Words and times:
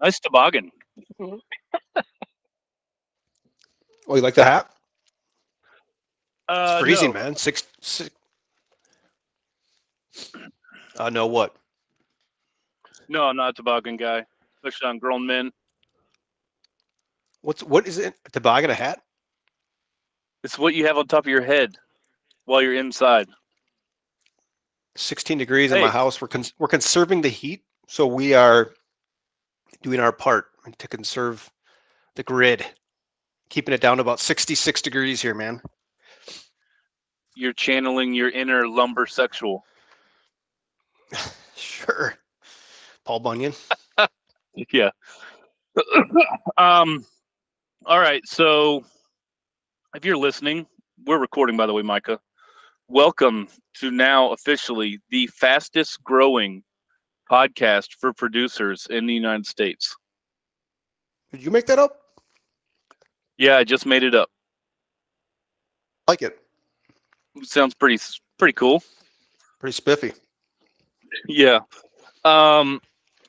Nice 0.00 0.18
toboggan. 0.20 0.70
Oh, 1.20 1.40
you 4.16 4.22
like 4.22 4.34
the 4.34 4.44
hat? 4.44 4.70
Uh, 6.48 6.72
It's 6.72 6.80
freezing, 6.80 7.12
no. 7.12 7.20
man. 7.20 7.36
Six, 7.36 7.64
six. 7.80 8.10
Uh, 10.98 11.10
no, 11.10 11.26
what? 11.26 11.54
No, 13.08 13.24
I'm 13.24 13.36
not 13.36 13.50
a 13.50 13.52
toboggan 13.52 13.96
guy, 13.96 14.24
especially 14.56 14.88
on 14.88 14.98
grown 14.98 15.26
men. 15.26 15.52
What's 17.42 17.62
what 17.62 17.86
is 17.86 17.98
it? 17.98 18.14
A 18.26 18.30
toboggan, 18.30 18.70
a 18.70 18.74
hat? 18.74 19.00
It's 20.44 20.58
what 20.58 20.74
you 20.74 20.86
have 20.86 20.96
on 20.98 21.06
top 21.06 21.24
of 21.24 21.30
your 21.30 21.42
head 21.42 21.76
while 22.44 22.62
you're 22.62 22.74
inside. 22.74 23.28
16 24.96 25.38
degrees 25.38 25.72
in 25.72 25.80
my 25.80 25.86
Hey. 25.86 25.92
house. 25.92 26.20
We're 26.20 26.28
cons- 26.28 26.52
we're 26.58 26.68
conserving 26.68 27.20
the 27.22 27.28
heat, 27.28 27.62
so 27.86 28.06
we 28.06 28.34
are 28.34 28.74
doing 29.82 30.00
our 30.00 30.12
part 30.12 30.46
to 30.78 30.88
conserve 30.88 31.50
the 32.16 32.22
grid, 32.22 32.64
keeping 33.48 33.74
it 33.74 33.80
down 33.80 33.96
to 33.96 34.00
about 34.02 34.20
66 34.20 34.82
degrees 34.82 35.22
here, 35.22 35.34
man. 35.34 35.60
You're 37.34 37.52
channeling 37.52 38.12
your 38.12 38.30
inner 38.30 38.66
lumber 38.68 39.06
sexual. 39.06 39.64
Sure. 41.56 42.14
Paul 43.04 43.20
Bunyan. 43.20 43.52
Yeah. 44.72 44.90
um. 46.58 47.04
All 47.86 47.98
right. 47.98 48.22
So, 48.26 48.84
if 49.94 50.04
you're 50.04 50.16
listening, 50.16 50.66
we're 51.06 51.18
recording, 51.18 51.56
by 51.56 51.66
the 51.66 51.72
way, 51.72 51.82
Micah. 51.82 52.18
Welcome 52.88 53.48
to 53.74 53.90
now 53.90 54.32
officially 54.32 54.98
the 55.10 55.28
fastest 55.28 56.02
growing 56.02 56.62
podcast 57.30 57.94
for 58.00 58.12
producers 58.12 58.86
in 58.90 59.06
the 59.06 59.14
United 59.14 59.46
States. 59.46 59.96
Did 61.32 61.42
you 61.42 61.50
make 61.50 61.66
that 61.66 61.78
up? 61.78 61.96
Yeah, 63.38 63.56
I 63.56 63.64
just 63.64 63.86
made 63.86 64.02
it 64.02 64.14
up. 64.14 64.28
like 66.08 66.22
it. 66.22 66.38
Sounds 67.42 67.74
pretty 67.74 68.02
pretty 68.38 68.52
cool. 68.54 68.82
Pretty 69.60 69.72
spiffy. 69.72 70.12
Yeah. 71.28 71.60
Um, 72.24 72.80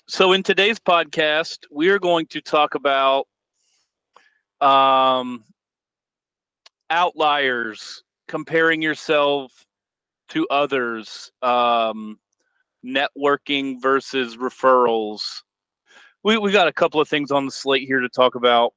so 0.08 0.34
in 0.34 0.44
today's 0.44 0.80
podcast, 0.80 1.60
we 1.72 1.90
are 1.90 2.00
going 2.00 2.26
to 2.28 2.42
talk 2.42 2.76
about 2.76 3.28
um, 4.60 5.44
outliers, 6.90 8.04
comparing 8.28 8.82
yourself 8.82 9.66
to 10.30 10.48
others, 10.50 11.32
um, 11.42 12.20
networking 12.86 13.82
versus 13.82 14.38
referrals. 14.38 15.22
We 16.24 16.38
we 16.38 16.52
got 16.52 16.68
a 16.68 16.74
couple 16.74 17.02
of 17.02 17.08
things 17.08 17.32
on 17.32 17.46
the 17.46 17.52
slate 17.52 17.88
here 17.88 18.00
to 18.00 18.10
talk 18.10 18.36
about. 18.36 18.74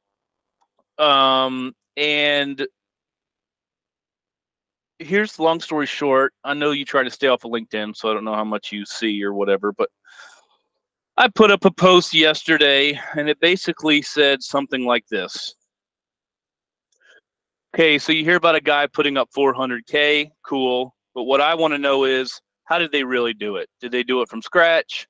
Um, 0.99 1.75
and 1.97 2.67
here's 4.99 5.37
the 5.37 5.43
long 5.43 5.61
story 5.61 5.87
short. 5.87 6.33
I 6.45 6.55
know 6.55 6.71
you 6.71 6.85
try 6.85 7.03
to 7.03 7.11
stay 7.11 7.29
off 7.29 7.45
of 7.45 7.51
LinkedIn, 7.51 7.97
so 7.97 8.11
I 8.11 8.15
don't 8.15 8.25
know 8.25 8.35
how 8.35 8.45
much 8.45 8.73
you 8.73 8.85
see 8.85 9.23
or 9.23 9.33
whatever, 9.33 9.73
but 9.73 9.91
I 11.17 11.29
put 11.29 11.51
up 11.51 11.65
a 11.65 11.71
post 11.71 12.15
yesterday 12.15 12.99
and 13.17 13.29
it 13.29 13.39
basically 13.41 14.03
said 14.03 14.43
something 14.43 14.85
like 14.85 15.07
this. 15.09 15.55
Okay, 17.75 17.99
so 17.99 18.13
you 18.13 18.25
hear 18.25 18.37
about 18.37 18.55
a 18.55 18.61
guy 18.61 18.87
putting 18.87 19.17
up 19.17 19.31
400K, 19.37 20.31
cool. 20.45 20.95
But 21.15 21.25
what 21.25 21.41
I 21.41 21.55
want 21.55 21.75
to 21.75 21.79
know 21.79 22.05
is 22.05 22.41
how 22.65 22.79
did 22.79 22.93
they 22.93 23.05
really 23.05 23.35
do 23.35 23.57
it? 23.57 23.69
Did 23.81 23.93
they 23.93 24.03
do 24.03 24.23
it 24.23 24.29
from 24.29 24.43
scratch? 24.43 25.07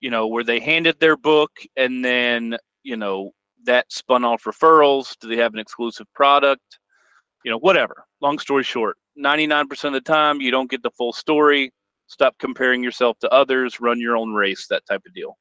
You 0.00 0.10
know, 0.10 0.28
were 0.28 0.44
they 0.44 0.60
handed 0.60 0.98
their 0.98 1.16
book 1.16 1.50
and 1.76 2.04
then, 2.04 2.56
you 2.82 2.96
know, 2.96 3.32
that 3.64 3.92
spun 3.92 4.24
off 4.24 4.44
referrals? 4.44 5.16
Do 5.20 5.28
they 5.28 5.36
have 5.36 5.52
an 5.52 5.60
exclusive 5.60 6.06
product? 6.14 6.78
You 7.44 7.50
know, 7.50 7.58
whatever. 7.58 8.04
Long 8.20 8.38
story 8.38 8.64
short, 8.64 8.96
99% 9.18 9.84
of 9.84 9.92
the 9.92 10.00
time 10.00 10.40
you 10.40 10.50
don't 10.50 10.70
get 10.70 10.82
the 10.82 10.90
full 10.90 11.12
story. 11.12 11.72
Stop 12.06 12.36
comparing 12.38 12.82
yourself 12.82 13.18
to 13.20 13.30
others, 13.30 13.80
run 13.80 14.00
your 14.00 14.16
own 14.16 14.32
race, 14.32 14.66
that 14.68 14.84
type 14.86 15.02
of 15.06 15.14
deal. 15.14 15.36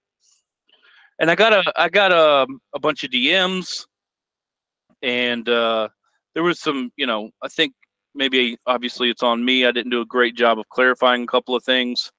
And 1.19 1.29
I 1.31 1.35
got 1.35 1.51
a 1.51 1.73
I 1.75 1.89
got 1.89 2.11
a, 2.11 2.47
a 2.73 2.79
bunch 2.79 3.03
of 3.03 3.11
DMs 3.11 3.85
and 5.01 5.47
uh 5.49 5.89
there 6.35 6.43
was 6.43 6.59
some, 6.59 6.91
you 6.95 7.05
know, 7.05 7.31
I 7.41 7.47
think 7.47 7.73
maybe 8.15 8.57
obviously 8.65 9.09
it's 9.09 9.23
on 9.23 9.43
me. 9.43 9.65
I 9.65 9.71
didn't 9.71 9.91
do 9.91 10.01
a 10.01 10.05
great 10.05 10.35
job 10.35 10.59
of 10.59 10.67
clarifying 10.69 11.23
a 11.23 11.27
couple 11.27 11.55
of 11.55 11.63
things. 11.63 12.11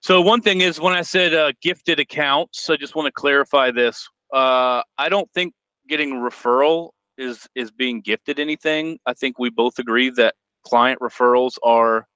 So 0.00 0.20
one 0.20 0.40
thing 0.40 0.60
is 0.60 0.80
when 0.80 0.94
I 0.94 1.02
said 1.02 1.34
uh, 1.34 1.52
gifted 1.60 1.98
accounts, 1.98 2.70
I 2.70 2.76
just 2.76 2.94
want 2.94 3.06
to 3.06 3.12
clarify 3.12 3.70
this. 3.70 4.06
Uh, 4.32 4.82
I 4.96 5.08
don't 5.08 5.30
think 5.32 5.54
getting 5.88 6.14
referral 6.14 6.90
is 7.16 7.48
is 7.54 7.70
being 7.70 8.00
gifted 8.00 8.38
anything. 8.38 8.98
I 9.06 9.14
think 9.14 9.38
we 9.38 9.50
both 9.50 9.78
agree 9.78 10.10
that 10.10 10.34
client 10.64 11.00
referrals 11.00 11.56
are, 11.64 12.06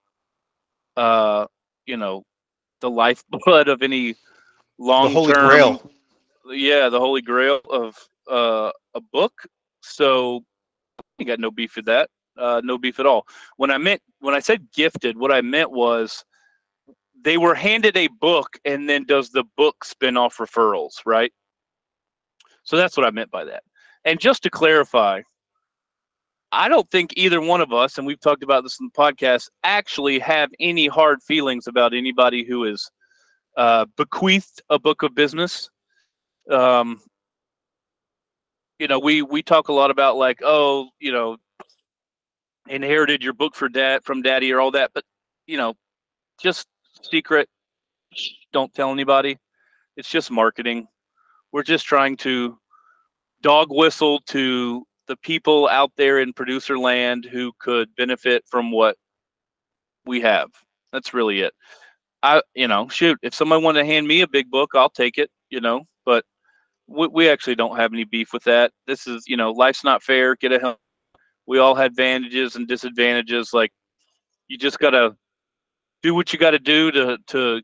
uh, 0.97 1.47
you 1.87 1.97
know, 1.97 2.22
the 2.81 2.91
lifeblood 2.91 3.69
of 3.69 3.82
any 3.82 4.12
The 4.12 4.19
long 4.78 5.12
Holy 5.12 5.32
term. 5.32 5.48
Grail. 5.48 5.91
Yeah, 6.47 6.88
the 6.88 6.98
holy 6.98 7.22
grail 7.22 7.60
of 7.71 7.97
uh, 8.31 8.71
a 8.94 9.00
book. 9.00 9.32
So 9.81 10.44
I 11.21 11.25
got 11.25 11.38
no 11.38 11.50
beef 11.50 11.76
with 11.76 11.87
that. 11.87 12.10
Uh, 12.38 12.60
no 12.65 12.78
beef 12.78 12.98
at 12.98 13.06
all. 13.06 13.26
When 13.56 13.70
I 13.70 13.78
meant 13.78 14.00
when 14.20 14.34
I 14.34 14.41
said 14.41 14.66
gifted, 14.75 15.19
what 15.19 15.32
I 15.32 15.43
meant 15.43 15.70
was 15.70 16.25
they 17.22 17.37
were 17.37 17.54
handed 17.54 17.97
a 17.97 18.09
book 18.09 18.59
and 18.65 18.88
then 18.88 19.04
does 19.04 19.31
the 19.31 19.44
book 19.56 19.84
spin 19.84 20.16
off 20.16 20.38
referrals, 20.38 20.94
right? 21.04 21.32
So 22.65 22.76
that's 22.76 22.97
what 22.97 23.06
I 23.06 23.10
meant 23.10 23.31
by 23.31 23.44
that. 23.44 23.62
And 24.04 24.19
just 24.19 24.42
to 24.44 24.50
clarify, 24.50 25.22
I 26.53 26.69
don't 26.69 26.91
think 26.91 27.15
either 27.16 27.41
one 27.41 27.60
of 27.60 27.72
us, 27.72 27.97
and 27.98 28.06
we've 28.06 28.21
talked 28.21 28.42
about 28.42 28.62
this 28.62 28.78
in 28.81 28.91
the 28.92 28.98
podcast, 28.98 29.48
actually 29.65 30.19
have 30.19 30.50
any 30.60 30.87
hard 30.87 31.22
feelings 31.22 31.66
about 31.66 31.94
anybody 31.94 32.44
who 32.44 32.65
is 32.65 32.91
uh, 33.56 33.87
bequeathed 33.97 34.62
a 34.71 34.78
book 34.78 35.03
of 35.03 35.15
business. 35.15 35.71
Um, 36.50 37.00
you 38.78 38.88
know, 38.88 38.98
we 38.98 39.22
we 39.22 39.42
talk 39.42 39.69
a 39.69 39.72
lot 39.72 39.91
about 39.91 40.16
like, 40.16 40.41
oh, 40.42 40.88
you 40.98 41.12
know, 41.12 41.37
inherited 42.69 43.23
your 43.23 43.33
book 43.33 43.55
for 43.55 43.69
dad 43.69 44.05
from 44.05 44.23
daddy 44.23 44.53
or 44.53 44.61
all 44.61 44.71
that, 44.73 44.91
but 44.95 45.05
you 45.47 45.56
know, 45.56 45.75
just 46.41 46.67
secret. 47.03 47.49
Don't 48.53 48.73
tell 48.75 48.93
anybody. 48.93 49.39
It's 49.97 50.09
just 50.09 50.31
marketing. 50.31 50.87
We're 51.53 51.62
just 51.62 51.87
trying 51.87 52.17
to 52.19 52.59
dog 53.43 53.69
whistle 53.71 54.21
to 54.28 54.87
the 55.09 55.17
people 55.17 55.69
out 55.69 55.91
there 55.97 56.21
in 56.21 56.33
producer 56.33 56.78
land 56.78 57.27
who 57.31 57.53
could 57.59 57.95
benefit 57.97 58.45
from 58.49 58.71
what 58.71 58.97
we 60.06 60.21
have. 60.21 60.49
That's 60.93 61.12
really 61.12 61.41
it. 61.41 61.53
I, 62.22 62.43
you 62.55 62.69
know, 62.69 62.89
shoot, 62.89 63.19
if 63.22 63.34
somebody 63.34 63.62
wanted 63.62 63.81
to 63.81 63.87
hand 63.87 64.06
me 64.06 64.21
a 64.21 64.28
big 64.28 64.51
book, 64.51 64.71
I'll 64.75 64.91
take 64.91 65.19
it, 65.19 65.31
you 65.51 65.61
know, 65.61 65.83
but 66.05 66.25
we, 66.87 67.09
we 67.09 67.28
actually 67.28 67.56
don't 67.56 67.77
have 67.77 67.93
any 67.93 68.05
beef 68.05 68.33
with 68.33 68.45
that. 68.45 68.72
This 68.87 69.06
is, 69.06 69.25
you 69.27 69.37
know, 69.37 69.51
life's 69.51 69.84
not 69.84 70.03
fair. 70.03 70.37
Get 70.37 70.53
a. 70.53 70.77
We 71.47 71.58
all 71.58 71.75
have 71.75 71.92
advantages 71.92 72.56
and 72.56 72.69
disadvantages. 72.69 73.53
Like 73.53 73.72
you 74.48 74.58
just 74.58 74.78
gotta 74.78 75.16
do 76.03 76.14
what 76.14 76.32
you 76.32 76.38
gotta 76.38 76.58
do 76.58 76.91
to 76.92 77.19
to 77.28 77.62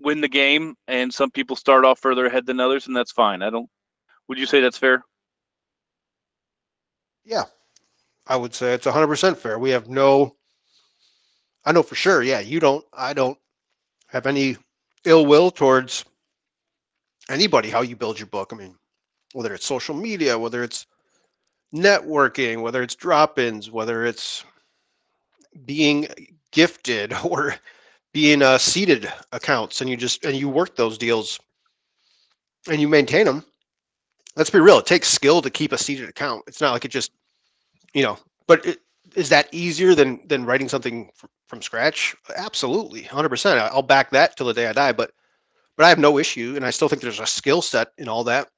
win 0.00 0.20
the 0.20 0.28
game. 0.28 0.74
And 0.86 1.12
some 1.12 1.30
people 1.30 1.56
start 1.56 1.84
off 1.84 1.98
further 1.98 2.26
ahead 2.26 2.46
than 2.46 2.60
others, 2.60 2.86
and 2.86 2.96
that's 2.96 3.12
fine. 3.12 3.42
I 3.42 3.50
don't. 3.50 3.68
Would 4.28 4.38
you 4.38 4.46
say 4.46 4.60
that's 4.60 4.78
fair? 4.78 5.02
Yeah. 7.24 7.44
I 8.26 8.36
would 8.36 8.54
say 8.54 8.74
it's 8.74 8.86
100% 8.86 9.36
fair. 9.36 9.58
We 9.58 9.70
have 9.70 9.88
no, 9.88 10.36
I 11.64 11.72
know 11.72 11.82
for 11.82 11.94
sure. 11.94 12.22
Yeah. 12.22 12.40
You 12.40 12.60
don't, 12.60 12.84
I 12.92 13.12
don't 13.14 13.38
have 14.08 14.26
any 14.26 14.56
ill 15.04 15.26
will 15.26 15.50
towards 15.50 16.04
anybody, 17.28 17.70
how 17.70 17.82
you 17.82 17.96
build 17.96 18.18
your 18.18 18.26
book. 18.26 18.50
I 18.52 18.56
mean, 18.56 18.74
whether 19.32 19.54
it's 19.54 19.66
social 19.66 19.94
media, 19.94 20.38
whether 20.38 20.62
it's 20.62 20.86
networking, 21.74 22.62
whether 22.62 22.82
it's 22.82 22.94
drop 22.94 23.38
ins, 23.38 23.70
whether 23.70 24.04
it's 24.04 24.44
being 25.64 26.06
gifted 26.52 27.12
or 27.24 27.54
being 28.12 28.42
uh, 28.42 28.58
seated 28.58 29.12
accounts 29.32 29.80
and 29.80 29.90
you 29.90 29.96
just, 29.96 30.24
and 30.24 30.36
you 30.36 30.48
work 30.48 30.76
those 30.76 30.98
deals 30.98 31.38
and 32.68 32.80
you 32.80 32.88
maintain 32.88 33.26
them. 33.26 33.44
Let's 34.36 34.50
be 34.50 34.60
real. 34.60 34.78
It 34.78 34.86
takes 34.86 35.08
skill 35.08 35.42
to 35.42 35.50
keep 35.50 35.72
a 35.72 35.78
seated 35.78 36.08
account. 36.08 36.44
It's 36.46 36.60
not 36.60 36.72
like 36.72 36.84
it 36.84 36.90
just, 36.90 37.10
you 37.92 38.02
know, 38.02 38.18
but 38.46 38.64
it, 38.64 38.78
is 39.16 39.28
that 39.30 39.48
easier 39.52 39.94
than 39.94 40.20
than 40.28 40.44
writing 40.44 40.68
something 40.68 41.10
fr- 41.14 41.26
from 41.46 41.62
scratch? 41.62 42.14
Absolutely, 42.36 43.02
hundred 43.02 43.30
percent. 43.30 43.58
I'll 43.58 43.82
back 43.82 44.10
that 44.10 44.36
till 44.36 44.46
the 44.46 44.54
day 44.54 44.66
I 44.66 44.72
die. 44.72 44.92
But 44.92 45.12
but 45.76 45.86
I 45.86 45.88
have 45.88 45.98
no 45.98 46.18
issue, 46.18 46.52
and 46.56 46.64
I 46.64 46.70
still 46.70 46.88
think 46.88 47.02
there's 47.02 47.20
a 47.20 47.26
skill 47.26 47.62
set 47.62 47.88
in 47.98 48.08
all 48.08 48.24
that. 48.24 48.48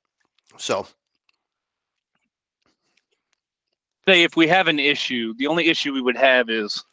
So 0.59 0.87
say 4.11 4.23
if 4.25 4.35
we 4.37 4.49
have 4.49 4.67
an 4.67 4.81
issue, 4.81 5.35
the 5.39 5.47
only 5.47 5.69
issue 5.69 5.93
we 5.93 6.03
would 6.03 6.17
have 6.17 6.51
is 6.51 6.85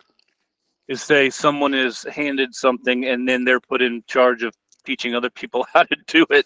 is 0.88 1.02
say 1.02 1.30
someone 1.30 1.74
is 1.74 2.04
handed 2.04 2.54
something 2.54 3.06
and 3.06 3.28
then 3.28 3.44
they're 3.44 3.60
put 3.60 3.82
in 3.82 4.04
charge 4.08 4.44
of 4.44 4.54
teaching 4.86 5.16
other 5.16 5.30
people 5.30 5.66
how 5.74 5.84
to 5.84 5.98
do 6.08 6.26
it. 6.30 6.46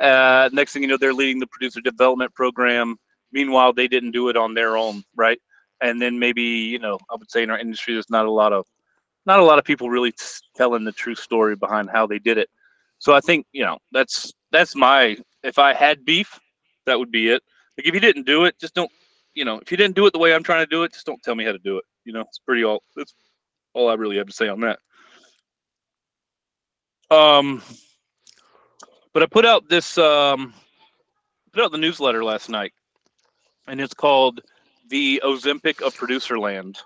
Uh, 0.00 0.48
next 0.52 0.72
thing 0.72 0.82
you 0.82 0.88
know, 0.88 0.96
they're 0.96 1.12
leading 1.12 1.38
the 1.38 1.46
producer 1.46 1.80
development 1.80 2.34
program. 2.34 2.96
Meanwhile, 3.32 3.74
they 3.74 3.86
didn't 3.86 4.12
do 4.12 4.30
it 4.30 4.36
on 4.36 4.54
their 4.54 4.76
own, 4.76 5.02
right? 5.14 5.38
And 5.82 6.00
then 6.00 6.18
maybe 6.18 6.42
you 6.42 6.78
know, 6.78 6.98
I 7.10 7.16
would 7.16 7.30
say 7.30 7.42
in 7.42 7.50
our 7.50 7.58
industry, 7.58 7.92
there's 7.94 8.10
not 8.10 8.24
a 8.24 8.30
lot 8.30 8.52
of 8.52 8.64
not 9.26 9.40
a 9.40 9.44
lot 9.44 9.58
of 9.58 9.64
people 9.64 9.90
really 9.90 10.14
telling 10.56 10.84
the 10.84 10.92
true 10.92 11.14
story 11.14 11.54
behind 11.54 11.90
how 11.90 12.06
they 12.06 12.18
did 12.18 12.38
it. 12.38 12.48
So 12.98 13.14
I 13.14 13.20
think 13.20 13.46
you 13.52 13.64
know 13.64 13.78
that's 13.92 14.32
that's 14.52 14.74
my 14.74 15.18
if 15.42 15.58
I 15.58 15.74
had 15.74 16.06
beef, 16.06 16.40
that 16.86 16.98
would 16.98 17.10
be 17.10 17.28
it. 17.28 17.42
Like 17.76 17.86
if 17.86 17.94
you 17.94 18.00
didn't 18.00 18.26
do 18.26 18.44
it, 18.46 18.58
just 18.58 18.74
don't 18.74 18.90
you 19.38 19.44
know 19.44 19.60
if 19.60 19.70
you 19.70 19.76
didn't 19.76 19.94
do 19.94 20.04
it 20.04 20.12
the 20.12 20.18
way 20.18 20.34
I'm 20.34 20.42
trying 20.42 20.66
to 20.66 20.70
do 20.70 20.82
it, 20.82 20.92
just 20.92 21.06
don't 21.06 21.22
tell 21.22 21.36
me 21.36 21.44
how 21.44 21.52
to 21.52 21.58
do 21.58 21.78
it. 21.78 21.84
You 22.04 22.12
know, 22.12 22.22
it's 22.22 22.40
pretty 22.40 22.64
all 22.64 22.82
that's 22.96 23.14
all 23.72 23.88
I 23.88 23.94
really 23.94 24.16
have 24.16 24.26
to 24.26 24.32
say 24.32 24.48
on 24.48 24.60
that. 24.60 24.80
Um, 27.10 27.62
but 29.14 29.22
I 29.22 29.26
put 29.26 29.46
out 29.46 29.68
this 29.68 29.96
um, 29.96 30.52
put 31.52 31.62
out 31.62 31.70
the 31.70 31.78
newsletter 31.78 32.24
last 32.24 32.48
night, 32.48 32.72
and 33.68 33.80
it's 33.80 33.94
called 33.94 34.40
"The 34.88 35.22
Ozempic 35.24 35.82
of 35.82 35.94
Producer 35.94 36.38
Land." 36.38 36.78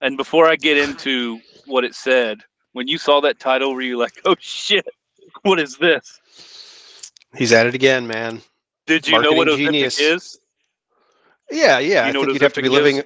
And 0.00 0.16
before 0.16 0.46
I 0.46 0.54
get 0.54 0.78
into 0.78 1.40
what 1.66 1.84
it 1.84 1.94
said, 1.94 2.40
when 2.72 2.86
you 2.86 2.98
saw 2.98 3.20
that 3.20 3.40
title, 3.40 3.74
were 3.74 3.82
you 3.82 3.98
like, 3.98 4.12
"Oh 4.24 4.36
shit, 4.38 4.86
what 5.42 5.58
is 5.58 5.76
this?" 5.76 6.20
He's 7.36 7.52
at 7.52 7.66
it 7.66 7.74
again, 7.74 8.06
man. 8.06 8.42
Did 8.86 9.08
you 9.08 9.20
know 9.20 9.32
what 9.32 9.48
Ozempic 9.48 9.72
genius. 9.72 9.98
is? 9.98 10.38
Yeah, 11.52 11.78
yeah. 11.78 12.04
You 12.04 12.10
I 12.10 12.12
think 12.12 12.32
you'd 12.32 12.42
have 12.42 12.52
to 12.54 12.62
be 12.62 12.68
Ozempic 12.68 12.72
living. 12.72 12.96
is? 12.98 13.04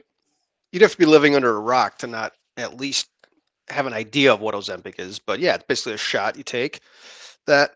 You'd 0.73 0.83
have 0.83 0.93
to 0.93 0.99
be 0.99 1.07
living 1.07 1.37
under 1.37 1.57
a 1.57 1.61
rock 1.61 1.99
to 1.99 2.07
not 2.07 2.33
at 2.57 2.79
least 2.79 3.09
have 3.69 3.87
an 3.87 3.93
idea 3.93 4.33
of 4.33 4.41
what 4.41 4.55
Ozempic 4.55 4.99
is. 4.99 5.19
But 5.19 5.41
yeah, 5.41 5.55
it's 5.55 5.65
basically 5.65 5.95
a 5.95 5.99
shot 5.99 6.37
you 6.37 6.45
take 6.45 6.81
that 7.47 7.73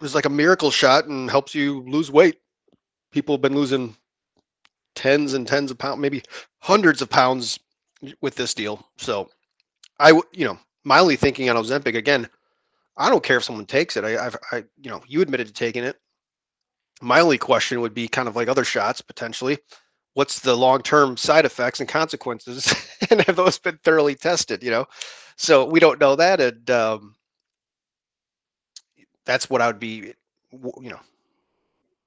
is 0.00 0.14
like 0.14 0.26
a 0.26 0.30
miracle 0.30 0.70
shot 0.70 1.06
and 1.06 1.30
helps 1.30 1.54
you 1.54 1.82
lose 1.86 2.10
weight. 2.10 2.38
People 3.12 3.34
have 3.34 3.42
been 3.42 3.54
losing 3.54 3.96
tens 4.94 5.34
and 5.34 5.46
tens 5.46 5.70
of 5.70 5.78
pounds, 5.78 6.00
maybe 6.00 6.22
hundreds 6.60 7.02
of 7.02 7.10
pounds 7.10 7.58
with 8.20 8.34
this 8.34 8.54
deal. 8.54 8.86
So 8.98 9.30
I, 9.98 10.10
you 10.32 10.44
know, 10.44 10.58
mildly 10.84 11.16
thinking 11.16 11.48
on 11.50 11.56
Ozempic 11.56 11.96
again. 11.96 12.28
I 12.96 13.08
don't 13.08 13.22
care 13.24 13.38
if 13.38 13.44
someone 13.44 13.66
takes 13.66 13.96
it. 13.96 14.04
I, 14.04 14.26
I've, 14.26 14.36
I, 14.50 14.64
you 14.80 14.90
know, 14.90 15.02
you 15.06 15.22
admitted 15.22 15.46
to 15.46 15.52
taking 15.52 15.84
it. 15.84 15.98
My 17.02 17.20
only 17.20 17.38
question 17.38 17.80
would 17.80 17.94
be 17.94 18.08
kind 18.08 18.28
of 18.28 18.36
like 18.36 18.48
other 18.48 18.64
shots 18.64 19.00
potentially. 19.00 19.58
What's 20.14 20.40
the 20.40 20.56
long-term 20.56 21.16
side 21.16 21.44
effects 21.44 21.80
and 21.80 21.88
consequences, 21.88 22.72
and 23.10 23.22
have 23.22 23.36
those 23.36 23.58
been 23.58 23.78
thoroughly 23.82 24.14
tested? 24.14 24.62
You 24.62 24.70
know, 24.70 24.86
so 25.36 25.64
we 25.64 25.80
don't 25.80 26.00
know 26.00 26.16
that, 26.16 26.40
and 26.40 26.70
um, 26.70 27.14
that's 29.24 29.50
what 29.50 29.62
I 29.62 29.66
would 29.66 29.78
be, 29.78 30.12
you 30.52 30.90
know, 30.90 31.00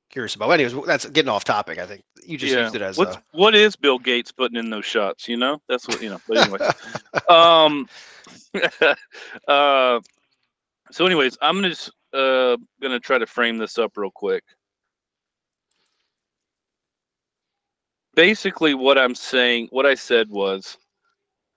curious 0.10 0.36
about. 0.36 0.52
Anyways, 0.52 0.76
that's 0.86 1.06
getting 1.08 1.30
off 1.30 1.44
topic. 1.44 1.78
I 1.78 1.86
think 1.86 2.04
you 2.26 2.38
just 2.38 2.56
used 2.56 2.76
it 2.76 2.82
as 2.82 2.98
What's, 2.98 3.18
a. 3.18 3.24
what 3.32 3.54
is 3.56 3.76
Bill 3.76 4.00
Gates 4.00 4.32
putting 4.32 4.58
in 4.58 4.70
those 4.70 4.86
shots? 4.86 5.28
You 5.28 5.38
know, 5.38 5.62
that's 5.68 5.88
what 5.88 6.02
you 6.02 6.10
know. 6.10 6.22
But 6.28 6.38
anyway, 6.38 6.60
um, 7.30 7.90
uh, 9.48 10.00
so 10.92 11.06
anyways, 11.06 11.38
I'm 11.42 11.62
just 11.64 11.92
uh 12.14 12.56
gonna 12.82 13.00
try 13.00 13.18
to 13.18 13.26
frame 13.26 13.58
this 13.58 13.78
up 13.78 13.98
real 13.98 14.12
quick. 14.12 14.44
Basically, 18.16 18.74
what 18.74 18.98
I'm 18.98 19.16
saying, 19.16 19.68
what 19.72 19.86
I 19.86 19.96
said 19.96 20.30
was, 20.30 20.78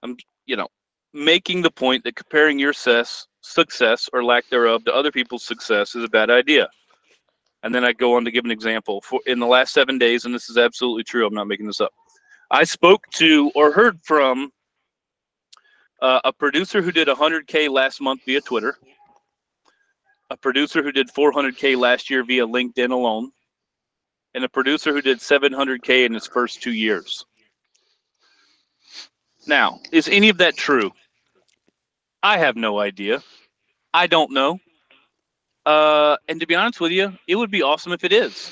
I'm, 0.03 0.17
you 0.47 0.57
know, 0.57 0.69
making 1.15 1.63
the 1.63 1.71
point 1.71 2.05
that 2.05 2.17
comparing 2.17 2.59
your 2.59 2.73
success, 2.73 3.27
success 3.41 4.09
or 4.13 4.25
lack 4.25 4.49
thereof 4.49 4.85
to 4.85 4.95
other 4.95 5.11
people's 5.11 5.45
success 5.45 5.95
is 5.95 6.05
a 6.05 6.09
bad 6.09 6.31
idea. 6.31 6.69
And 7.63 7.75
then 7.75 7.85
I 7.85 7.93
go 7.93 8.17
on 8.17 8.25
to 8.25 8.31
give 8.31 8.45
an 8.45 8.51
example. 8.51 9.01
For 9.01 9.21
in 9.27 9.39
the 9.39 9.47
last 9.47 9.73
seven 9.73 9.99
days, 9.99 10.25
and 10.25 10.35
this 10.35 10.51
is 10.51 10.59
absolutely 10.59 11.05
true. 11.05 11.27
I'm 11.27 11.35
not 11.35 11.49
making 11.49 11.67
this 11.67 11.81
up. 11.81 11.93
I 12.51 12.65
spoke 12.65 13.07
to 13.15 13.51
or 13.55 13.73
heard 13.73 14.01
from 14.03 14.53
uh, 16.01 16.21
a 16.25 16.33
producer 16.33 16.83
who 16.83 16.93
did 16.93 17.09
100k 17.09 17.69
last 17.69 18.01
month 18.01 18.23
via 18.25 18.41
Twitter, 18.41 18.77
a 20.31 20.37
producer 20.37 20.83
who 20.83 20.93
did 20.93 21.09
400k 21.09 21.77
last 21.77 22.11
year 22.11 22.25
via 22.25 22.47
LinkedIn 22.47 22.91
alone, 22.91 23.33
and 24.35 24.45
a 24.45 24.49
producer 24.49 24.93
who 24.93 25.03
did 25.03 25.19
700k 25.19 26.07
in 26.07 26.15
his 26.15 26.27
first 26.27 26.63
two 26.63 26.73
years. 26.73 27.25
Now, 29.47 29.81
is 29.93 30.09
any 30.09 30.29
of 30.29 30.39
that 30.39 30.57
true? 30.57 30.93
I 32.23 32.39
have 32.39 32.57
no 32.57 32.79
idea. 32.79 33.23
I 33.95 34.07
don't 34.07 34.33
know. 34.33 34.59
Uh, 35.65 36.17
and 36.29 36.41
to 36.41 36.47
be 36.47 36.55
honest 36.55 36.81
with 36.81 36.93
you, 36.93 37.13
it 37.27 37.37
would 37.37 37.51
be 37.51 37.63
awesome 37.63 37.93
if 37.93 38.05
it 38.05 38.13
is, 38.13 38.51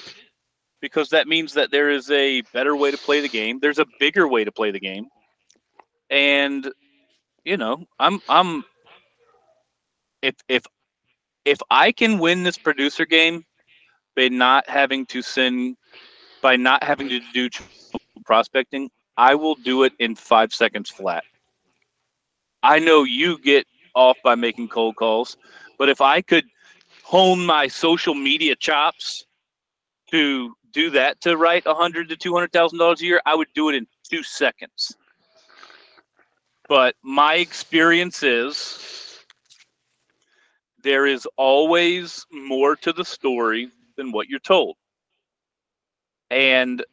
because 0.81 1.11
that 1.11 1.29
means 1.29 1.55
that 1.55 1.71
there 1.71 1.91
is 1.91 2.11
a 2.11 2.43
better 2.53 2.77
way 2.77 2.91
to 2.91 2.99
play 2.99 3.21
the 3.21 3.29
game. 3.29 3.59
There's 3.61 3.79
a 3.79 3.87
bigger 3.99 4.29
way 4.29 4.45
to 4.45 4.53
play 4.53 4.71
the 4.71 4.81
game, 4.81 5.07
and 6.11 6.71
you 7.45 7.57
know, 7.57 7.85
I'm 7.99 8.21
I'm 8.29 8.65
if 10.21 10.35
if 10.49 10.65
if 11.45 11.59
I 11.71 11.93
can 11.93 12.19
win 12.19 12.43
this 12.43 12.59
producer 12.59 13.07
game 13.07 13.45
by 14.17 14.29
not 14.29 14.69
having 14.69 15.07
to 15.07 15.23
send 15.23 15.77
by 16.43 16.57
not 16.57 16.83
having 16.83 17.09
to 17.09 17.21
do 17.33 17.49
prospecting, 18.25 18.91
I 19.17 19.35
will 19.35 19.55
do 19.57 19.85
it 19.85 19.93
in 19.99 20.15
five 20.15 20.53
seconds 20.53 20.91
flat. 20.91 21.25
I 22.63 22.79
know 22.79 23.05
you 23.05 23.39
get 23.39 23.67
off 23.95 24.19
by 24.25 24.35
making 24.35 24.69
cold 24.69 24.97
calls, 24.97 25.37
but 25.79 25.89
if 25.89 26.01
I 26.01 26.21
could 26.21 26.45
hone 27.03 27.45
my 27.47 27.69
social 27.69 28.15
media 28.15 28.57
chops 28.57 29.27
to 30.11 30.55
do 30.73 30.91
that 30.91 31.21
to 31.23 31.37
write 31.37 31.65
a 31.67 31.75
hundred 31.75 32.09
to 32.11 32.17
two 32.17 32.35
hundred 32.35 32.53
thousand 32.53 32.79
dollars 32.79 33.01
a 33.01 33.05
year, 33.05 33.21
I 33.27 33.35
would 33.35 33.49
do 33.55 33.69
it 33.69 33.75
in 33.75 33.87
two 34.09 34.23
seconds. 34.23 34.97
But 36.69 36.97
my 37.03 37.35
experience 37.37 38.23
is 38.23 39.23
there 40.83 41.07
is 41.07 41.27
always 41.37 42.27
more 42.31 42.77
to 42.77 42.93
the 42.93 43.05
story 43.05 43.71
than 43.97 44.13
what 44.13 44.29
you're 44.29 44.39
told. 44.41 44.77
And 46.31 46.85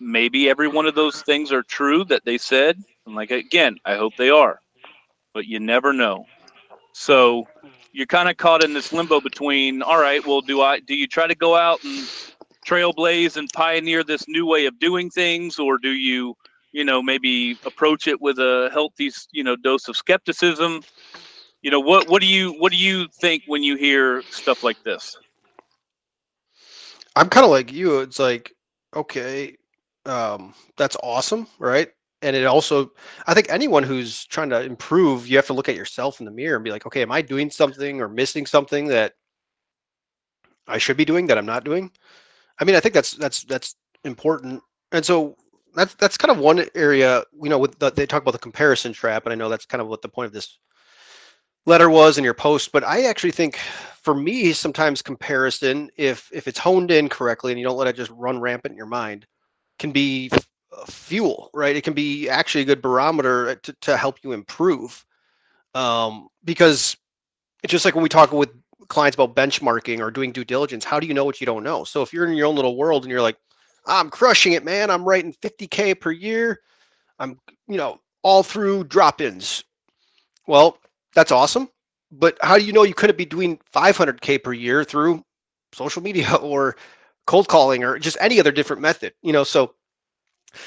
maybe 0.00 0.48
every 0.48 0.68
one 0.68 0.86
of 0.86 0.94
those 0.94 1.22
things 1.22 1.52
are 1.52 1.62
true 1.62 2.04
that 2.04 2.24
they 2.24 2.38
said. 2.38 2.82
And 3.06 3.14
like 3.14 3.30
again, 3.30 3.78
I 3.84 3.96
hope 3.96 4.14
they 4.16 4.30
are. 4.30 4.58
But 5.34 5.46
you 5.46 5.60
never 5.60 5.92
know. 5.92 6.26
So 6.92 7.46
you're 7.92 8.06
kind 8.06 8.28
of 8.28 8.36
caught 8.36 8.64
in 8.64 8.72
this 8.72 8.92
limbo 8.92 9.20
between, 9.20 9.82
all 9.82 10.00
right, 10.00 10.24
well, 10.26 10.40
do 10.40 10.60
I 10.62 10.80
do 10.80 10.94
you 10.94 11.06
try 11.06 11.26
to 11.26 11.34
go 11.34 11.56
out 11.56 11.82
and 11.84 12.08
trailblaze 12.66 13.36
and 13.36 13.48
pioneer 13.54 14.02
this 14.02 14.26
new 14.28 14.46
way 14.46 14.66
of 14.66 14.78
doing 14.78 15.08
things, 15.10 15.58
or 15.58 15.78
do 15.78 15.90
you, 15.90 16.34
you 16.72 16.84
know, 16.84 17.02
maybe 17.02 17.58
approach 17.64 18.06
it 18.06 18.20
with 18.20 18.38
a 18.38 18.70
healthy, 18.72 19.10
you 19.32 19.44
know, 19.44 19.56
dose 19.56 19.88
of 19.88 19.96
skepticism? 19.96 20.82
You 21.62 21.70
know, 21.70 21.80
what 21.80 22.08
what 22.08 22.20
do 22.20 22.28
you 22.28 22.52
what 22.58 22.72
do 22.72 22.78
you 22.78 23.08
think 23.20 23.44
when 23.46 23.62
you 23.62 23.76
hear 23.76 24.22
stuff 24.30 24.62
like 24.62 24.82
this? 24.82 25.16
I'm 27.16 27.28
kind 27.28 27.44
of 27.44 27.50
like 27.50 27.72
you. 27.72 28.00
It's 28.00 28.18
like, 28.18 28.52
okay, 28.94 29.56
um, 30.04 30.54
that's 30.76 30.96
awesome, 31.02 31.48
right? 31.58 31.88
And 32.22 32.36
it 32.36 32.46
also, 32.46 32.92
I 33.26 33.34
think 33.34 33.48
anyone 33.50 33.82
who's 33.82 34.24
trying 34.26 34.50
to 34.50 34.62
improve, 34.62 35.26
you 35.26 35.36
have 35.36 35.46
to 35.46 35.52
look 35.52 35.68
at 35.68 35.76
yourself 35.76 36.20
in 36.20 36.26
the 36.26 36.32
mirror 36.32 36.56
and 36.56 36.64
be 36.64 36.70
like, 36.70 36.86
okay, 36.86 37.02
am 37.02 37.12
I 37.12 37.22
doing 37.22 37.50
something 37.50 38.00
or 38.00 38.08
missing 38.08 38.46
something 38.46 38.86
that 38.88 39.14
I 40.68 40.78
should 40.78 40.96
be 40.96 41.04
doing 41.04 41.26
that 41.26 41.38
I'm 41.38 41.46
not 41.46 41.64
doing? 41.64 41.90
I 42.60 42.64
mean, 42.64 42.74
I 42.74 42.80
think 42.80 42.94
that's 42.94 43.12
that's 43.12 43.44
that's 43.44 43.76
important. 44.04 44.62
And 44.92 45.04
so 45.04 45.36
that's 45.74 45.94
that's 45.94 46.16
kind 46.16 46.30
of 46.30 46.38
one 46.38 46.64
area, 46.74 47.22
you 47.42 47.50
know, 47.50 47.58
with 47.58 47.78
the, 47.78 47.90
they 47.90 48.06
talk 48.06 48.22
about 48.22 48.32
the 48.32 48.38
comparison 48.38 48.92
trap, 48.92 49.26
and 49.26 49.32
I 49.32 49.36
know 49.36 49.48
that's 49.48 49.66
kind 49.66 49.82
of 49.82 49.88
what 49.88 50.02
the 50.02 50.08
point 50.08 50.26
of 50.26 50.32
this 50.32 50.58
letter 51.66 51.90
was 51.90 52.16
in 52.18 52.24
your 52.24 52.34
post. 52.34 52.72
But 52.72 52.84
I 52.84 53.04
actually 53.04 53.32
think, 53.32 53.58
for 54.06 54.14
me, 54.14 54.52
sometimes 54.52 55.02
comparison, 55.02 55.90
if 55.96 56.30
if 56.32 56.46
it's 56.46 56.60
honed 56.60 56.92
in 56.92 57.08
correctly 57.08 57.50
and 57.50 57.58
you 57.58 57.66
don't 57.66 57.76
let 57.76 57.88
it 57.88 57.96
just 57.96 58.12
run 58.12 58.38
rampant 58.38 58.70
in 58.70 58.76
your 58.76 58.86
mind, 58.86 59.26
can 59.80 59.90
be 59.90 60.30
uh, 60.32 60.84
fuel, 60.86 61.50
right? 61.52 61.74
It 61.74 61.82
can 61.82 61.92
be 61.92 62.28
actually 62.28 62.62
a 62.62 62.66
good 62.66 62.80
barometer 62.80 63.56
to, 63.56 63.72
to 63.72 63.96
help 63.96 64.18
you 64.22 64.30
improve. 64.30 65.04
Um, 65.74 66.28
because 66.44 66.96
it's 67.64 67.72
just 67.72 67.84
like 67.84 67.96
when 67.96 68.04
we 68.04 68.08
talk 68.08 68.30
with 68.30 68.50
clients 68.86 69.16
about 69.16 69.34
benchmarking 69.34 69.98
or 69.98 70.12
doing 70.12 70.30
due 70.30 70.44
diligence, 70.44 70.84
how 70.84 71.00
do 71.00 71.08
you 71.08 71.12
know 71.12 71.24
what 71.24 71.40
you 71.40 71.44
don't 71.44 71.64
know? 71.64 71.82
So 71.82 72.00
if 72.02 72.12
you're 72.12 72.28
in 72.28 72.36
your 72.36 72.46
own 72.46 72.54
little 72.54 72.76
world 72.76 73.02
and 73.02 73.10
you're 73.10 73.20
like, 73.20 73.38
I'm 73.88 74.08
crushing 74.08 74.52
it, 74.52 74.64
man, 74.64 74.88
I'm 74.88 75.04
writing 75.04 75.34
50K 75.42 76.00
per 76.00 76.12
year, 76.12 76.60
I'm, 77.18 77.40
you 77.66 77.76
know, 77.76 77.98
all 78.22 78.44
through 78.44 78.84
drop 78.84 79.20
ins. 79.20 79.64
Well, 80.46 80.78
that's 81.12 81.32
awesome. 81.32 81.68
But 82.18 82.38
how 82.42 82.58
do 82.58 82.64
you 82.64 82.72
know 82.72 82.84
you 82.84 82.94
couldn't 82.94 83.18
be 83.18 83.26
doing 83.26 83.60
500K 83.72 84.38
per 84.38 84.52
year 84.52 84.84
through 84.84 85.24
social 85.72 86.02
media 86.02 86.34
or 86.42 86.76
cold 87.26 87.48
calling 87.48 87.84
or 87.84 87.98
just 87.98 88.16
any 88.20 88.40
other 88.40 88.52
different 88.52 88.82
method, 88.82 89.14
you 89.22 89.32
know? 89.32 89.44
So, 89.44 89.74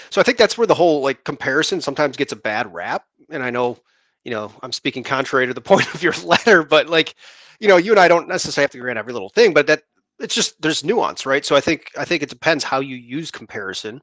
so 0.09 0.21
I 0.21 0.23
think 0.23 0.37
that's 0.37 0.57
where 0.57 0.67
the 0.67 0.73
whole 0.75 1.01
like 1.01 1.23
comparison 1.23 1.81
sometimes 1.81 2.17
gets 2.17 2.31
a 2.31 2.37
bad 2.37 2.73
rap. 2.73 3.03
And 3.29 3.43
I 3.43 3.49
know, 3.49 3.77
you 4.23 4.31
know, 4.31 4.51
I'm 4.63 4.71
speaking 4.71 5.03
contrary 5.03 5.47
to 5.47 5.53
the 5.53 5.61
point 5.73 5.93
of 5.93 6.03
your 6.03 6.13
letter, 6.23 6.63
but 6.63 6.89
like, 6.89 7.15
you 7.59 7.67
know, 7.67 7.77
you 7.77 7.91
and 7.91 7.99
I 7.99 8.07
don't 8.07 8.27
necessarily 8.27 8.63
have 8.65 8.71
to 8.71 8.77
agree 8.77 8.91
on 8.91 8.97
every 8.97 9.13
little 9.13 9.29
thing, 9.29 9.53
but 9.53 9.67
that 9.67 9.83
it's 10.19 10.35
just 10.35 10.61
there's 10.61 10.83
nuance, 10.83 11.25
right? 11.25 11.45
So 11.45 11.55
I 11.55 11.61
think 11.61 11.87
I 11.97 12.05
think 12.05 12.23
it 12.23 12.29
depends 12.29 12.63
how 12.63 12.79
you 12.81 12.95
use 12.95 13.31
comparison 13.31 14.01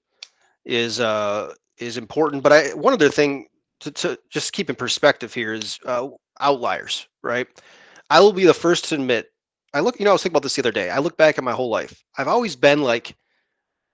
is 0.64 1.00
uh 1.00 1.54
is 1.78 1.96
important. 1.96 2.42
But 2.42 2.52
I 2.52 2.68
one 2.74 2.92
other 2.94 3.08
thing 3.10 3.46
to, 3.80 3.90
to 3.90 4.18
just 4.30 4.52
keep 4.52 4.71
in 4.71 4.76
perspective 4.76 5.33
here 5.35 5.54
is 5.54 5.78
uh, 5.85 6.09
outliers, 6.40 7.09
right? 7.23 7.47
I 8.11 8.21
will 8.21 8.33
be 8.33 8.45
the 8.45 8.54
first 8.54 8.87
to 8.87 8.95
admit. 8.95 9.28
I 9.75 9.80
look, 9.80 9.99
you 9.99 10.04
know, 10.04 10.11
I 10.11 10.14
was 10.14 10.23
thinking 10.23 10.35
about 10.35 10.42
this 10.42 10.56
the 10.56 10.62
other 10.62 10.73
day. 10.73 10.90
I 10.90 10.99
look 10.99 11.16
back 11.16 11.38
at 11.38 11.45
my 11.45 11.52
whole 11.52 11.68
life. 11.68 12.02
I've 12.16 12.28
always 12.28 12.56
been 12.56 12.83
like 12.83 13.14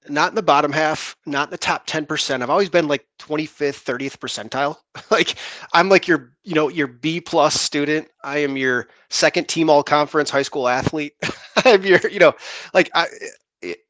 not 0.08 0.30
in 0.30 0.34
the 0.34 0.42
bottom 0.42 0.72
half, 0.72 1.16
not 1.26 1.48
in 1.48 1.50
the 1.50 1.58
top 1.58 1.86
10%. 1.86 2.42
I've 2.42 2.50
always 2.50 2.68
been 2.68 2.88
like 2.88 3.06
25th, 3.20 3.84
30th 3.84 4.18
percentile. 4.18 4.76
like 5.10 5.36
I'm 5.72 5.88
like 5.88 6.08
your, 6.08 6.32
you 6.42 6.54
know, 6.54 6.68
your 6.68 6.88
B 6.88 7.20
plus 7.20 7.60
student. 7.60 8.08
I 8.24 8.38
am 8.38 8.56
your 8.56 8.88
second 9.10 9.48
team 9.48 9.70
all 9.70 9.82
conference 9.82 10.30
high 10.30 10.42
school 10.42 10.68
athlete. 10.68 11.14
I'm 11.64 11.84
your, 11.84 12.00
you 12.08 12.18
know, 12.18 12.34
like 12.74 12.90
I, 12.94 13.06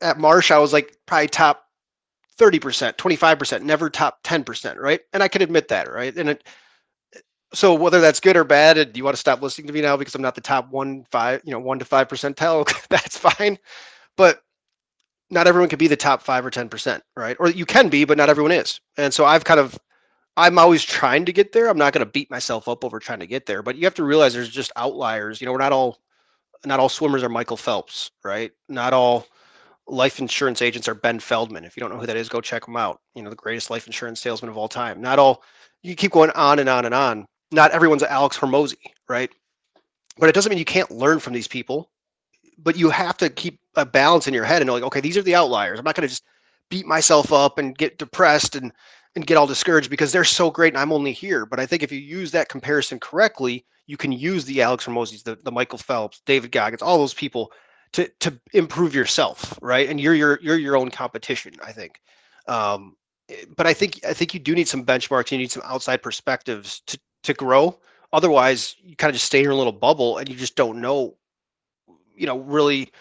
at 0.01 0.19
Marsh, 0.19 0.51
I 0.51 0.59
was 0.59 0.73
like 0.73 0.97
probably 1.07 1.29
top 1.29 1.65
30%, 2.39 2.97
25%, 2.97 3.63
never 3.63 3.91
top 3.91 4.23
10%, 4.23 4.77
right? 4.79 5.01
And 5.13 5.23
I 5.23 5.29
can 5.29 5.43
admit 5.43 5.69
that, 5.69 5.91
right? 5.91 6.17
And 6.17 6.31
it, 6.31 6.45
so 7.55 7.75
whether 7.75 8.01
that's 8.01 8.21
good 8.21 8.37
or 8.37 8.45
bad, 8.45 8.93
do 8.93 8.99
you 8.99 9.05
want 9.05 9.15
to 9.15 9.21
stop 9.21 9.43
listening 9.43 9.67
to 9.67 9.73
me 9.73 9.83
now 9.83 9.97
because 9.97 10.15
I'm 10.15 10.23
not 10.23 10.35
the 10.35 10.41
top 10.41 10.71
one, 10.71 11.05
five, 11.11 11.43
you 11.45 11.53
know, 11.53 11.59
one 11.59 11.79
to 11.79 11.85
five 11.85 12.09
percentile? 12.09 12.67
that's 12.89 13.19
fine. 13.19 13.59
But 14.17 14.43
not 15.31 15.47
everyone 15.47 15.69
can 15.69 15.79
be 15.79 15.89
the 15.89 15.97
top 15.97 16.23
five 16.23 16.45
or 16.45 16.51
10%, 16.51 17.01
right? 17.17 17.37
Or 17.41 17.49
you 17.49 17.67
can 17.67 17.89
be, 17.89 18.05
but 18.05 18.19
not 18.19 18.29
everyone 18.31 18.53
is. 18.53 18.81
And 18.97 19.13
so 19.13 19.25
I've 19.25 19.45
kind 19.45 19.61
of, 19.61 19.79
I'm 20.37 20.59
always 20.59 20.83
trying 20.83 21.27
to 21.27 21.33
get 21.33 21.53
there. 21.53 21.69
I'm 21.69 21.79
not 21.79 21.93
going 21.93 22.05
to 22.05 22.11
beat 22.11 22.31
myself 22.31 22.69
up 22.69 22.85
over 22.85 22.99
trying 22.99 23.21
to 23.21 23.27
get 23.27 23.47
there, 23.47 23.63
but 23.63 23.77
you 23.77 23.85
have 23.85 23.95
to 23.95 24.05
realize 24.05 24.33
there's 24.33 24.49
just 24.49 24.73
outliers. 24.77 25.41
You 25.41 25.47
know, 25.47 25.53
we're 25.53 25.59
not 25.59 25.73
all, 25.73 25.99
not 26.65 26.81
all 26.81 26.89
swimmers 26.89 27.23
are 27.23 27.29
Michael 27.29 27.57
Phelps, 27.57 28.11
right? 28.25 28.53
Not 28.69 28.93
all 28.95 29.27
life 29.87 30.19
insurance 30.19 30.63
agents 30.63 30.89
are 30.89 30.95
Ben 30.95 31.21
Feldman. 31.21 31.65
If 31.65 31.77
you 31.77 31.81
don't 31.81 31.91
know 31.91 31.99
who 31.99 32.07
that 32.07 32.17
is, 32.17 32.29
go 32.29 32.41
check 32.41 32.67
him 32.67 32.77
out. 32.77 33.01
You 33.15 33.23
know, 33.23 33.31
the 33.31 33.37
greatest 33.37 33.71
life 33.71 33.87
insurance 33.87 34.21
salesman 34.21 34.51
of 34.51 34.57
all 34.57 34.69
time. 34.69 35.01
Not 35.01 35.19
all, 35.19 35.43
you 35.83 35.95
keep 35.95 36.13
going 36.13 36.31
on 36.31 36.59
and 36.59 36.69
on 36.69 36.85
and 36.85 36.95
on. 36.95 37.27
Not 37.51 37.73
everyone's 37.73 38.03
Alex 38.03 38.39
Hormozi, 38.39 38.77
right? 39.09 39.31
But 40.19 40.29
it 40.29 40.35
doesn't 40.35 40.51
mean 40.51 40.59
you 40.59 40.65
can't 40.65 40.91
learn 40.91 41.19
from 41.19 41.33
these 41.33 41.49
people 41.49 41.91
but 42.63 42.77
you 42.77 42.91
have 42.91 43.17
to 43.19 43.31
keep 43.31 43.61
a 43.77 43.85
balance 43.85 44.29
in 44.29 44.35
your 44.35 44.45
head 44.45 44.63
and 44.63 44.67
know 44.67 44.75
like, 44.75 44.83
okay, 44.83 45.01
these 45.01 45.17
are 45.17 45.23
the 45.23 45.35
outliers. 45.35 45.79
I'm 45.79 45.85
not 45.85 45.95
going 45.95 46.07
to 46.07 46.13
just 46.13 46.25
beat 46.71 46.87
myself 46.87 47.33
up 47.33 47.59
and 47.59 47.77
get 47.77 47.99
depressed 47.99 48.57
and 48.57 48.73
and 49.15 49.27
get 49.27 49.37
all 49.37 49.47
discouraged 49.47 49.91
because 49.91 50.11
they're 50.11 50.25
so 50.25 50.51
great 50.51 50.73
and 50.73 50.81
I'm 50.81 50.93
only 50.93 51.13
here. 51.13 51.45
But 51.45 51.61
I 51.61 51.67
think 51.67 51.83
if 51.83 51.93
you 51.93 51.99
use 51.99 52.31
that 52.31 52.49
comparison 52.49 52.99
correctly, 52.99 53.67
you 53.87 53.99
can 53.99 54.11
use 54.11 54.47
the 54.47 54.63
Alex 54.63 54.87
Hormozis, 54.87 55.23
the, 55.23 55.37
the 55.43 55.53
Michael 55.53 55.77
Phelps, 55.77 56.23
David 56.25 56.51
Goggins, 56.51 56.81
all 56.81 56.97
those 56.97 57.13
people 57.13 57.53
to 57.95 58.09
to 58.21 58.39
improve 58.55 58.95
yourself, 58.95 59.59
right? 59.63 59.89
And 59.89 60.01
you're 60.01 60.15
your 60.15 60.39
you're 60.43 60.59
your 60.59 60.77
own 60.77 60.91
competition, 60.91 61.55
I 61.65 61.73
think. 61.73 62.01
Um, 62.49 62.97
eh, 63.29 63.45
but 63.57 63.67
I 63.67 63.75
think 63.75 64.01
I 64.07 64.13
think 64.15 64.35
you 64.35 64.41
do 64.41 64.55
need 64.55 64.69
some 64.69 64.85
benchmarks. 64.85 65.31
You 65.33 65.39
need 65.39 65.53
some 65.53 65.63
outside 65.67 66.03
perspectives 66.03 66.81
to 66.89 66.99
to 67.25 67.35
grow. 67.35 67.79
Otherwise, 68.13 68.77
you 68.83 68.97
kind 68.97 69.11
of 69.11 69.15
just 69.15 69.27
stay 69.27 69.39
in 69.39 69.45
your 69.45 69.55
little 69.55 69.73
bubble 69.73 70.19
and 70.19 70.29
you 70.29 70.37
just 70.37 70.57
don't 70.57 70.81
know 70.81 71.17
you 72.17 72.27
know, 72.27 72.39
really 72.41 72.93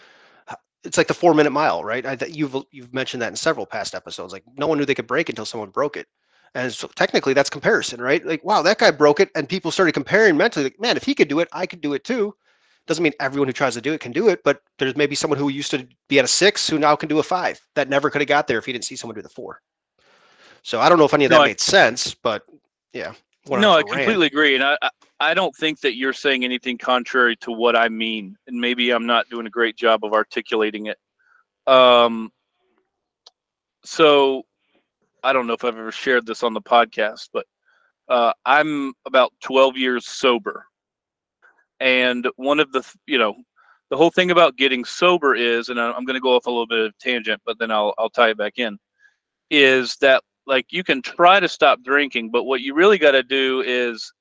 it's 0.84 0.98
like 0.98 1.06
the 1.06 1.14
four 1.14 1.34
minute 1.34 1.50
mile, 1.50 1.84
right? 1.84 2.04
I, 2.04 2.18
you've 2.26 2.56
you've 2.70 2.92
mentioned 2.92 3.22
that 3.22 3.28
in 3.28 3.36
several 3.36 3.66
past 3.66 3.94
episodes. 3.94 4.32
Like 4.32 4.44
no 4.56 4.66
one 4.66 4.78
knew 4.78 4.84
they 4.84 4.94
could 4.94 5.06
break 5.06 5.28
until 5.28 5.46
someone 5.46 5.70
broke 5.70 5.96
it, 5.96 6.06
and 6.54 6.72
so 6.72 6.88
technically 6.88 7.34
that's 7.34 7.50
comparison, 7.50 8.00
right? 8.00 8.24
Like 8.24 8.44
wow, 8.44 8.62
that 8.62 8.78
guy 8.78 8.90
broke 8.90 9.20
it, 9.20 9.30
and 9.34 9.48
people 9.48 9.70
started 9.70 9.92
comparing 9.92 10.36
mentally. 10.36 10.64
Like 10.64 10.80
man, 10.80 10.96
if 10.96 11.04
he 11.04 11.14
could 11.14 11.28
do 11.28 11.40
it, 11.40 11.48
I 11.52 11.66
could 11.66 11.80
do 11.80 11.94
it 11.94 12.04
too. 12.04 12.34
Doesn't 12.86 13.02
mean 13.02 13.12
everyone 13.20 13.48
who 13.48 13.52
tries 13.52 13.74
to 13.74 13.80
do 13.80 13.92
it 13.92 14.00
can 14.00 14.12
do 14.12 14.28
it, 14.28 14.42
but 14.42 14.60
there's 14.78 14.96
maybe 14.96 15.14
someone 15.14 15.38
who 15.38 15.48
used 15.48 15.70
to 15.70 15.86
be 16.08 16.18
at 16.18 16.24
a 16.24 16.28
six 16.28 16.68
who 16.68 16.78
now 16.78 16.96
can 16.96 17.08
do 17.08 17.18
a 17.20 17.22
five 17.22 17.60
that 17.74 17.88
never 17.88 18.10
could 18.10 18.20
have 18.20 18.28
got 18.28 18.46
there 18.46 18.58
if 18.58 18.64
he 18.64 18.72
didn't 18.72 18.84
see 18.84 18.96
someone 18.96 19.14
do 19.14 19.22
the 19.22 19.28
four. 19.28 19.60
So 20.62 20.80
I 20.80 20.88
don't 20.88 20.98
know 20.98 21.04
if 21.04 21.14
any 21.14 21.24
of 21.24 21.30
that 21.30 21.38
no, 21.38 21.44
made 21.44 21.60
I, 21.60 21.62
sense, 21.62 22.14
but 22.14 22.42
yeah. 22.92 23.12
No, 23.48 23.72
I 23.72 23.82
completely 23.82 24.28
agree, 24.28 24.54
and 24.54 24.62
I, 24.62 24.76
I 25.18 25.34
don't 25.34 25.54
think 25.54 25.80
that 25.80 25.96
you're 25.96 26.12
saying 26.12 26.44
anything 26.44 26.78
contrary 26.78 27.36
to 27.36 27.50
what 27.50 27.76
I 27.76 27.88
mean, 27.88 28.36
and 28.46 28.60
maybe 28.60 28.90
I'm 28.90 29.06
not 29.06 29.28
doing 29.28 29.46
a 29.46 29.50
great 29.50 29.76
job 29.76 30.04
of 30.04 30.12
articulating 30.12 30.86
it. 30.86 30.98
Um, 31.66 32.30
so 33.84 34.44
I 35.22 35.32
don't 35.32 35.46
know 35.46 35.52
if 35.54 35.64
I've 35.64 35.78
ever 35.78 35.92
shared 35.92 36.26
this 36.26 36.42
on 36.42 36.54
the 36.54 36.60
podcast, 36.60 37.28
but 37.32 37.46
uh, 38.08 38.32
I'm 38.44 38.92
about 39.06 39.32
12 39.42 39.76
years 39.76 40.06
sober, 40.06 40.66
and 41.82 42.28
one 42.36 42.60
of 42.60 42.70
the 42.72 42.88
you 43.06 43.18
know 43.18 43.34
the 43.90 43.96
whole 43.96 44.10
thing 44.10 44.30
about 44.30 44.56
getting 44.56 44.86
sober 44.86 45.34
is, 45.34 45.68
and 45.68 45.78
I'm 45.78 46.06
going 46.06 46.14
to 46.14 46.20
go 46.20 46.34
off 46.34 46.46
a 46.46 46.50
little 46.50 46.66
bit 46.66 46.86
of 46.86 46.98
tangent, 46.98 47.42
but 47.44 47.58
then 47.58 47.70
I'll 47.70 47.92
I'll 47.98 48.08
tie 48.08 48.30
it 48.30 48.38
back 48.38 48.54
in, 48.56 48.78
is 49.50 49.96
that 49.96 50.22
like 50.46 50.66
you 50.70 50.84
can 50.84 51.02
try 51.02 51.40
to 51.40 51.48
stop 51.48 51.82
drinking, 51.82 52.30
but 52.30 52.44
what 52.44 52.62
you 52.62 52.74
really 52.74 52.98
got 52.98 53.12
to 53.12 53.22
do 53.22 53.62
is 53.66 54.12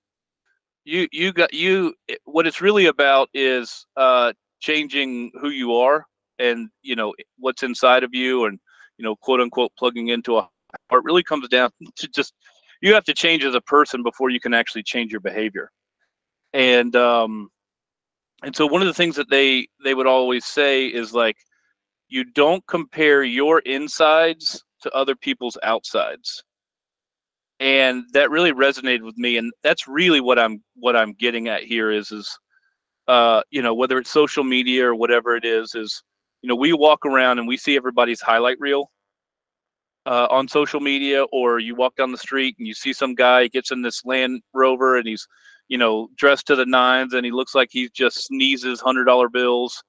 you 0.84 1.08
you 1.12 1.32
got 1.32 1.54
you 1.54 1.94
what 2.26 2.48
it's 2.48 2.62
really 2.62 2.88
about 2.88 3.30
is 3.34 3.86
uh 3.98 4.34
changing 4.60 5.32
who 5.40 5.50
you 5.50 5.76
are 5.76 6.06
and 6.40 6.70
you 6.82 6.96
know 6.96 7.14
what's 7.38 7.64
inside 7.64 8.04
of 8.04 8.14
you 8.14 8.46
and 8.46 8.60
you 8.98 9.06
know 9.06 9.16
quote 9.16 9.40
unquote 9.40 9.72
plugging 9.78 10.08
into 10.08 10.38
a 10.38 10.50
it 10.92 11.04
really 11.04 11.24
comes 11.24 11.48
down 11.50 11.70
to 11.96 12.08
just 12.08 12.34
you 12.82 12.94
have 12.96 13.04
to 13.04 13.14
change 13.14 13.44
as 13.44 13.54
a 13.54 13.62
person 13.62 14.02
before 14.02 14.32
you 14.32 14.40
can 14.40 14.56
actually 14.56 14.82
change 14.82 15.12
your 15.12 15.22
behavior 15.22 15.72
and 16.54 16.96
um 16.96 17.50
and 18.44 18.56
so 18.56 18.66
one 18.66 18.82
of 18.82 18.88
the 18.88 18.94
things 18.94 19.16
that 19.16 19.30
they 19.30 19.68
they 19.84 19.94
would 19.94 20.08
always 20.08 20.46
say 20.46 20.88
is 20.88 21.14
like 21.14 21.38
you 22.10 22.24
don't 22.24 22.66
compare 22.68 23.24
your 23.24 23.60
insides 23.60 24.64
to 24.82 24.92
other 24.92 25.16
people's 25.16 25.58
outsides. 25.64 26.44
And 27.60 28.04
that 28.14 28.32
really 28.32 28.52
resonated 28.52 29.04
with 29.04 29.18
me 29.18 29.38
and 29.38 29.54
that's 29.64 29.88
really 29.88 30.20
what 30.20 30.40
i'm 30.40 30.64
what 30.76 30.96
i'm 30.96 31.14
getting 31.14 31.48
at 31.48 31.64
here 31.64 31.92
is 31.92 32.12
is 32.12 32.40
uh 33.08 33.44
you 33.52 33.62
know 33.62 33.76
whether 33.76 34.00
it's 34.00 34.10
social 34.10 34.44
media 34.44 34.88
or 34.88 34.96
whatever 34.96 35.36
it 35.36 35.46
is 35.46 35.76
is 35.76 36.02
you 36.42 36.50
know 36.50 36.56
we 36.56 36.74
walk 36.74 37.06
around 37.06 37.38
and 37.38 37.48
we 37.48 37.58
see 37.58 37.76
everybody's 37.78 38.20
highlight 38.20 38.60
reel 38.60 38.90
uh, 40.08 40.28
on 40.32 40.48
social 40.48 40.80
media 40.80 41.24
or 41.32 41.60
you 41.60 41.76
walk 41.76 41.96
down 41.96 42.12
the 42.12 42.18
street 42.18 42.56
and 42.58 42.68
you 42.68 42.74
see 42.74 42.92
some 42.92 43.14
guy 43.14 43.48
gets 43.48 43.72
in 43.72 43.82
this 43.82 44.04
land 44.06 44.42
rover 44.54 44.98
and 44.98 45.08
he's 45.08 45.28
you 45.72 45.78
know 45.78 46.10
dressed 46.18 46.46
to 46.48 46.56
the 46.56 46.66
nines 46.66 47.14
and 47.14 47.26
he 47.26 47.32
looks 47.32 47.56
like 47.56 47.70
he 47.72 47.90
just 47.94 48.26
sneezes 48.26 48.82
hundred 48.82 49.06
dollar 49.06 49.30
bills 49.30 49.82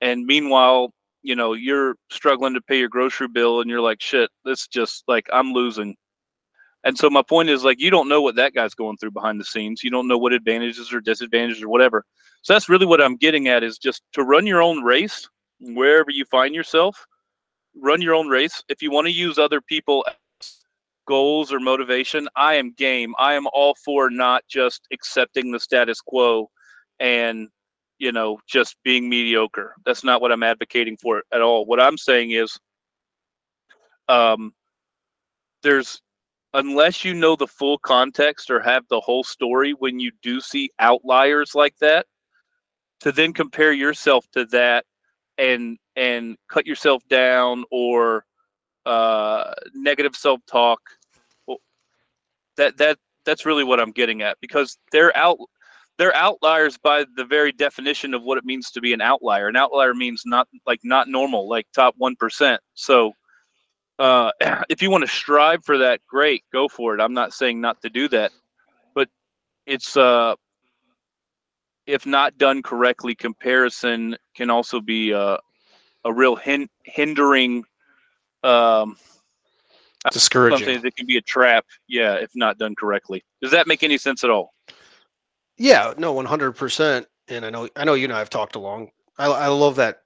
and 0.00 0.24
meanwhile 0.24 0.90
you 1.22 1.36
know 1.36 1.52
you're 1.52 1.94
struggling 2.10 2.54
to 2.54 2.60
pay 2.62 2.78
your 2.78 2.88
grocery 2.88 3.28
bill 3.28 3.60
and 3.60 3.68
you're 3.68 3.82
like 3.82 4.00
shit 4.00 4.30
this 4.46 4.66
just 4.66 5.04
like 5.06 5.26
i'm 5.32 5.52
losing 5.52 5.94
and 6.86 6.96
so 6.96 7.10
my 7.10 7.20
point 7.20 7.50
is 7.50 7.64
like 7.64 7.80
you 7.80 7.90
don't 7.90 8.08
know 8.08 8.22
what 8.22 8.36
that 8.36 8.54
guy's 8.54 8.74
going 8.74 8.96
through 8.96 9.10
behind 9.10 9.40
the 9.40 9.44
scenes. 9.44 9.82
You 9.82 9.90
don't 9.90 10.06
know 10.06 10.16
what 10.16 10.32
advantages 10.32 10.92
or 10.92 11.00
disadvantages 11.00 11.60
or 11.60 11.68
whatever. 11.68 12.04
So 12.42 12.52
that's 12.52 12.68
really 12.68 12.86
what 12.86 13.02
I'm 13.02 13.16
getting 13.16 13.48
at 13.48 13.64
is 13.64 13.76
just 13.76 14.02
to 14.12 14.22
run 14.22 14.46
your 14.46 14.62
own 14.62 14.84
race 14.84 15.28
wherever 15.58 16.12
you 16.12 16.24
find 16.26 16.54
yourself. 16.54 17.04
Run 17.74 18.00
your 18.00 18.14
own 18.14 18.28
race. 18.28 18.62
If 18.68 18.82
you 18.82 18.92
want 18.92 19.08
to 19.08 19.12
use 19.12 19.36
other 19.36 19.60
people 19.60 20.06
goals 21.06 21.52
or 21.52 21.60
motivation, 21.60 22.28
I 22.36 22.54
am 22.54 22.72
game. 22.72 23.14
I 23.18 23.34
am 23.34 23.46
all 23.52 23.74
for 23.84 24.10
not 24.10 24.42
just 24.48 24.86
accepting 24.92 25.50
the 25.50 25.60
status 25.60 26.00
quo 26.00 26.50
and 27.00 27.48
you 27.98 28.12
know 28.12 28.38
just 28.46 28.76
being 28.84 29.08
mediocre. 29.08 29.74
That's 29.84 30.04
not 30.04 30.20
what 30.20 30.32
I'm 30.32 30.42
advocating 30.42 30.96
for 30.96 31.22
at 31.32 31.40
all. 31.40 31.66
What 31.66 31.80
I'm 31.80 31.96
saying 31.98 32.32
is 32.32 32.58
um 34.08 34.52
there's 35.62 36.00
unless 36.54 37.04
you 37.04 37.12
know 37.14 37.36
the 37.36 37.46
full 37.46 37.78
context 37.78 38.50
or 38.50 38.60
have 38.60 38.84
the 38.88 39.00
whole 39.00 39.24
story 39.24 39.72
when 39.72 39.98
you 39.98 40.10
do 40.22 40.40
see 40.40 40.70
outliers 40.78 41.54
like 41.54 41.76
that 41.80 42.06
to 43.00 43.12
then 43.12 43.32
compare 43.32 43.72
yourself 43.72 44.26
to 44.32 44.44
that 44.46 44.84
and 45.38 45.78
and 45.96 46.36
cut 46.48 46.66
yourself 46.66 47.02
down 47.08 47.64
or 47.70 48.24
uh, 48.86 49.52
negative 49.74 50.16
self-talk. 50.16 50.80
That 52.56 52.78
that 52.78 52.98
that's 53.26 53.44
really 53.44 53.64
what 53.64 53.80
i'm 53.80 53.90
getting 53.90 54.22
at 54.22 54.38
because 54.40 54.78
they're 54.92 55.14
out 55.14 55.36
they're 55.98 56.14
outliers 56.14 56.78
by 56.78 57.04
the 57.16 57.24
very 57.24 57.52
definition 57.52 58.14
of 58.14 58.22
what 58.22 58.38
it 58.38 58.44
means 58.44 58.70
to 58.70 58.80
be 58.80 58.92
an 58.92 59.00
outlier. 59.00 59.48
An 59.48 59.56
outlier 59.56 59.94
means 59.94 60.22
not 60.24 60.48
like 60.66 60.80
not 60.84 61.08
normal 61.08 61.48
like 61.48 61.66
top 61.74 61.94
1% 62.00 62.58
so 62.74 63.12
uh, 63.98 64.30
if 64.68 64.82
you 64.82 64.90
want 64.90 65.04
to 65.04 65.10
strive 65.10 65.64
for 65.64 65.78
that, 65.78 66.00
great, 66.08 66.44
go 66.52 66.68
for 66.68 66.94
it. 66.94 67.00
I'm 67.00 67.14
not 67.14 67.32
saying 67.32 67.60
not 67.60 67.80
to 67.82 67.90
do 67.90 68.08
that, 68.08 68.32
but 68.94 69.08
it's 69.66 69.96
uh, 69.96 70.34
if 71.86 72.06
not 72.06 72.36
done 72.38 72.62
correctly, 72.62 73.14
comparison 73.14 74.16
can 74.34 74.50
also 74.50 74.80
be 74.80 75.12
uh, 75.14 75.38
a 76.04 76.12
real 76.12 76.36
hin- 76.36 76.68
hindering, 76.84 77.64
um, 78.42 78.96
discouraging. 80.12 80.58
Something 80.58 80.82
that 80.82 80.96
can 80.96 81.06
be 81.06 81.16
a 81.16 81.22
trap. 81.22 81.64
Yeah, 81.88 82.14
if 82.14 82.30
not 82.34 82.58
done 82.58 82.74
correctly. 82.74 83.24
Does 83.42 83.50
that 83.52 83.66
make 83.66 83.82
any 83.82 83.98
sense 83.98 84.24
at 84.24 84.30
all? 84.30 84.52
Yeah, 85.58 85.94
no, 85.96 86.14
100%. 86.14 87.06
and 87.28 87.44
I 87.44 87.50
know 87.50 87.68
I 87.76 87.84
know 87.84 87.94
you 87.94 88.04
and 88.04 88.12
I 88.12 88.18
have 88.18 88.30
talked 88.30 88.56
along. 88.56 88.90
I 89.18 89.26
I 89.26 89.46
love 89.48 89.76
that 89.76 90.02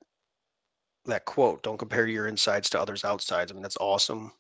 that 1.06 1.24
quote. 1.24 1.62
Don't 1.62 1.78
compare 1.78 2.06
your 2.06 2.26
insides 2.26 2.70
to 2.70 2.80
others' 2.80 3.04
outsides. 3.04 3.50
I 3.50 3.54
mean, 3.54 3.62
that's 3.62 3.76
awesome, 3.80 4.32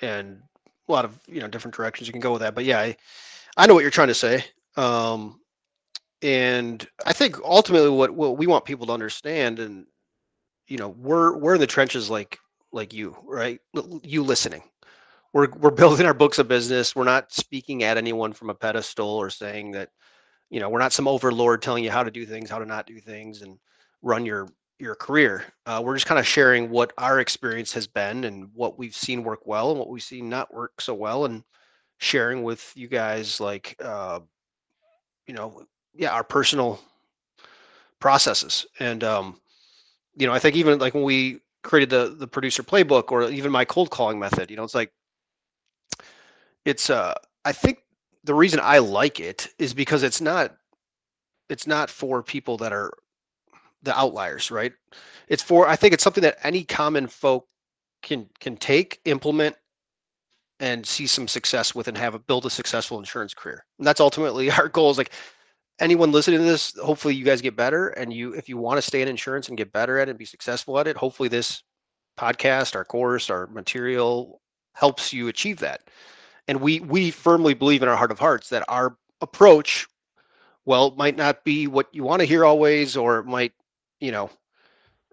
and 0.00 0.40
a 0.88 0.92
lot 0.92 1.04
of 1.04 1.18
you 1.26 1.40
know 1.40 1.48
different 1.48 1.74
directions 1.74 2.06
you 2.06 2.12
can 2.12 2.20
go 2.20 2.32
with 2.32 2.42
that. 2.42 2.54
But 2.54 2.64
yeah, 2.64 2.78
I, 2.78 2.96
I 3.56 3.66
know 3.66 3.74
what 3.74 3.82
you're 3.82 3.90
trying 3.90 4.08
to 4.08 4.14
say. 4.14 4.44
Um, 4.76 5.40
and 6.22 6.86
I 7.04 7.12
think 7.12 7.38
ultimately 7.44 7.90
what 7.90 8.12
what 8.12 8.38
we 8.38 8.46
want 8.46 8.64
people 8.64 8.86
to 8.86 8.92
understand, 8.92 9.58
and 9.58 9.86
you 10.68 10.78
know, 10.78 10.88
we're 10.88 11.36
we're 11.36 11.54
in 11.54 11.60
the 11.60 11.66
trenches 11.66 12.08
like 12.08 12.38
like 12.74 12.92
you, 12.92 13.16
right? 13.24 13.60
You 14.02 14.22
listening. 14.22 14.62
We're 15.32 15.48
we're 15.52 15.70
building 15.82 16.06
our 16.06 16.14
books 16.14 16.38
of 16.38 16.48
business. 16.48 16.94
We're 16.94 17.04
not 17.04 17.32
speaking 17.32 17.82
at 17.84 17.96
anyone 17.96 18.32
from 18.32 18.50
a 18.50 18.54
pedestal 18.54 19.08
or 19.08 19.30
saying 19.30 19.72
that, 19.72 19.90
you 20.50 20.60
know, 20.60 20.68
we're 20.68 20.80
not 20.80 20.92
some 20.92 21.08
overlord 21.08 21.62
telling 21.62 21.84
you 21.84 21.90
how 21.90 22.02
to 22.02 22.10
do 22.10 22.26
things, 22.26 22.50
how 22.50 22.58
to 22.58 22.66
not 22.66 22.86
do 22.86 23.00
things, 23.00 23.42
and 23.42 23.58
run 24.02 24.26
your 24.26 24.48
your 24.78 24.94
career. 24.94 25.44
Uh, 25.66 25.80
we're 25.84 25.94
just 25.94 26.06
kind 26.06 26.18
of 26.18 26.26
sharing 26.26 26.68
what 26.68 26.92
our 26.98 27.20
experience 27.20 27.72
has 27.72 27.86
been 27.86 28.24
and 28.24 28.50
what 28.54 28.78
we've 28.78 28.94
seen 28.94 29.22
work 29.22 29.46
well 29.46 29.70
and 29.70 29.78
what 29.78 29.88
we've 29.88 30.02
seen 30.02 30.28
not 30.28 30.52
work 30.52 30.80
so 30.80 30.94
well, 30.94 31.24
and 31.24 31.44
sharing 31.98 32.42
with 32.42 32.72
you 32.74 32.88
guys 32.88 33.40
like, 33.40 33.76
uh, 33.82 34.20
you 35.26 35.34
know, 35.34 35.62
yeah, 35.94 36.12
our 36.12 36.24
personal 36.24 36.80
processes. 38.00 38.66
And 38.80 39.04
um, 39.04 39.40
you 40.16 40.26
know, 40.26 40.32
I 40.32 40.38
think 40.38 40.56
even 40.56 40.78
like 40.78 40.94
when 40.94 41.04
we 41.04 41.40
created 41.64 41.90
the 41.90 42.14
the 42.16 42.28
producer 42.28 42.62
playbook 42.62 43.10
or 43.10 43.28
even 43.30 43.50
my 43.50 43.64
cold 43.64 43.90
calling 43.90 44.18
method, 44.20 44.50
you 44.50 44.56
know, 44.56 44.62
it's 44.62 44.74
like 44.74 44.92
it's 46.64 46.90
uh 46.90 47.14
I 47.44 47.52
think 47.52 47.78
the 48.22 48.34
reason 48.34 48.60
I 48.62 48.78
like 48.78 49.18
it 49.18 49.48
is 49.58 49.74
because 49.74 50.04
it's 50.04 50.20
not 50.20 50.56
it's 51.48 51.66
not 51.66 51.90
for 51.90 52.22
people 52.22 52.56
that 52.58 52.72
are 52.72 52.92
the 53.82 53.98
outliers, 53.98 54.50
right? 54.50 54.72
It's 55.28 55.42
for 55.42 55.68
I 55.68 55.76
think 55.76 55.94
it's 55.94 56.04
something 56.04 56.22
that 56.22 56.38
any 56.44 56.64
common 56.64 57.06
folk 57.08 57.46
can 58.02 58.28
can 58.40 58.56
take, 58.56 59.00
implement, 59.04 59.56
and 60.60 60.86
see 60.86 61.06
some 61.06 61.28
success 61.28 61.74
with 61.74 61.88
and 61.88 61.96
have 61.98 62.14
a 62.14 62.18
build 62.18 62.46
a 62.46 62.50
successful 62.50 62.98
insurance 62.98 63.34
career. 63.34 63.64
And 63.78 63.86
that's 63.86 64.00
ultimately 64.00 64.50
our 64.52 64.68
goal 64.68 64.90
is 64.90 64.98
like 64.98 65.12
anyone 65.80 66.12
listening 66.12 66.38
to 66.40 66.44
this, 66.44 66.76
hopefully 66.78 67.14
you 67.14 67.24
guys 67.24 67.40
get 67.40 67.56
better. 67.56 67.88
And 67.88 68.12
you 68.12 68.32
if 68.34 68.48
you 68.48 68.56
want 68.56 68.78
to 68.78 68.82
stay 68.82 69.02
in 69.02 69.08
insurance 69.08 69.48
and 69.48 69.58
get 69.58 69.72
better 69.72 69.98
at 69.98 70.08
it 70.08 70.12
and 70.12 70.18
be 70.18 70.24
successful 70.24 70.78
at 70.78 70.86
it, 70.86 70.96
hopefully 70.96 71.28
this 71.28 71.62
podcast, 72.18 72.74
our 72.74 72.84
course, 72.84 73.30
our 73.30 73.46
material 73.48 74.40
helps 74.74 75.12
you 75.12 75.28
achieve 75.28 75.58
that. 75.60 75.82
And 76.48 76.60
we 76.60 76.80
we 76.80 77.10
firmly 77.10 77.54
believe 77.54 77.82
in 77.82 77.88
our 77.88 77.96
heart 77.96 78.12
of 78.12 78.18
hearts 78.18 78.48
that 78.50 78.64
our 78.68 78.96
approach, 79.20 79.86
well, 80.64 80.92
might 80.96 81.16
not 81.16 81.44
be 81.44 81.66
what 81.66 81.88
you 81.92 82.04
want 82.04 82.20
to 82.20 82.26
hear 82.26 82.44
always, 82.44 82.96
or 82.96 83.22
might 83.22 83.52
you 84.00 84.12
know, 84.12 84.30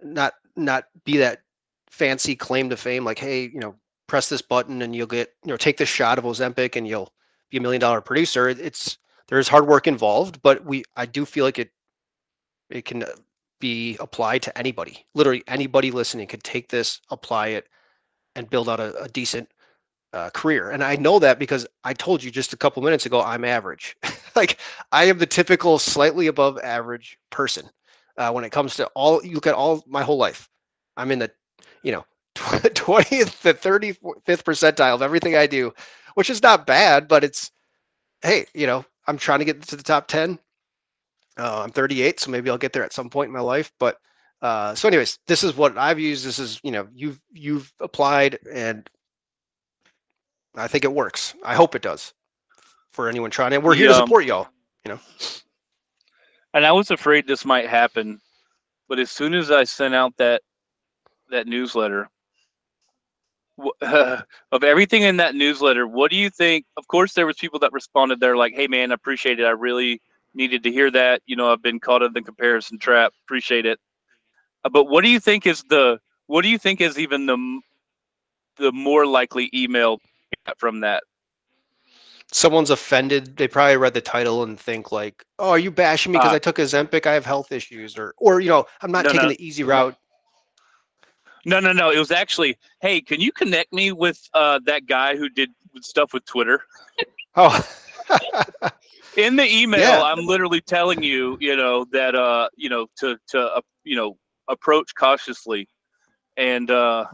not 0.03 0.33
not 0.55 0.85
be 1.05 1.17
that 1.17 1.41
fancy 1.89 2.35
claim 2.35 2.69
to 2.69 2.77
fame 2.77 3.05
like, 3.05 3.19
hey, 3.19 3.43
you 3.43 3.59
know, 3.59 3.75
press 4.07 4.27
this 4.27 4.41
button 4.41 4.81
and 4.81 4.95
you'll 4.95 5.07
get, 5.07 5.29
you 5.45 5.49
know, 5.49 5.57
take 5.57 5.77
this 5.77 5.89
shot 5.89 6.17
of 6.17 6.25
Ozempic 6.25 6.75
and 6.75 6.87
you'll 6.87 7.13
be 7.49 7.57
a 7.57 7.61
million 7.61 7.79
dollar 7.79 8.01
producer. 8.01 8.49
It's 8.49 8.97
there's 9.31 9.49
hard 9.49 9.67
work 9.67 9.87
involved, 9.87 10.41
but 10.43 10.65
we 10.65 10.83
I 10.97 11.07
do 11.07 11.25
feel 11.25 11.45
like 11.45 11.59
it 11.59 11.71
it 12.69 12.85
can 12.85 13.05
be 13.59 13.97
applied 13.99 14.43
to 14.43 14.57
anybody. 14.57 15.05
Literally 15.15 15.43
anybody 15.47 15.91
listening 15.91 16.27
could 16.27 16.43
take 16.43 16.69
this, 16.69 17.01
apply 17.11 17.49
it, 17.49 17.67
and 18.35 18.49
build 18.49 18.69
out 18.69 18.81
a, 18.81 19.03
a 19.03 19.09
decent 19.09 19.49
uh, 20.13 20.29
career. 20.31 20.71
And 20.71 20.83
I 20.83 20.97
know 20.97 21.19
that 21.19 21.39
because 21.39 21.67
I 21.83 21.93
told 21.93 22.23
you 22.23 22.31
just 22.31 22.53
a 22.53 22.57
couple 22.57 22.83
minutes 22.83 23.07
ago 23.07 23.21
I'm 23.23 23.45
average. 23.45 23.97
like 24.35 24.59
I 24.91 25.05
am 25.05 25.19
the 25.19 25.27
typical 25.27 25.79
slightly 25.79 26.27
above 26.27 26.59
average 26.59 27.19
person 27.31 27.69
uh, 28.17 28.31
when 28.31 28.43
it 28.45 28.51
comes 28.51 28.75
to 28.77 28.87
all 28.95 29.23
you 29.25 29.35
look 29.35 29.47
at 29.47 29.55
all 29.55 29.83
my 29.87 30.03
whole 30.03 30.17
life 30.17 30.49
i'm 30.97 31.11
in 31.11 31.19
the 31.19 31.31
you 31.83 31.91
know 31.91 32.05
20th 32.35 33.41
to 33.41 33.53
35th 33.53 34.43
percentile 34.43 34.95
of 34.95 35.01
everything 35.01 35.35
i 35.35 35.47
do 35.47 35.73
which 36.15 36.29
is 36.29 36.43
not 36.43 36.67
bad 36.67 37.07
but 37.07 37.23
it's 37.23 37.51
hey 38.21 38.45
you 38.53 38.67
know 38.67 38.85
i'm 39.07 39.17
trying 39.17 39.39
to 39.39 39.45
get 39.45 39.61
to 39.61 39.75
the 39.75 39.83
top 39.83 40.07
10 40.07 40.37
uh, 41.37 41.61
i'm 41.63 41.71
38 41.71 42.19
so 42.19 42.31
maybe 42.31 42.49
i'll 42.49 42.57
get 42.57 42.73
there 42.73 42.83
at 42.83 42.93
some 42.93 43.09
point 43.09 43.27
in 43.27 43.33
my 43.33 43.41
life 43.41 43.71
but 43.79 43.97
uh, 44.41 44.73
so 44.73 44.87
anyways 44.87 45.19
this 45.27 45.43
is 45.43 45.55
what 45.55 45.77
i've 45.77 45.99
used. 45.99 46.25
This 46.25 46.39
is 46.39 46.59
you 46.63 46.71
know 46.71 46.87
you've 46.95 47.19
you've 47.31 47.71
applied 47.79 48.39
and 48.51 48.89
i 50.55 50.67
think 50.67 50.83
it 50.83 50.91
works. 50.91 51.35
I 51.43 51.53
hope 51.53 51.75
it 51.75 51.83
does 51.83 52.13
for 52.91 53.07
anyone 53.07 53.29
trying 53.29 53.53
and 53.53 53.63
we're 53.63 53.75
here 53.75 53.87
to 53.89 53.93
support 53.93 54.25
y'all 54.25 54.47
you 54.85 54.93
know? 54.93 54.99
And 56.53 56.65
I 56.65 56.71
was 56.71 56.91
afraid 56.91 57.27
this 57.27 57.45
might 57.45 57.69
happen, 57.69 58.19
but 58.89 58.99
as 58.99 59.11
soon 59.11 59.33
as 59.33 59.51
I 59.51 59.63
sent 59.63 59.95
out 59.95 60.15
that 60.17 60.41
that 61.29 61.47
newsletter 61.47 62.09
uh, 63.81 64.21
of 64.51 64.63
everything 64.63 65.03
in 65.03 65.17
that 65.17 65.35
newsletter, 65.35 65.87
what 65.87 66.11
do 66.11 66.17
you 66.17 66.29
think? 66.29 66.65
Of 66.77 66.87
course, 66.87 67.13
there 67.13 67.25
was 67.25 67.37
people 67.37 67.59
that 67.59 67.73
responded. 67.73 68.19
They're 68.19 68.37
like, 68.37 68.53
"Hey, 68.53 68.67
man, 68.67 68.91
I 68.91 68.95
appreciate 68.95 69.39
it. 69.39 69.45
I 69.45 69.51
really 69.51 70.01
needed 70.33 70.63
to 70.63 70.71
hear 70.71 70.91
that. 70.91 71.21
You 71.25 71.35
know, 71.35 71.51
I've 71.51 71.61
been 71.61 71.79
caught 71.79 72.01
in 72.01 72.13
the 72.13 72.21
comparison 72.21 72.77
trap. 72.79 73.13
Appreciate 73.25 73.65
it." 73.65 73.79
Uh, 74.63 74.69
but 74.69 74.85
what 74.85 75.03
do 75.03 75.09
you 75.09 75.19
think 75.19 75.45
is 75.45 75.63
the 75.63 75.99
what 76.27 76.43
do 76.43 76.49
you 76.49 76.57
think 76.57 76.81
is 76.81 76.97
even 76.99 77.25
the 77.25 77.61
the 78.57 78.71
more 78.71 79.05
likely 79.05 79.49
email 79.53 79.99
from 80.57 80.81
that? 80.81 81.03
someone's 82.31 82.69
offended, 82.69 83.37
they 83.37 83.47
probably 83.47 83.77
read 83.77 83.93
the 83.93 84.01
title 84.01 84.43
and 84.43 84.59
think 84.59 84.91
like, 84.91 85.25
"Oh, 85.37 85.49
are 85.51 85.59
you 85.59 85.71
bashing 85.71 86.11
me 86.11 86.17
because 86.17 86.31
uh, 86.31 86.35
I 86.35 86.39
took 86.39 86.57
Ozempic? 86.57 87.05
I 87.05 87.13
have 87.13 87.25
health 87.25 87.51
issues," 87.51 87.97
or, 87.97 88.13
or 88.17 88.39
you 88.39 88.49
know, 88.49 88.65
I'm 88.81 88.91
not 88.91 89.05
no, 89.05 89.11
taking 89.11 89.27
no. 89.27 89.33
the 89.33 89.45
easy 89.45 89.63
route. 89.63 89.95
No, 91.45 91.59
no, 91.59 91.71
no. 91.71 91.89
It 91.89 91.99
was 91.99 92.11
actually, 92.11 92.57
hey, 92.81 93.01
can 93.01 93.19
you 93.19 93.31
connect 93.31 93.73
me 93.73 93.91
with 93.91 94.29
uh, 94.33 94.59
that 94.65 94.85
guy 94.85 95.15
who 95.15 95.29
did 95.29 95.49
stuff 95.81 96.13
with 96.13 96.25
Twitter? 96.25 96.61
Oh. 97.35 97.65
In 99.17 99.35
the 99.35 99.45
email, 99.45 99.79
yeah. 99.79 100.03
I'm 100.03 100.25
literally 100.25 100.61
telling 100.61 101.03
you, 101.03 101.37
you 101.41 101.55
know, 101.57 101.85
that 101.91 102.15
uh, 102.15 102.47
you 102.55 102.69
know, 102.69 102.87
to 102.99 103.17
to 103.27 103.41
uh, 103.41 103.61
you 103.83 103.97
know, 103.97 104.17
approach 104.47 104.95
cautiously, 104.95 105.67
and 106.37 106.71
uh, 106.71 107.05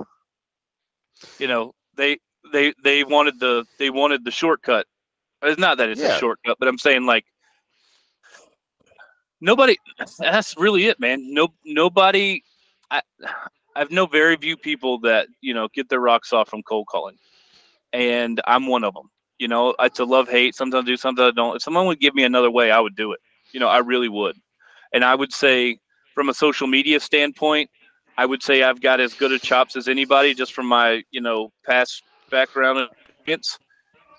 you 1.39 1.47
know, 1.47 1.73
they 1.95 2.19
they 2.53 2.73
they 2.83 3.03
wanted 3.03 3.39
the 3.39 3.65
they 3.79 3.89
wanted 3.89 4.25
the 4.25 4.31
shortcut 4.31 4.85
it's 5.43 5.59
not 5.59 5.77
that 5.77 5.89
it's 5.89 6.01
yeah. 6.01 6.15
a 6.15 6.19
shortcut, 6.19 6.57
but 6.59 6.67
I'm 6.67 6.77
saying 6.77 7.05
like 7.05 7.25
nobody. 9.41 9.77
That's 10.19 10.57
really 10.57 10.85
it, 10.85 10.99
man. 10.99 11.33
No, 11.33 11.49
nobody. 11.65 12.43
I 12.89 13.01
I've 13.77 13.91
know 13.91 14.07
very 14.07 14.35
few 14.37 14.57
people 14.57 14.99
that 15.01 15.27
you 15.41 15.53
know 15.53 15.67
get 15.73 15.89
their 15.89 15.99
rocks 15.99 16.33
off 16.33 16.49
from 16.49 16.63
cold 16.63 16.87
calling, 16.87 17.17
and 17.93 18.41
I'm 18.47 18.67
one 18.67 18.83
of 18.83 18.93
them. 18.93 19.09
You 19.37 19.47
know, 19.47 19.75
it's 19.79 19.99
a 19.99 20.05
love 20.05 20.27
hate. 20.27 20.55
Sometimes 20.55 20.85
I 20.85 20.87
do, 20.87 20.97
sometimes 20.97 21.31
I 21.31 21.35
don't. 21.35 21.55
If 21.55 21.61
someone 21.61 21.85
would 21.85 21.99
give 21.99 22.15
me 22.15 22.23
another 22.23 22.49
way, 22.49 22.71
I 22.71 22.79
would 22.79 22.95
do 22.95 23.11
it. 23.11 23.19
You 23.51 23.59
know, 23.59 23.67
I 23.67 23.77
really 23.77 24.09
would. 24.09 24.35
And 24.93 25.05
I 25.05 25.13
would 25.13 25.31
say, 25.31 25.77
from 26.15 26.29
a 26.29 26.33
social 26.33 26.65
media 26.65 26.99
standpoint, 26.99 27.69
I 28.17 28.25
would 28.25 28.41
say 28.41 28.63
I've 28.63 28.81
got 28.81 28.99
as 28.99 29.13
good 29.13 29.31
a 29.31 29.37
chops 29.37 29.75
as 29.75 29.87
anybody, 29.87 30.33
just 30.33 30.53
from 30.53 30.65
my 30.65 31.03
you 31.11 31.21
know 31.21 31.51
past 31.65 32.01
background 32.31 32.79
and 32.79 32.89
experience. 33.07 33.59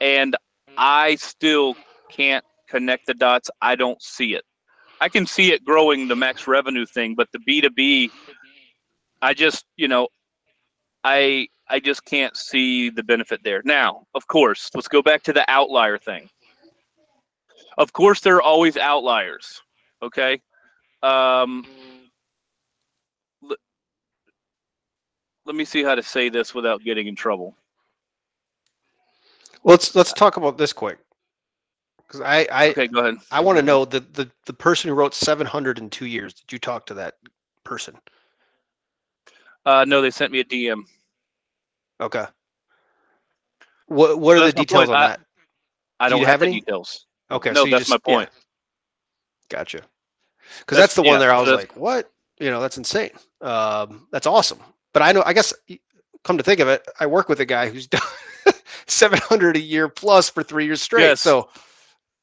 And 0.00 0.36
I 0.76 1.16
still 1.16 1.76
can't 2.08 2.44
connect 2.68 3.06
the 3.06 3.14
dots. 3.14 3.50
I 3.60 3.74
don't 3.74 4.00
see 4.00 4.34
it. 4.34 4.44
I 5.00 5.08
can 5.08 5.26
see 5.26 5.52
it 5.52 5.64
growing 5.64 6.08
the 6.08 6.16
max 6.16 6.46
revenue 6.46 6.86
thing, 6.86 7.14
but 7.14 7.28
the 7.32 7.38
B2B, 7.38 8.10
I 9.20 9.34
just, 9.34 9.64
you 9.76 9.88
know, 9.88 10.08
I 11.04 11.48
I 11.68 11.80
just 11.80 12.04
can't 12.04 12.36
see 12.36 12.90
the 12.90 13.02
benefit 13.02 13.40
there. 13.44 13.62
Now, 13.64 14.06
of 14.14 14.26
course, 14.26 14.70
let's 14.74 14.88
go 14.88 15.02
back 15.02 15.22
to 15.24 15.32
the 15.32 15.48
outlier 15.50 15.98
thing. 15.98 16.28
Of 17.76 17.92
course, 17.92 18.20
there 18.20 18.36
are 18.36 18.42
always 18.42 18.76
outliers. 18.76 19.60
Okay. 20.02 20.40
Um, 21.02 21.64
let, 23.42 23.58
let 25.46 25.54
me 25.54 25.64
see 25.64 25.84
how 25.84 25.94
to 25.94 26.02
say 26.02 26.28
this 26.28 26.54
without 26.54 26.82
getting 26.82 27.06
in 27.06 27.14
trouble. 27.14 27.54
Let's 29.64 29.94
let's 29.94 30.12
talk 30.12 30.36
about 30.36 30.58
this 30.58 30.72
quick. 30.72 30.98
Because 31.98 32.22
I, 32.22 32.48
I 32.50 32.70
okay, 32.70 32.88
go 32.88 33.00
ahead. 33.00 33.16
I 33.30 33.40
want 33.40 33.58
to 33.58 33.62
know 33.62 33.84
the, 33.84 34.00
the 34.00 34.30
the 34.46 34.52
person 34.52 34.88
who 34.88 34.94
wrote 34.94 35.14
700 35.14 35.78
in 35.78 35.90
two 35.90 36.06
years. 36.06 36.32
Did 36.34 36.52
you 36.52 36.58
talk 36.58 36.86
to 36.86 36.94
that 36.94 37.14
person? 37.64 37.94
Uh, 39.68 39.84
no, 39.84 40.00
they 40.00 40.10
sent 40.10 40.32
me 40.32 40.40
a 40.40 40.44
DM. 40.44 40.84
Okay. 42.00 42.24
What 43.88 44.18
what 44.18 44.38
so 44.38 44.42
are 44.42 44.46
the 44.46 44.52
details 44.52 44.88
on 44.88 44.96
I, 44.96 45.08
that? 45.08 45.20
I 46.00 46.08
don't 46.08 46.20
have, 46.20 46.28
have 46.28 46.42
any 46.42 46.60
details. 46.60 47.06
Okay, 47.30 47.50
no, 47.50 47.64
so 47.64 47.70
that's 47.70 47.80
just, 47.86 47.90
my 47.90 47.98
point. 47.98 48.30
Yeah. 48.32 49.58
Gotcha. 49.58 49.82
Because 50.60 50.78
that's, 50.78 50.78
that's, 50.78 50.94
the 50.94 51.02
one 51.02 51.12
yeah, 51.12 51.18
there. 51.18 51.32
I 51.32 51.40
was 51.40 51.50
like, 51.50 51.76
what? 51.76 52.10
You 52.40 52.50
know, 52.50 52.62
that's 52.62 52.78
insane. 52.78 53.10
Um, 53.42 54.06
that's 54.10 54.26
awesome. 54.26 54.58
But 54.94 55.02
I 55.02 55.12
know. 55.12 55.22
I 55.26 55.34
guess 55.34 55.52
come 56.24 56.38
to 56.38 56.42
think 56.42 56.60
of 56.60 56.68
it, 56.68 56.86
I 56.98 57.04
work 57.04 57.28
with 57.28 57.40
a 57.40 57.44
guy 57.44 57.68
who's 57.68 57.86
done 57.88 58.00
700 58.86 59.56
a 59.56 59.60
year 59.60 59.90
plus 59.90 60.30
for 60.30 60.42
three 60.42 60.64
years 60.64 60.80
straight. 60.80 61.02
Yes. 61.02 61.20
So, 61.20 61.50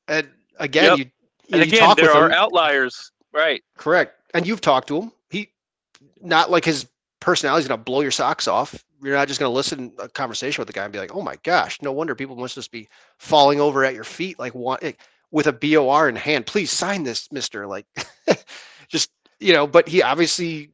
and 0.07 0.27
again, 0.57 0.97
yep. 0.97 0.97
you, 0.97 1.05
and 1.53 1.61
again, 1.61 1.93
there 1.95 2.11
are 2.11 2.25
him. 2.25 2.31
outliers. 2.31 3.11
Right. 3.31 3.61
Correct. 3.77 4.19
And 4.33 4.47
you've 4.47 4.61
talked 4.61 4.87
to 4.87 4.99
him. 4.99 5.11
He 5.29 5.51
not 6.23 6.49
like 6.49 6.65
his 6.65 6.87
personality's 7.25 7.67
gonna 7.67 7.81
blow 7.81 8.01
your 8.01 8.11
socks 8.11 8.47
off. 8.47 8.85
You're 9.01 9.15
not 9.15 9.27
just 9.27 9.39
gonna 9.39 9.51
listen 9.51 9.95
to 9.95 10.03
a 10.03 10.09
conversation 10.09 10.61
with 10.61 10.67
the 10.67 10.73
guy 10.73 10.83
and 10.83 10.93
be 10.93 10.99
like, 10.99 11.15
"Oh 11.15 11.23
my 11.23 11.35
gosh, 11.43 11.81
no 11.81 11.91
wonder 11.91 12.13
people 12.13 12.35
must 12.35 12.53
just 12.53 12.71
be 12.71 12.87
falling 13.17 13.59
over 13.59 13.83
at 13.83 13.95
your 13.95 14.03
feet 14.03 14.37
like 14.37 14.53
want 14.53 14.83
like, 14.83 14.99
eh, 14.99 15.03
with 15.31 15.47
a 15.47 15.51
BOR 15.51 16.07
in 16.07 16.15
hand. 16.15 16.45
Please 16.45 16.71
sign 16.71 17.03
this, 17.03 17.31
Mister." 17.31 17.65
Like, 17.65 17.87
just 18.89 19.09
you 19.39 19.53
know. 19.53 19.65
But 19.65 19.87
he 19.89 20.03
obviously 20.03 20.69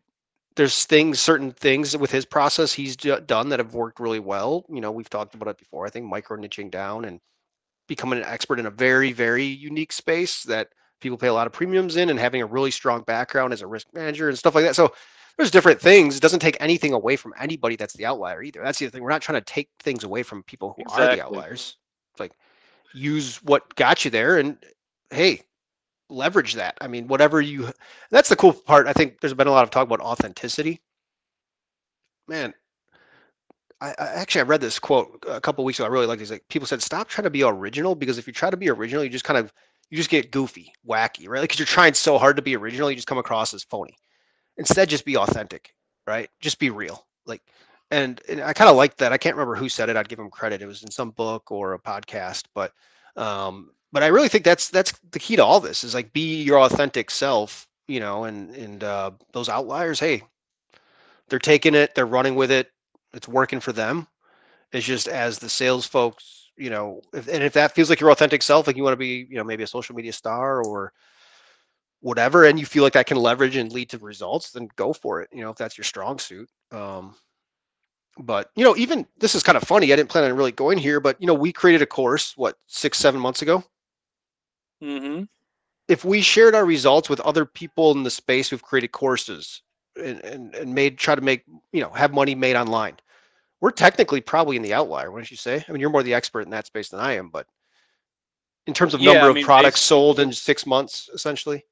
there's 0.57 0.83
things, 0.85 1.21
certain 1.21 1.51
things 1.51 1.95
with 1.95 2.11
his 2.11 2.25
process 2.25 2.73
he's 2.73 2.97
done 2.97 3.47
that 3.49 3.59
have 3.59 3.73
worked 3.73 4.01
really 4.01 4.19
well. 4.19 4.65
You 4.69 4.81
know, 4.81 4.91
we've 4.91 5.09
talked 5.09 5.33
about 5.33 5.47
it 5.47 5.57
before. 5.57 5.85
I 5.85 5.89
think 5.89 6.05
micro 6.05 6.37
niching 6.37 6.69
down 6.69 7.05
and 7.05 7.21
becoming 7.87 8.19
an 8.19 8.25
expert 8.25 8.59
in 8.59 8.65
a 8.65 8.71
very, 8.71 9.13
very 9.13 9.45
unique 9.45 9.93
space 9.93 10.43
that 10.43 10.67
people 10.99 11.17
pay 11.17 11.27
a 11.27 11.33
lot 11.33 11.47
of 11.47 11.53
premiums 11.53 11.95
in 11.95 12.09
and 12.09 12.19
having 12.19 12.41
a 12.41 12.45
really 12.45 12.71
strong 12.71 13.03
background 13.03 13.53
as 13.53 13.61
a 13.61 13.67
risk 13.67 13.87
manager 13.93 14.27
and 14.27 14.37
stuff 14.37 14.53
like 14.53 14.65
that. 14.65 14.75
So 14.75 14.93
there's 15.37 15.51
different 15.51 15.79
things. 15.79 16.17
It 16.17 16.21
doesn't 16.21 16.39
take 16.39 16.57
anything 16.59 16.93
away 16.93 17.15
from 17.15 17.33
anybody 17.39 17.75
that's 17.75 17.93
the 17.93 18.05
outlier 18.05 18.43
either. 18.43 18.61
That's 18.63 18.79
the 18.79 18.85
other 18.85 18.91
thing. 18.91 19.03
We're 19.03 19.09
not 19.09 19.21
trying 19.21 19.39
to 19.39 19.45
take 19.45 19.69
things 19.79 20.03
away 20.03 20.23
from 20.23 20.43
people 20.43 20.73
who 20.75 20.83
exactly. 20.83 21.05
are 21.05 21.15
the 21.15 21.23
outliers. 21.23 21.77
It's 22.13 22.19
like 22.19 22.33
use 22.93 23.37
what 23.43 23.73
got 23.75 24.05
you 24.05 24.11
there 24.11 24.37
and 24.37 24.57
hey, 25.09 25.41
leverage 26.09 26.53
that. 26.55 26.77
I 26.81 26.87
mean, 26.87 27.07
whatever 27.07 27.41
you 27.41 27.71
that's 28.09 28.29
the 28.29 28.35
cool 28.35 28.53
part. 28.53 28.87
I 28.87 28.93
think 28.93 29.19
there's 29.21 29.33
been 29.33 29.47
a 29.47 29.51
lot 29.51 29.63
of 29.63 29.69
talk 29.69 29.85
about 29.87 30.01
authenticity. 30.01 30.81
Man, 32.27 32.53
I, 33.81 33.89
I 33.97 34.05
actually 34.07 34.41
I 34.41 34.45
read 34.45 34.61
this 34.61 34.79
quote 34.79 35.23
a 35.27 35.41
couple 35.41 35.63
weeks 35.63 35.79
ago. 35.79 35.85
I 35.85 35.91
really 35.91 36.05
like 36.05 36.19
this. 36.19 36.31
Like 36.31 36.47
people 36.49 36.67
said, 36.67 36.81
stop 36.81 37.07
trying 37.07 37.23
to 37.23 37.29
be 37.29 37.43
original 37.43 37.95
because 37.95 38.17
if 38.17 38.27
you 38.27 38.33
try 38.33 38.49
to 38.49 38.57
be 38.57 38.69
original, 38.69 39.03
you 39.03 39.09
just 39.09 39.23
kind 39.23 39.39
of 39.39 39.51
you 39.89 39.97
just 39.97 40.09
get 40.09 40.31
goofy, 40.31 40.71
wacky, 40.87 41.27
right? 41.27 41.41
Because 41.41 41.55
like, 41.55 41.59
you're 41.59 41.65
trying 41.65 41.93
so 41.93 42.17
hard 42.17 42.35
to 42.37 42.41
be 42.41 42.55
original, 42.55 42.89
you 42.89 42.95
just 42.95 43.07
come 43.07 43.17
across 43.17 43.53
as 43.53 43.63
phony. 43.63 43.97
Instead, 44.57 44.89
just 44.89 45.05
be 45.05 45.17
authentic, 45.17 45.73
right? 46.05 46.29
Just 46.39 46.59
be 46.59 46.69
real. 46.69 47.05
Like, 47.25 47.41
and, 47.89 48.21
and 48.29 48.41
I 48.41 48.53
kind 48.53 48.69
of 48.69 48.75
like 48.75 48.97
that. 48.97 49.11
I 49.11 49.17
can't 49.17 49.35
remember 49.35 49.55
who 49.55 49.69
said 49.69 49.89
it. 49.89 49.97
I'd 49.97 50.09
give 50.09 50.19
him 50.19 50.29
credit. 50.29 50.61
It 50.61 50.67
was 50.67 50.83
in 50.83 50.91
some 50.91 51.11
book 51.11 51.51
or 51.51 51.73
a 51.73 51.79
podcast, 51.79 52.45
but 52.53 52.73
um, 53.15 53.71
but 53.91 54.03
I 54.03 54.07
really 54.07 54.29
think 54.29 54.45
that's 54.45 54.69
that's 54.69 54.93
the 55.11 55.19
key 55.19 55.35
to 55.35 55.43
all 55.43 55.59
this 55.59 55.83
is 55.83 55.93
like 55.93 56.13
be 56.13 56.41
your 56.43 56.59
authentic 56.59 57.11
self, 57.11 57.67
you 57.87 57.99
know, 57.99 58.23
and 58.23 58.55
and 58.55 58.83
uh, 58.83 59.11
those 59.33 59.49
outliers, 59.49 59.99
hey, 59.99 60.23
they're 61.27 61.39
taking 61.39 61.75
it, 61.75 61.93
they're 61.95 62.05
running 62.05 62.35
with 62.35 62.51
it, 62.51 62.71
it's 63.13 63.27
working 63.27 63.59
for 63.59 63.73
them. 63.73 64.07
It's 64.71 64.85
just 64.85 65.07
as 65.07 65.39
the 65.39 65.49
sales 65.49 65.85
folks, 65.85 66.51
you 66.55 66.69
know, 66.69 67.01
if, 67.13 67.27
and 67.27 67.43
if 67.43 67.53
that 67.53 67.73
feels 67.73 67.89
like 67.89 67.99
your 67.99 68.11
authentic 68.11 68.41
self, 68.41 68.67
like 68.67 68.77
you 68.77 68.83
want 68.83 68.93
to 68.93 68.97
be, 68.97 69.27
you 69.29 69.35
know, 69.35 69.43
maybe 69.43 69.63
a 69.63 69.67
social 69.67 69.95
media 69.95 70.13
star 70.13 70.63
or 70.63 70.93
whatever, 72.01 72.45
and 72.45 72.59
you 72.59 72.65
feel 72.65 72.83
like 72.83 72.93
that 72.93 73.07
can 73.07 73.17
leverage 73.17 73.55
and 73.55 73.71
lead 73.71 73.89
to 73.89 73.97
results, 73.99 74.51
then 74.51 74.69
go 74.75 74.91
for 74.91 75.21
it. 75.21 75.29
You 75.31 75.41
know, 75.41 75.49
if 75.49 75.57
that's 75.57 75.77
your 75.77 75.85
strong 75.85 76.19
suit. 76.19 76.49
Um, 76.71 77.15
but 78.19 78.51
you 78.55 78.63
know, 78.63 78.75
even 78.75 79.07
this 79.19 79.35
is 79.35 79.43
kind 79.43 79.57
of 79.57 79.63
funny. 79.63 79.91
I 79.91 79.95
didn't 79.95 80.09
plan 80.09 80.29
on 80.29 80.35
really 80.35 80.51
going 80.51 80.77
here, 80.77 80.99
but 80.99 81.19
you 81.21 81.27
know, 81.27 81.33
we 81.33 81.53
created 81.53 81.81
a 81.81 81.87
course 81.87 82.35
what 82.35 82.57
six, 82.67 82.97
seven 82.97 83.21
months 83.21 83.41
ago. 83.41 83.63
Mm-hmm. 84.83 85.23
If 85.87 86.03
we 86.05 86.21
shared 86.21 86.55
our 86.55 86.65
results 86.65 87.09
with 87.09 87.19
other 87.21 87.45
people 87.45 87.91
in 87.91 88.03
the 88.03 88.09
space 88.09 88.49
who've 88.49 88.61
created 88.61 88.91
courses 88.91 89.61
and, 89.97 90.23
and, 90.23 90.55
and 90.55 90.73
made 90.73 90.97
try 90.97 91.15
to 91.15 91.21
make 91.21 91.43
you 91.71 91.81
know 91.81 91.89
have 91.91 92.13
money 92.13 92.35
made 92.35 92.55
online, 92.55 92.97
we're 93.61 93.71
technically 93.71 94.21
probably 94.21 94.55
in 94.55 94.61
the 94.61 94.73
outlier, 94.73 95.11
wouldn't 95.11 95.31
you 95.31 95.37
say? 95.37 95.63
I 95.67 95.71
mean, 95.71 95.79
you're 95.79 95.89
more 95.89 96.03
the 96.03 96.13
expert 96.13 96.41
in 96.41 96.49
that 96.49 96.65
space 96.65 96.89
than 96.89 96.99
I 96.99 97.13
am, 97.13 97.29
but 97.29 97.47
in 98.67 98.73
terms 98.73 98.93
of 98.93 99.01
yeah, 99.01 99.13
number 99.13 99.37
I 99.37 99.39
of 99.39 99.45
products 99.45 99.81
sold 99.81 100.19
in 100.19 100.33
six 100.33 100.65
months, 100.65 101.09
essentially. 101.13 101.63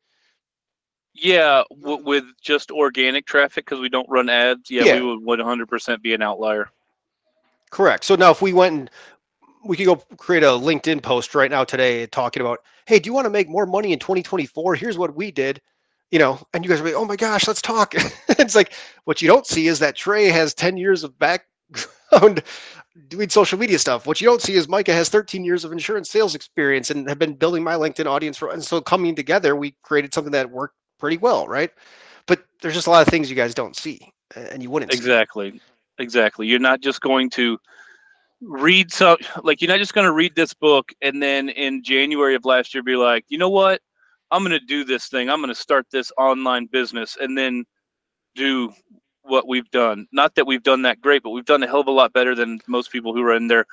Yeah, 1.14 1.64
w- 1.82 2.04
with 2.04 2.26
just 2.42 2.72
organic 2.72 3.26
traffic 3.26 3.66
because 3.66 3.80
we 3.80 3.90
don't 3.90 4.10
run 4.10 4.30
ads. 4.30 4.70
Yeah, 4.70 4.86
Yeah. 4.86 5.02
we 5.02 5.16
would 5.16 5.40
100% 5.40 6.02
be 6.02 6.14
an 6.14 6.22
outlier. 6.22 6.70
Correct. 7.72 8.04
So 8.04 8.16
now 8.16 8.32
if 8.32 8.42
we 8.42 8.54
went 8.54 8.76
and 8.76 8.90
we 9.66 9.78
could 9.78 9.86
go 9.86 9.98
create 10.18 10.44
a 10.44 10.48
LinkedIn 10.48 11.04
post 11.04 11.36
right 11.36 11.52
now 11.52 11.64
today 11.64 12.08
talking 12.08 12.42
about, 12.42 12.60
hey, 12.86 13.00
do 13.00 13.08
you 13.08 13.14
want 13.14 13.26
to 13.26 13.30
make 13.30 13.50
more 13.50 13.66
money 13.66 13.94
in 13.94 14.00
2024? 14.00 14.76
Here's 14.76 14.98
what 14.98 15.16
we 15.16 15.32
did. 15.32 15.62
You 16.12 16.18
know, 16.18 16.40
and 16.54 16.64
you 16.64 16.70
guys 16.70 16.82
are 16.82 16.86
like, 16.86 16.96
oh 16.96 17.06
my 17.06 17.16
gosh, 17.16 17.48
let's 17.48 17.62
talk. 17.62 17.94
it's 18.30 18.56
like 18.56 18.74
what 19.04 19.22
you 19.22 19.28
don't 19.28 19.46
see 19.46 19.68
is 19.68 19.80
that 19.80 19.96
Trey 19.96 20.26
has 20.28 20.56
10 20.56 20.78
years 20.78 21.04
of 21.04 21.18
background 21.20 22.42
doing 23.10 23.30
social 23.30 23.60
media 23.60 23.78
stuff. 23.78 24.08
What 24.08 24.20
you 24.20 24.26
don't 24.28 24.42
see 24.42 24.56
is 24.56 24.68
Micah 24.68 24.94
has 24.94 25.10
13 25.10 25.44
years 25.46 25.64
of 25.66 25.72
insurance 25.72 26.10
sales 26.10 26.34
experience 26.34 26.90
and 26.90 27.08
have 27.08 27.20
been 27.20 27.36
building 27.36 27.64
my 27.64 27.76
LinkedIn 27.76 28.08
audience 28.08 28.38
for 28.38 28.50
and 28.50 28.64
so 28.64 28.82
coming 28.82 29.14
together, 29.16 29.56
we 29.56 29.76
created 29.84 30.14
something 30.14 30.32
that 30.32 30.50
worked 30.50 30.76
pretty 31.00 31.18
well, 31.18 31.48
right? 31.48 31.72
But 32.28 32.44
there's 32.62 32.76
just 32.76 32.88
a 32.88 32.92
lot 32.92 33.06
of 33.06 33.08
things 33.08 33.30
you 33.30 33.36
guys 33.36 33.56
don't 33.56 33.76
see 33.76 34.00
and 34.36 34.62
you 34.62 34.70
wouldn't 34.70 34.92
see. 34.92 34.98
Exactly. 34.98 35.62
Exactly. 35.98 36.48
You're 36.48 36.60
not 36.60 36.82
just 36.82 37.02
going 37.02 37.30
to 37.32 37.58
read 38.42 38.90
some 38.92 39.18
like 39.44 39.62
you're 39.62 39.70
not 39.70 39.80
just 39.80 39.94
going 39.94 40.06
to 40.06 40.14
read 40.14 40.34
this 40.34 40.54
book 40.54 40.94
and 41.02 41.22
then 41.22 41.50
in 41.50 41.84
January 41.84 42.36
of 42.36 42.46
last 42.46 42.74
year 42.74 42.82
be 42.84 42.96
like, 42.96 43.26
"You 43.28 43.38
know 43.38 43.50
what? 43.50 43.82
I'm 44.32 44.44
going 44.44 44.58
to 44.58 44.66
do 44.66 44.84
this 44.84 45.08
thing. 45.08 45.30
I'm 45.30 45.40
going 45.40 45.50
to 45.50 45.56
start 45.56 45.88
this 45.92 46.12
online 46.18 46.68
business 46.68 47.18
and 47.20 47.38
then 47.38 47.66
do 48.36 48.72
what 49.24 49.48
we've 49.48 49.70
done. 49.72 50.08
Not 50.12 50.36
that 50.36 50.48
we've 50.48 50.64
done 50.64 50.84
that 50.84 51.02
great, 51.02 51.24
but 51.24 51.32
we've 51.32 51.46
done 51.46 51.64
a 51.64 51.68
hell 51.68 51.82
of 51.82 51.88
a 51.88 51.92
lot 51.92 52.14
better 52.14 52.36
than 52.36 52.60
most 52.68 52.92
people 52.92 53.14
who 53.14 53.22
are 53.24 53.36
in 53.36 53.48
their 53.48 53.66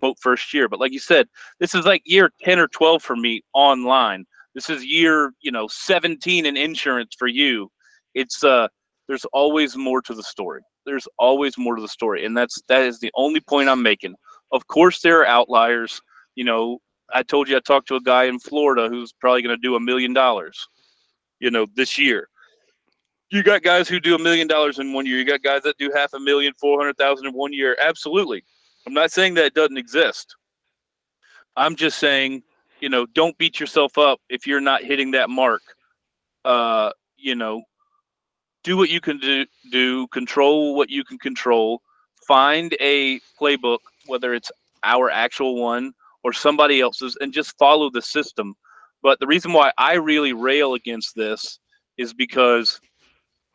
quote 0.00 0.18
first 0.20 0.52
year. 0.52 0.68
But 0.68 0.80
like 0.80 0.92
you 0.92 0.98
said, 0.98 1.28
this 1.58 1.74
is 1.74 1.84
like 1.86 2.02
year 2.04 2.30
10 2.42 2.58
or 2.58 2.68
12 2.68 3.02
for 3.02 3.16
me 3.16 3.42
online. 3.54 4.26
This 4.56 4.70
is 4.70 4.82
year, 4.84 5.32
you 5.42 5.52
know, 5.52 5.68
17 5.68 6.46
in 6.46 6.56
insurance 6.56 7.14
for 7.16 7.28
you. 7.28 7.70
It's 8.14 8.42
uh 8.42 8.68
there's 9.06 9.26
always 9.26 9.76
more 9.76 10.00
to 10.00 10.14
the 10.14 10.22
story. 10.22 10.62
There's 10.86 11.06
always 11.18 11.58
more 11.58 11.76
to 11.76 11.82
the 11.82 11.88
story. 11.88 12.24
And 12.24 12.34
that's 12.34 12.60
that 12.68 12.82
is 12.82 12.98
the 12.98 13.12
only 13.14 13.40
point 13.40 13.68
I'm 13.68 13.82
making. 13.82 14.14
Of 14.52 14.66
course 14.66 15.02
there 15.02 15.20
are 15.20 15.26
outliers. 15.26 16.00
You 16.36 16.44
know, 16.44 16.78
I 17.12 17.22
told 17.22 17.50
you 17.50 17.56
I 17.58 17.60
talked 17.60 17.88
to 17.88 17.96
a 17.96 18.00
guy 18.00 18.24
in 18.24 18.38
Florida 18.40 18.88
who's 18.88 19.12
probably 19.12 19.42
going 19.42 19.54
to 19.54 19.60
do 19.60 19.76
a 19.76 19.80
million 19.80 20.14
dollars, 20.14 20.66
you 21.38 21.50
know, 21.50 21.66
this 21.76 21.98
year. 21.98 22.26
You 23.30 23.42
got 23.42 23.62
guys 23.62 23.90
who 23.90 24.00
do 24.00 24.14
a 24.14 24.18
million 24.18 24.48
dollars 24.48 24.78
in 24.78 24.94
one 24.94 25.04
year. 25.04 25.18
You 25.18 25.26
got 25.26 25.42
guys 25.42 25.62
that 25.64 25.76
do 25.76 25.90
half 25.94 26.14
a 26.14 26.20
million, 26.20 26.54
four 26.58 26.80
hundred 26.80 26.96
thousand 26.96 27.26
in 27.26 27.34
one 27.34 27.52
year. 27.52 27.76
Absolutely. 27.78 28.42
I'm 28.86 28.94
not 28.94 29.12
saying 29.12 29.34
that 29.34 29.52
doesn't 29.52 29.76
exist. 29.76 30.34
I'm 31.56 31.76
just 31.76 31.98
saying, 31.98 32.42
you 32.80 32.88
know, 32.88 33.06
don't 33.06 33.36
beat 33.38 33.60
yourself 33.60 33.98
up 33.98 34.20
if 34.28 34.46
you're 34.46 34.60
not 34.60 34.82
hitting 34.82 35.12
that 35.12 35.30
mark. 35.30 35.62
Uh, 36.44 36.90
you 37.16 37.34
know, 37.34 37.62
do 38.62 38.76
what 38.76 38.90
you 38.90 39.00
can 39.00 39.18
do, 39.18 39.46
do 39.70 40.06
control 40.08 40.74
what 40.76 40.90
you 40.90 41.04
can 41.04 41.18
control. 41.18 41.80
Find 42.26 42.76
a 42.80 43.20
playbook, 43.40 43.78
whether 44.06 44.34
it's 44.34 44.50
our 44.82 45.10
actual 45.10 45.60
one 45.62 45.92
or 46.24 46.32
somebody 46.32 46.80
else's, 46.80 47.16
and 47.20 47.32
just 47.32 47.56
follow 47.58 47.90
the 47.90 48.02
system. 48.02 48.54
But 49.02 49.20
the 49.20 49.26
reason 49.26 49.52
why 49.52 49.72
I 49.78 49.94
really 49.94 50.32
rail 50.32 50.74
against 50.74 51.14
this 51.14 51.58
is 51.96 52.12
because 52.12 52.80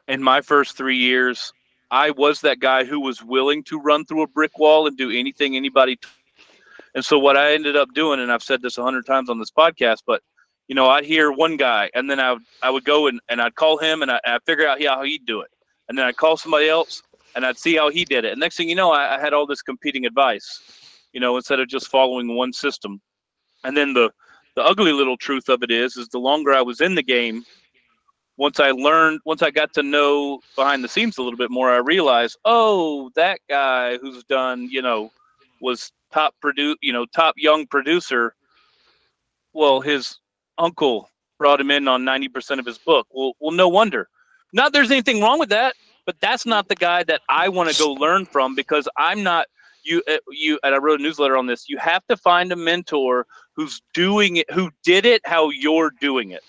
in 0.07 0.23
my 0.23 0.41
first 0.41 0.77
three 0.77 0.97
years, 0.97 1.51
I 1.91 2.11
was 2.11 2.39
that 2.41 2.59
guy 2.59 2.85
who 2.85 3.01
was 3.01 3.21
willing 3.21 3.63
to 3.65 3.79
run 3.79 4.05
through 4.05 4.23
a 4.23 4.27
brick 4.27 4.57
wall 4.57 4.87
and 4.87 4.97
do 4.97 5.11
anything 5.11 5.55
anybody. 5.55 5.97
T- 5.97 6.07
and 6.95 7.03
so 7.03 7.17
what 7.17 7.37
I 7.37 7.53
ended 7.53 7.75
up 7.75 7.93
doing, 7.93 8.19
and 8.19 8.31
I've 8.31 8.43
said 8.43 8.61
this 8.61 8.77
a 8.77 8.83
hundred 8.83 9.05
times 9.05 9.29
on 9.29 9.39
this 9.39 9.51
podcast, 9.51 9.99
but 10.05 10.21
you 10.67 10.75
know, 10.75 10.87
I'd 10.87 11.03
hear 11.03 11.31
one 11.31 11.57
guy, 11.57 11.89
and 11.93 12.09
then 12.09 12.19
I 12.19 12.33
would 12.33 12.43
I 12.61 12.69
would 12.69 12.85
go 12.85 13.07
and, 13.07 13.19
and 13.29 13.41
I'd 13.41 13.55
call 13.55 13.77
him, 13.77 14.01
and 14.01 14.11
I, 14.11 14.19
I'd 14.25 14.43
figure 14.45 14.67
out 14.67 14.81
how 14.83 15.03
he'd 15.03 15.25
do 15.25 15.41
it, 15.41 15.51
and 15.89 15.97
then 15.97 16.05
I'd 16.05 16.17
call 16.17 16.37
somebody 16.37 16.69
else, 16.69 17.01
and 17.35 17.45
I'd 17.45 17.57
see 17.57 17.75
how 17.75 17.89
he 17.89 18.05
did 18.05 18.25
it. 18.25 18.31
And 18.31 18.39
next 18.39 18.57
thing 18.57 18.69
you 18.69 18.75
know, 18.75 18.91
I, 18.91 19.17
I 19.17 19.19
had 19.19 19.33
all 19.33 19.45
this 19.45 19.61
competing 19.61 20.05
advice, 20.05 20.61
you 21.13 21.19
know, 21.19 21.35
instead 21.35 21.59
of 21.59 21.67
just 21.67 21.87
following 21.87 22.35
one 22.35 22.53
system. 22.53 23.01
And 23.63 23.75
then 23.75 23.93
the 23.93 24.11
the 24.55 24.63
ugly 24.63 24.91
little 24.91 25.17
truth 25.17 25.49
of 25.49 25.63
it 25.63 25.71
is, 25.71 25.95
is 25.95 26.09
the 26.09 26.19
longer 26.19 26.53
I 26.53 26.61
was 26.61 26.81
in 26.81 26.95
the 26.95 27.03
game, 27.03 27.45
once 28.37 28.59
I 28.59 28.71
learned, 28.71 29.21
once 29.25 29.41
I 29.41 29.51
got 29.51 29.73
to 29.75 29.83
know 29.83 30.39
behind 30.55 30.83
the 30.83 30.87
scenes 30.87 31.17
a 31.17 31.21
little 31.21 31.37
bit 31.37 31.51
more, 31.51 31.69
I 31.69 31.77
realized, 31.77 32.37
oh, 32.43 33.11
that 33.15 33.39
guy 33.49 33.97
who's 33.97 34.23
done, 34.25 34.67
you 34.71 34.81
know, 34.81 35.11
was 35.61 35.91
top 36.11 36.35
produce, 36.41 36.77
you 36.81 36.93
know, 36.93 37.05
top 37.05 37.35
young 37.37 37.67
producer. 37.67 38.35
Well, 39.53 39.81
his 39.81 40.19
uncle 40.57 41.09
brought 41.37 41.59
him 41.59 41.71
in 41.71 41.87
on 41.87 42.03
90% 42.03 42.59
of 42.59 42.65
his 42.65 42.77
book. 42.77 43.07
Well, 43.11 43.33
well, 43.39 43.51
no 43.51 43.67
wonder. 43.67 44.07
Not 44.53 44.73
there's 44.73 44.91
anything 44.91 45.21
wrong 45.21 45.39
with 45.39 45.49
that, 45.49 45.75
but 46.05 46.15
that's 46.19 46.45
not 46.45 46.67
the 46.67 46.75
guy 46.75 47.03
that 47.03 47.21
I 47.29 47.49
want 47.49 47.69
to 47.69 47.77
go 47.77 47.91
learn 47.93 48.25
from 48.25 48.55
because 48.55 48.87
I'm 48.97 49.23
not 49.23 49.47
you 49.83 50.03
uh, 50.07 50.17
you 50.29 50.59
and 50.63 50.75
I 50.75 50.77
wrote 50.77 50.99
a 50.99 51.03
newsletter 51.03 51.37
on 51.37 51.47
this. 51.47 51.67
You 51.67 51.77
have 51.77 52.05
to 52.07 52.17
find 52.17 52.51
a 52.51 52.55
mentor 52.55 53.25
who's 53.55 53.81
doing 53.93 54.37
it 54.37 54.51
who 54.51 54.69
did 54.83 55.05
it 55.05 55.21
how 55.25 55.49
you're 55.49 55.91
doing 55.99 56.31
it. 56.31 56.43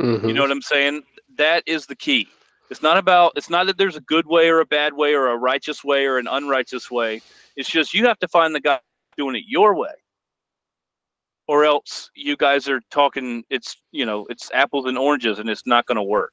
Mhm. 0.00 0.26
You 0.26 0.34
know 0.34 0.42
what 0.42 0.50
I'm 0.50 0.62
saying? 0.62 1.04
That 1.36 1.62
is 1.66 1.86
the 1.86 1.96
key. 1.96 2.28
It's 2.70 2.82
not 2.82 2.98
about 2.98 3.32
it's 3.36 3.50
not 3.50 3.66
that 3.68 3.78
there's 3.78 3.96
a 3.96 4.00
good 4.02 4.26
way 4.26 4.48
or 4.50 4.60
a 4.60 4.66
bad 4.66 4.94
way 4.94 5.14
or 5.14 5.28
a 5.28 5.36
righteous 5.38 5.84
way 5.84 6.06
or 6.06 6.18
an 6.18 6.28
unrighteous 6.28 6.90
way. 6.90 7.22
It's 7.56 7.70
just 7.70 7.94
you 7.94 8.06
have 8.06 8.18
to 8.20 8.28
find 8.28 8.54
the 8.54 8.60
guy 8.60 8.80
doing 9.18 9.36
it 9.36 9.44
your 9.48 9.74
way. 9.76 9.90
or 11.48 11.64
else 11.64 12.10
you 12.14 12.36
guys 12.36 12.68
are 12.68 12.80
talking 12.90 13.44
it's 13.50 13.76
you 13.92 14.06
know 14.06 14.26
it's 14.30 14.50
apples 14.52 14.86
and 14.86 14.98
oranges 14.98 15.38
and 15.38 15.48
it's 15.48 15.66
not 15.66 15.86
going 15.86 15.96
to 15.96 16.02
work 16.02 16.32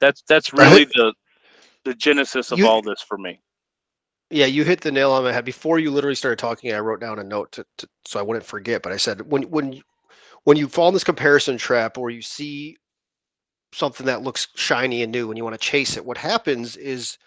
that's 0.00 0.22
that's 0.28 0.52
really 0.54 0.84
the 0.86 1.14
the 1.84 1.94
genesis 1.94 2.52
of 2.52 2.62
You- 2.62 2.64
all 2.64 2.82
this 2.82 3.02
for 3.02 3.18
me 3.18 3.40
Yeah, 4.30 4.46
you 4.46 4.64
hit 4.64 4.80
the 4.82 4.92
nail 4.92 5.12
on 5.12 5.24
the 5.24 5.32
head. 5.32 5.44
Before 5.44 5.78
you 5.78 5.90
literally 5.90 6.14
started 6.16 6.38
talking, 6.38 6.72
I 6.74 6.80
wrote 6.80 7.00
down 7.00 7.18
a 7.20 7.24
note 7.24 7.52
to, 7.52 7.66
to 7.78 7.88
so 8.06 8.20
I 8.20 8.22
wouldn't 8.24 8.46
forget. 8.46 8.82
But 8.82 8.92
I 8.92 8.98
said 8.98 9.22
when 9.30 9.44
when 9.44 9.74
you- 9.74 9.84
when 10.44 10.56
you 10.58 10.68
fall 10.68 10.88
in 10.88 10.94
this 10.94 11.04
comparison 11.04 11.58
trap 11.58 11.98
or 11.98 12.10
you 12.10 12.22
see 12.22 12.76
something 13.74 14.06
that 14.06 14.22
looks 14.22 14.48
shiny 14.54 15.02
and 15.02 15.12
new 15.12 15.30
and 15.30 15.36
you 15.38 15.44
want 15.44 15.54
to 15.54 15.66
chase 15.66 15.96
it, 15.96 16.04
what 16.04 16.18
happens 16.18 16.76
is 16.76 17.18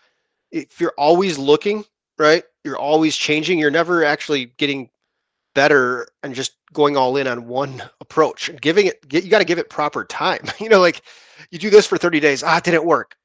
if 0.51 0.79
you're 0.79 0.93
always 0.97 1.37
looking, 1.37 1.85
right? 2.17 2.43
You're 2.63 2.77
always 2.77 3.15
changing. 3.15 3.59
You're 3.59 3.71
never 3.71 4.03
actually 4.03 4.45
getting 4.57 4.89
better 5.53 6.07
and 6.23 6.35
just 6.35 6.53
going 6.73 6.95
all 6.97 7.17
in 7.17 7.27
on 7.27 7.47
one 7.47 7.83
approach 8.01 8.49
and 8.49 8.61
giving 8.61 8.87
it. 8.87 9.03
You 9.11 9.29
got 9.29 9.39
to 9.39 9.45
give 9.45 9.59
it 9.59 9.69
proper 9.69 10.05
time. 10.05 10.45
You 10.59 10.69
know, 10.69 10.79
like 10.79 11.01
you 11.51 11.59
do 11.59 11.69
this 11.69 11.85
for 11.85 11.97
30 11.97 12.19
days. 12.19 12.43
Ah, 12.43 12.57
it 12.57 12.63
didn't 12.63 12.85
work. 12.85 13.15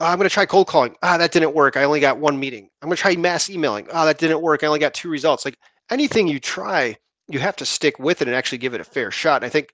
Ah, 0.00 0.10
I'm 0.10 0.18
going 0.18 0.28
to 0.28 0.32
try 0.34 0.44
cold 0.44 0.66
calling. 0.66 0.96
Ah, 1.02 1.16
that 1.18 1.32
didn't 1.32 1.54
work. 1.54 1.76
I 1.76 1.84
only 1.84 2.00
got 2.00 2.18
one 2.18 2.38
meeting. 2.38 2.68
I'm 2.82 2.88
going 2.88 2.96
to 2.96 3.00
try 3.02 3.16
mass 3.16 3.48
emailing. 3.48 3.86
Ah, 3.92 4.04
that 4.04 4.18
didn't 4.18 4.42
work. 4.42 4.62
I 4.62 4.66
only 4.66 4.80
got 4.80 4.94
two 4.94 5.08
results. 5.08 5.44
Like 5.44 5.58
anything 5.90 6.26
you 6.26 6.40
try, 6.40 6.96
you 7.28 7.38
have 7.38 7.56
to 7.56 7.66
stick 7.66 7.98
with 7.98 8.20
it 8.20 8.28
and 8.28 8.36
actually 8.36 8.58
give 8.58 8.74
it 8.74 8.80
a 8.80 8.84
fair 8.84 9.10
shot. 9.10 9.36
And 9.36 9.44
I 9.44 9.48
think 9.48 9.72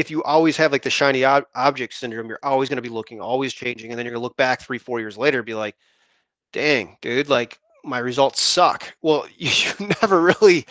if 0.00 0.10
you 0.10 0.22
always 0.22 0.56
have 0.56 0.72
like 0.72 0.82
the 0.82 0.90
shiny 0.90 1.26
ob- 1.26 1.46
object 1.54 1.92
syndrome, 1.92 2.26
you're 2.26 2.40
always 2.42 2.70
going 2.70 2.78
to 2.78 2.82
be 2.82 2.88
looking, 2.88 3.20
always 3.20 3.52
changing. 3.52 3.90
And 3.90 3.98
then 3.98 4.06
you're 4.06 4.14
going 4.14 4.20
to 4.20 4.24
look 4.24 4.36
back 4.36 4.62
three, 4.62 4.78
four 4.78 4.98
years 4.98 5.18
later 5.18 5.40
and 5.40 5.46
be 5.46 5.54
like, 5.54 5.76
dang, 6.54 6.96
dude, 7.02 7.28
like 7.28 7.58
my 7.84 7.98
results 7.98 8.40
suck. 8.40 8.92
Well, 9.02 9.26
you 9.36 9.72
never 10.00 10.22
really 10.22 10.64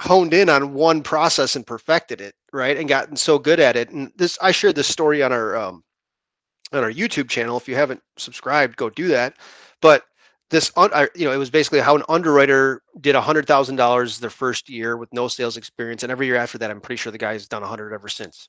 honed 0.00 0.34
in 0.34 0.48
on 0.48 0.74
one 0.74 1.00
process 1.00 1.54
and 1.54 1.64
perfected 1.64 2.20
it, 2.20 2.34
right? 2.52 2.76
And 2.76 2.88
gotten 2.88 3.16
so 3.16 3.38
good 3.38 3.60
at 3.60 3.76
it. 3.76 3.90
And 3.90 4.12
this, 4.16 4.36
I 4.42 4.50
shared 4.50 4.74
this 4.74 4.88
story 4.88 5.22
on 5.22 5.32
our, 5.32 5.56
um, 5.56 5.84
on 6.72 6.82
our 6.82 6.92
YouTube 6.92 7.28
channel. 7.28 7.56
If 7.56 7.68
you 7.68 7.76
haven't 7.76 8.02
subscribed, 8.18 8.76
go 8.76 8.90
do 8.90 9.06
that. 9.08 9.34
But 9.80 10.02
this, 10.50 10.70
you 11.14 11.24
know, 11.26 11.32
it 11.32 11.38
was 11.38 11.50
basically 11.50 11.80
how 11.80 11.96
an 11.96 12.04
underwriter 12.08 12.82
did 13.00 13.14
a 13.14 13.20
hundred 13.20 13.46
thousand 13.46 13.76
dollars 13.76 14.18
their 14.18 14.30
first 14.30 14.68
year 14.68 14.96
with 14.96 15.12
no 15.12 15.28
sales 15.28 15.56
experience, 15.56 16.02
and 16.02 16.12
every 16.12 16.26
year 16.26 16.36
after 16.36 16.58
that, 16.58 16.70
I'm 16.70 16.80
pretty 16.80 16.98
sure 16.98 17.10
the 17.10 17.18
guy's 17.18 17.48
done 17.48 17.62
a 17.62 17.66
hundred 17.66 17.92
ever 17.92 18.08
since. 18.08 18.48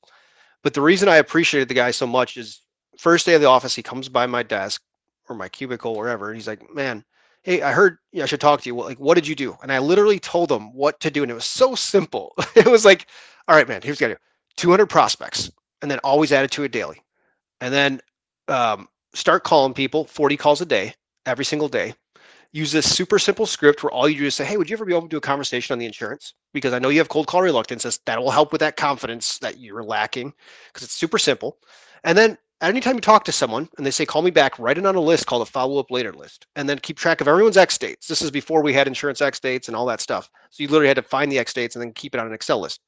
But 0.62 0.74
the 0.74 0.80
reason 0.80 1.08
I 1.08 1.16
appreciated 1.16 1.68
the 1.68 1.74
guy 1.74 1.90
so 1.90 2.06
much 2.06 2.36
is 2.36 2.62
first 2.98 3.26
day 3.26 3.34
of 3.34 3.40
the 3.40 3.48
office, 3.48 3.74
he 3.74 3.82
comes 3.82 4.08
by 4.08 4.26
my 4.26 4.42
desk 4.42 4.82
or 5.28 5.36
my 5.36 5.48
cubicle, 5.48 5.96
wherever, 5.96 6.28
and 6.28 6.36
he's 6.36 6.48
like, 6.48 6.72
"Man, 6.74 7.04
hey, 7.42 7.62
I 7.62 7.72
heard 7.72 7.98
you 8.12 8.18
know, 8.18 8.24
I 8.24 8.26
should 8.26 8.40
talk 8.40 8.60
to 8.62 8.68
you. 8.68 8.76
Like, 8.76 9.00
what 9.00 9.14
did 9.14 9.26
you 9.26 9.34
do?" 9.34 9.56
And 9.62 9.72
I 9.72 9.78
literally 9.80 10.20
told 10.20 10.52
him 10.52 10.72
what 10.74 11.00
to 11.00 11.10
do, 11.10 11.22
and 11.22 11.30
it 11.30 11.34
was 11.34 11.44
so 11.46 11.74
simple. 11.74 12.34
it 12.56 12.66
was 12.66 12.84
like, 12.84 13.06
"All 13.48 13.56
right, 13.56 13.68
man, 13.68 13.82
here's 13.82 13.96
what 13.96 14.02
you 14.02 14.14
got 14.14 14.14
to 14.14 14.20
do: 14.20 14.20
200 14.56 14.86
prospects, 14.86 15.50
and 15.82 15.90
then 15.90 15.98
always 16.04 16.32
add 16.32 16.44
it 16.44 16.52
to 16.52 16.62
it 16.64 16.72
daily, 16.72 17.02
and 17.60 17.74
then 17.74 18.00
um, 18.48 18.88
start 19.14 19.44
calling 19.44 19.74
people 19.74 20.04
40 20.04 20.36
calls 20.36 20.60
a 20.60 20.66
day, 20.66 20.94
every 21.28 21.44
single 21.44 21.68
day. 21.68 21.94
Use 22.52 22.72
this 22.72 22.90
super 22.92 23.18
simple 23.18 23.44
script 23.44 23.82
where 23.82 23.92
all 23.92 24.08
you 24.08 24.18
do 24.18 24.24
is 24.24 24.34
say, 24.34 24.44
Hey, 24.44 24.56
would 24.56 24.70
you 24.70 24.74
ever 24.74 24.86
be 24.86 24.94
open 24.94 25.10
to 25.10 25.18
a 25.18 25.20
conversation 25.20 25.74
on 25.74 25.78
the 25.78 25.84
insurance? 25.84 26.34
Because 26.54 26.72
I 26.72 26.78
know 26.78 26.88
you 26.88 26.98
have 26.98 27.10
cold 27.10 27.26
call 27.26 27.42
reluctance. 27.42 27.84
That 28.06 28.18
will 28.18 28.30
help 28.30 28.52
with 28.52 28.60
that 28.60 28.76
confidence 28.76 29.38
that 29.38 29.58
you're 29.58 29.84
lacking 29.84 30.32
because 30.68 30.82
it's 30.82 30.94
super 30.94 31.18
simple. 31.18 31.58
And 32.04 32.16
then 32.16 32.38
anytime 32.62 32.94
you 32.94 33.02
talk 33.02 33.24
to 33.24 33.32
someone 33.32 33.68
and 33.76 33.84
they 33.84 33.90
say, 33.90 34.06
Call 34.06 34.22
me 34.22 34.30
back, 34.30 34.58
write 34.58 34.78
it 34.78 34.86
on 34.86 34.94
a 34.94 35.00
list 35.00 35.26
called 35.26 35.42
a 35.42 35.50
follow 35.50 35.78
up 35.78 35.90
later 35.90 36.12
list. 36.12 36.46
And 36.56 36.66
then 36.66 36.78
keep 36.78 36.96
track 36.96 37.20
of 37.20 37.28
everyone's 37.28 37.58
X 37.58 37.76
dates. 37.76 38.06
This 38.08 38.22
is 38.22 38.30
before 38.30 38.62
we 38.62 38.72
had 38.72 38.86
insurance 38.86 39.20
X 39.20 39.38
dates 39.38 39.68
and 39.68 39.76
all 39.76 39.86
that 39.86 40.00
stuff. 40.00 40.30
So 40.48 40.62
you 40.62 40.68
literally 40.68 40.88
had 40.88 40.96
to 40.96 41.02
find 41.02 41.30
the 41.30 41.38
X 41.38 41.52
dates 41.52 41.76
and 41.76 41.82
then 41.82 41.92
keep 41.92 42.14
it 42.14 42.20
on 42.20 42.26
an 42.26 42.32
Excel 42.32 42.60
list. 42.60 42.80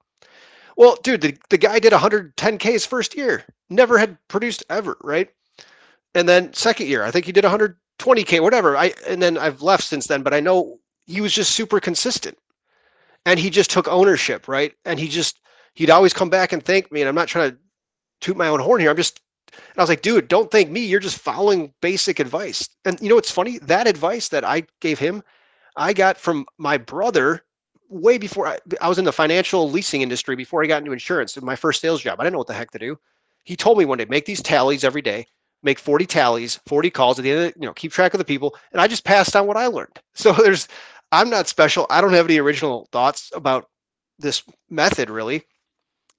Well, 0.78 0.96
dude, 1.02 1.20
the, 1.20 1.36
the 1.50 1.58
guy 1.58 1.78
did 1.80 1.92
110K 1.92 2.62
his 2.62 2.86
first 2.86 3.14
year, 3.14 3.44
never 3.68 3.98
had 3.98 4.16
produced 4.28 4.64
ever, 4.70 4.96
right? 5.02 5.28
and 6.14 6.28
then 6.28 6.52
second 6.52 6.86
year 6.86 7.02
i 7.02 7.10
think 7.10 7.24
he 7.24 7.32
did 7.32 7.44
120k 8.00 8.40
whatever. 8.40 8.76
I 8.76 8.92
and 9.06 9.22
then 9.22 9.38
i've 9.38 9.62
left 9.62 9.84
since 9.84 10.06
then 10.06 10.22
but 10.22 10.34
i 10.34 10.40
know 10.40 10.78
he 11.06 11.20
was 11.20 11.32
just 11.32 11.52
super 11.52 11.80
consistent. 11.80 12.38
And 13.26 13.38
he 13.38 13.50
just 13.50 13.70
took 13.70 13.88
ownership 13.88 14.48
right? 14.48 14.72
And 14.84 14.98
he 14.98 15.08
just 15.08 15.40
he'd 15.74 15.90
always 15.90 16.12
come 16.12 16.30
back 16.30 16.52
and 16.52 16.64
thank 16.64 16.90
me 16.90 17.00
and 17.00 17.08
i'm 17.08 17.14
not 17.14 17.28
trying 17.28 17.50
to 17.50 17.58
toot 18.20 18.36
my 18.36 18.48
own 18.48 18.60
horn 18.60 18.80
here. 18.80 18.90
I'm 18.90 18.96
just 18.96 19.20
and 19.52 19.78
i 19.78 19.82
was 19.82 19.88
like 19.88 20.02
dude 20.02 20.28
don't 20.28 20.50
thank 20.50 20.70
me. 20.70 20.84
You're 20.84 21.00
just 21.00 21.18
following 21.18 21.72
basic 21.80 22.20
advice. 22.20 22.68
And 22.84 23.00
you 23.00 23.08
know 23.08 23.16
what's 23.16 23.30
funny? 23.30 23.58
That 23.58 23.86
advice 23.86 24.28
that 24.28 24.44
i 24.44 24.64
gave 24.80 24.98
him 24.98 25.22
i 25.76 25.92
got 25.92 26.16
from 26.16 26.46
my 26.58 26.76
brother 26.76 27.44
way 27.88 28.18
before 28.18 28.46
I, 28.46 28.58
I 28.80 28.88
was 28.88 28.98
in 28.98 29.04
the 29.04 29.12
financial 29.12 29.68
leasing 29.70 30.02
industry 30.02 30.36
before 30.36 30.62
i 30.62 30.66
got 30.66 30.78
into 30.78 30.92
insurance 30.92 31.36
in 31.36 31.44
my 31.44 31.56
first 31.56 31.80
sales 31.80 32.02
job. 32.02 32.20
I 32.20 32.24
didn't 32.24 32.34
know 32.34 32.38
what 32.38 32.46
the 32.46 32.54
heck 32.54 32.70
to 32.72 32.78
do. 32.78 32.98
He 33.44 33.56
told 33.56 33.78
me 33.78 33.84
one 33.84 33.98
day 33.98 34.06
make 34.08 34.26
these 34.26 34.42
tallies 34.42 34.84
every 34.84 35.02
day 35.02 35.26
make 35.62 35.78
40 35.78 36.06
tallies, 36.06 36.60
40 36.66 36.90
calls 36.90 37.18
at 37.18 37.22
the 37.22 37.30
end 37.30 37.46
of 37.46 37.52
you 37.56 37.66
know, 37.66 37.74
keep 37.74 37.92
track 37.92 38.14
of 38.14 38.18
the 38.18 38.24
people. 38.24 38.56
And 38.72 38.80
I 38.80 38.86
just 38.86 39.04
passed 39.04 39.36
on 39.36 39.46
what 39.46 39.56
I 39.56 39.66
learned. 39.66 39.98
So 40.14 40.32
there's, 40.32 40.68
I'm 41.12 41.30
not 41.30 41.48
special. 41.48 41.86
I 41.88 42.00
don't 42.00 42.12
have 42.12 42.26
any 42.26 42.38
original 42.38 42.88
thoughts 42.92 43.30
about 43.34 43.66
this 44.18 44.42
method 44.68 45.08
really. 45.08 45.42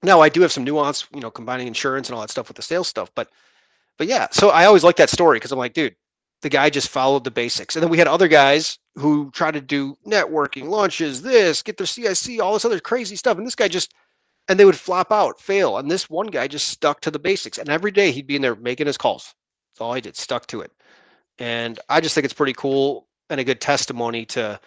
Now 0.02 0.20
I 0.20 0.28
do 0.28 0.40
have 0.42 0.50
some 0.50 0.64
nuance, 0.64 1.06
you 1.14 1.20
know, 1.20 1.30
combining 1.30 1.68
insurance 1.68 2.08
and 2.08 2.16
all 2.16 2.20
that 2.20 2.30
stuff 2.30 2.48
with 2.48 2.56
the 2.56 2.62
sales 2.62 2.88
stuff, 2.88 3.10
but, 3.14 3.28
but 3.96 4.08
yeah, 4.08 4.26
so 4.32 4.50
I 4.50 4.64
always 4.64 4.82
like 4.82 4.96
that 4.96 5.10
story 5.10 5.36
because 5.36 5.52
I'm 5.52 5.58
like, 5.58 5.74
dude, 5.74 5.94
the 6.42 6.48
guy 6.48 6.68
just 6.68 6.88
followed 6.88 7.22
the 7.22 7.30
basics. 7.30 7.76
And 7.76 7.82
then 7.82 7.90
we 7.90 7.98
had 7.98 8.08
other 8.08 8.26
guys 8.28 8.78
who 8.96 9.30
tried 9.30 9.54
to 9.54 9.60
do 9.60 9.96
networking, 10.06 10.68
launches, 10.68 11.22
this, 11.22 11.62
get 11.62 11.76
their 11.76 11.86
CIC, 11.86 12.40
all 12.40 12.52
this 12.52 12.64
other 12.64 12.80
crazy 12.80 13.16
stuff. 13.16 13.38
And 13.38 13.46
this 13.46 13.54
guy 13.54 13.68
just, 13.68 13.94
and 14.48 14.58
they 14.58 14.64
would 14.64 14.76
flop 14.76 15.12
out, 15.12 15.40
fail. 15.40 15.78
And 15.78 15.90
this 15.90 16.10
one 16.10 16.26
guy 16.26 16.48
just 16.48 16.68
stuck 16.68 17.00
to 17.02 17.10
the 17.10 17.18
basics. 17.18 17.58
And 17.58 17.68
every 17.68 17.90
day 17.90 18.10
he'd 18.10 18.26
be 18.26 18.36
in 18.36 18.42
there 18.42 18.56
making 18.56 18.86
his 18.86 18.98
calls. 18.98 19.34
That's 19.72 19.80
all 19.80 19.94
he 19.94 20.00
did, 20.00 20.16
stuck 20.16 20.46
to 20.48 20.60
it. 20.60 20.72
And 21.38 21.78
I 21.88 22.00
just 22.00 22.14
think 22.14 22.24
it's 22.24 22.34
pretty 22.34 22.52
cool 22.52 23.08
and 23.30 23.40
a 23.40 23.44
good 23.44 23.60
testimony 23.60 24.26
to 24.26 24.60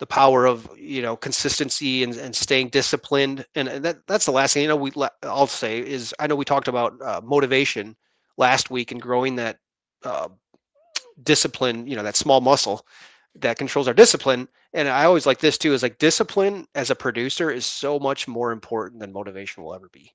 the 0.00 0.06
power 0.06 0.44
of 0.44 0.68
you 0.76 1.00
know 1.00 1.16
consistency 1.16 2.02
and, 2.02 2.14
and 2.16 2.34
staying 2.34 2.68
disciplined. 2.68 3.46
And, 3.54 3.68
and 3.68 3.84
that 3.84 4.06
that's 4.06 4.26
the 4.26 4.32
last 4.32 4.54
thing 4.54 4.62
you 4.62 4.68
know 4.68 4.76
we 4.76 4.92
I'll 5.22 5.46
say 5.46 5.78
is 5.78 6.14
I 6.18 6.26
know 6.26 6.36
we 6.36 6.44
talked 6.44 6.68
about 6.68 7.00
uh, 7.00 7.20
motivation 7.24 7.96
last 8.36 8.70
week 8.70 8.92
and 8.92 9.00
growing 9.00 9.36
that 9.36 9.58
uh, 10.04 10.28
discipline, 11.22 11.86
you 11.86 11.96
know, 11.96 12.02
that 12.02 12.16
small 12.16 12.40
muscle 12.40 12.86
that 13.36 13.58
controls 13.58 13.88
our 13.88 13.94
discipline. 13.94 14.48
And 14.72 14.88
I 14.88 15.04
always 15.04 15.26
like 15.26 15.38
this 15.38 15.58
too 15.58 15.72
is 15.72 15.82
like 15.82 15.98
discipline 15.98 16.66
as 16.74 16.90
a 16.90 16.94
producer 16.94 17.50
is 17.50 17.66
so 17.66 17.98
much 17.98 18.28
more 18.28 18.52
important 18.52 19.00
than 19.00 19.12
motivation 19.12 19.62
will 19.62 19.74
ever 19.74 19.88
be. 19.92 20.12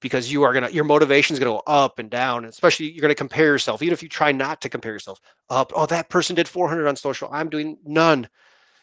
Because 0.00 0.30
you 0.30 0.42
are 0.42 0.52
gonna 0.52 0.68
your 0.68 0.84
motivation 0.84 1.34
is 1.34 1.40
gonna 1.40 1.52
go 1.52 1.62
up 1.66 1.98
and 1.98 2.10
down, 2.10 2.44
especially 2.44 2.90
you're 2.90 3.00
gonna 3.00 3.14
compare 3.14 3.46
yourself. 3.46 3.82
Even 3.82 3.94
if 3.94 4.02
you 4.02 4.08
try 4.08 4.30
not 4.30 4.60
to 4.60 4.68
compare 4.68 4.92
yourself 4.92 5.20
up, 5.48 5.72
oh, 5.74 5.86
that 5.86 6.10
person 6.10 6.36
did 6.36 6.48
400 6.48 6.86
on 6.86 6.96
social, 6.96 7.28
I'm 7.32 7.48
doing 7.48 7.78
none. 7.84 8.28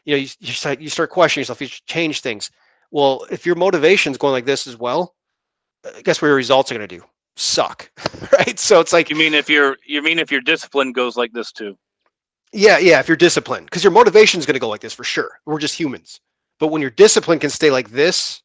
You 0.05 0.15
know, 0.15 0.17
you, 0.17 0.27
you 0.39 0.53
start 0.53 0.81
you 0.81 0.89
start 0.89 1.11
questioning 1.11 1.43
yourself. 1.43 1.61
You 1.61 1.67
change 1.67 2.21
things. 2.21 2.49
Well, 2.91 3.25
if 3.31 3.45
your 3.45 3.55
motivation 3.55 4.11
is 4.11 4.17
going 4.17 4.33
like 4.33 4.45
this 4.45 4.65
as 4.67 4.77
well, 4.77 5.15
uh, 5.85 6.01
guess 6.03 6.21
what 6.21 6.29
your 6.29 6.35
results 6.35 6.71
are 6.71 6.75
gonna 6.75 6.87
do? 6.87 7.03
Suck, 7.35 7.91
right? 8.33 8.57
So 8.57 8.79
it's 8.79 8.93
like 8.93 9.11
you 9.11 9.15
mean 9.15 9.35
if 9.35 9.49
your 9.49 9.77
you 9.85 10.01
mean 10.01 10.17
if 10.17 10.31
your 10.31 10.41
discipline 10.41 10.93
goes 10.93 11.15
like 11.15 11.31
this 11.31 11.51
too 11.51 11.77
Yeah, 12.53 12.77
yeah, 12.77 12.99
if 12.99 13.07
you're 13.07 13.17
disciplined, 13.17 13.65
because 13.65 13.83
your 13.83 13.91
motivation 13.91 14.39
is 14.39 14.45
going 14.45 14.53
to 14.53 14.59
go 14.59 14.69
like 14.69 14.81
this 14.81 14.93
for 14.93 15.03
sure. 15.03 15.39
We're 15.45 15.59
just 15.59 15.77
humans. 15.77 16.19
But 16.59 16.67
when 16.67 16.81
your 16.81 16.91
discipline 16.91 17.39
can 17.39 17.49
stay 17.49 17.71
like 17.71 17.89
this, 17.89 18.43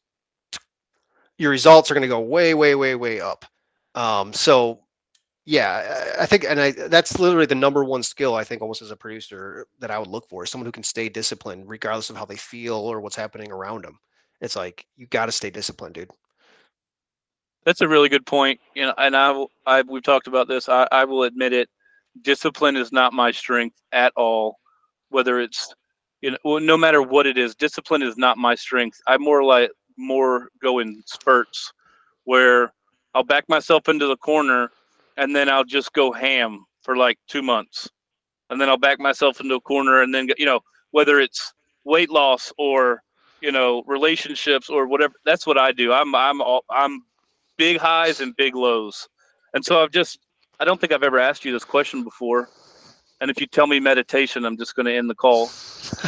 your 1.37 1.51
results 1.51 1.89
are 1.89 1.93
going 1.93 2.01
to 2.01 2.07
go 2.07 2.19
way, 2.19 2.55
way, 2.55 2.73
way, 2.73 2.95
way 2.95 3.21
up. 3.21 3.45
Um, 3.93 4.33
so, 4.33 4.79
yeah, 5.45 6.13
I 6.19 6.25
think, 6.25 6.43
and 6.43 6.59
I 6.59 6.71
that's 6.71 7.19
literally 7.19 7.45
the 7.45 7.55
number 7.55 7.83
one 7.83 8.03
skill 8.03 8.35
I 8.35 8.43
think 8.43 8.61
almost 8.61 8.81
as 8.81 8.91
a 8.91 8.95
producer 8.95 9.67
that 9.79 9.91
I 9.91 9.99
would 9.99 10.07
look 10.09 10.27
for 10.27 10.43
is 10.43 10.49
someone 10.49 10.65
who 10.65 10.71
can 10.71 10.83
stay 10.83 11.07
disciplined 11.07 11.69
regardless 11.69 12.09
of 12.09 12.17
how 12.17 12.25
they 12.25 12.35
feel 12.35 12.75
or 12.75 12.99
what's 13.01 13.15
happening 13.15 13.51
around 13.51 13.85
them. 13.85 13.99
It's 14.41 14.55
like 14.55 14.85
you 14.97 15.05
got 15.07 15.27
to 15.27 15.31
stay 15.31 15.49
disciplined, 15.49 15.95
dude. 15.95 16.11
That's 17.65 17.81
a 17.81 17.87
really 17.87 18.09
good 18.09 18.25
point. 18.25 18.59
You 18.75 18.83
know, 18.87 18.93
and 18.97 19.15
I, 19.15 19.45
I 19.65 19.81
we've 19.83 20.03
talked 20.03 20.27
about 20.27 20.47
this. 20.47 20.67
I, 20.67 20.87
I 20.91 21.05
will 21.05 21.23
admit 21.23 21.53
it. 21.53 21.69
Discipline 22.21 22.75
is 22.75 22.91
not 22.91 23.13
my 23.13 23.31
strength 23.31 23.77
at 23.91 24.13
all. 24.15 24.57
Whether 25.09 25.39
it's, 25.39 25.73
you 26.21 26.31
know, 26.31 26.59
no 26.59 26.77
matter 26.77 27.01
what 27.01 27.25
it 27.25 27.37
is, 27.37 27.55
discipline 27.55 28.01
is 28.01 28.17
not 28.17 28.37
my 28.37 28.55
strength. 28.55 28.99
I 29.07 29.17
more 29.17 29.43
like 29.43 29.71
more 29.97 30.49
go 30.61 30.79
in 30.79 31.01
spurts, 31.05 31.71
where 32.25 32.71
I'll 33.15 33.23
back 33.23 33.45
myself 33.49 33.89
into 33.89 34.07
the 34.07 34.17
corner, 34.17 34.69
and 35.17 35.35
then 35.35 35.49
I'll 35.49 35.63
just 35.63 35.93
go 35.93 36.11
ham 36.11 36.65
for 36.83 36.95
like 36.95 37.17
two 37.27 37.41
months, 37.41 37.89
and 38.49 38.61
then 38.61 38.69
I'll 38.69 38.77
back 38.77 38.99
myself 38.99 39.39
into 39.41 39.55
a 39.55 39.61
corner, 39.61 40.01
and 40.01 40.13
then 40.13 40.27
you 40.37 40.45
know 40.45 40.59
whether 40.91 41.19
it's 41.19 41.53
weight 41.85 42.09
loss 42.11 42.53
or 42.57 43.01
you 43.41 43.51
know 43.51 43.83
relationships 43.87 44.69
or 44.69 44.87
whatever. 44.87 45.13
That's 45.25 45.47
what 45.47 45.57
I 45.57 45.71
do. 45.71 45.91
I'm 45.91 46.13
I'm 46.13 46.41
all, 46.41 46.63
I'm 46.69 47.01
big 47.57 47.77
highs 47.77 48.21
and 48.21 48.35
big 48.35 48.55
lows. 48.55 49.07
And 49.53 49.63
so 49.63 49.83
I've 49.83 49.91
just, 49.91 50.19
I 50.59 50.65
don't 50.65 50.79
think 50.79 50.91
I've 50.91 51.03
ever 51.03 51.19
asked 51.19 51.45
you 51.45 51.51
this 51.51 51.63
question 51.63 52.03
before. 52.03 52.49
And 53.21 53.31
if 53.31 53.39
you 53.39 53.47
tell 53.47 53.67
me 53.67 53.79
meditation, 53.79 54.45
I'm 54.45 54.57
just 54.57 54.75
going 54.75 54.85
to 54.85 54.93
end 54.93 55.09
the 55.09 55.15
call. 55.15 55.49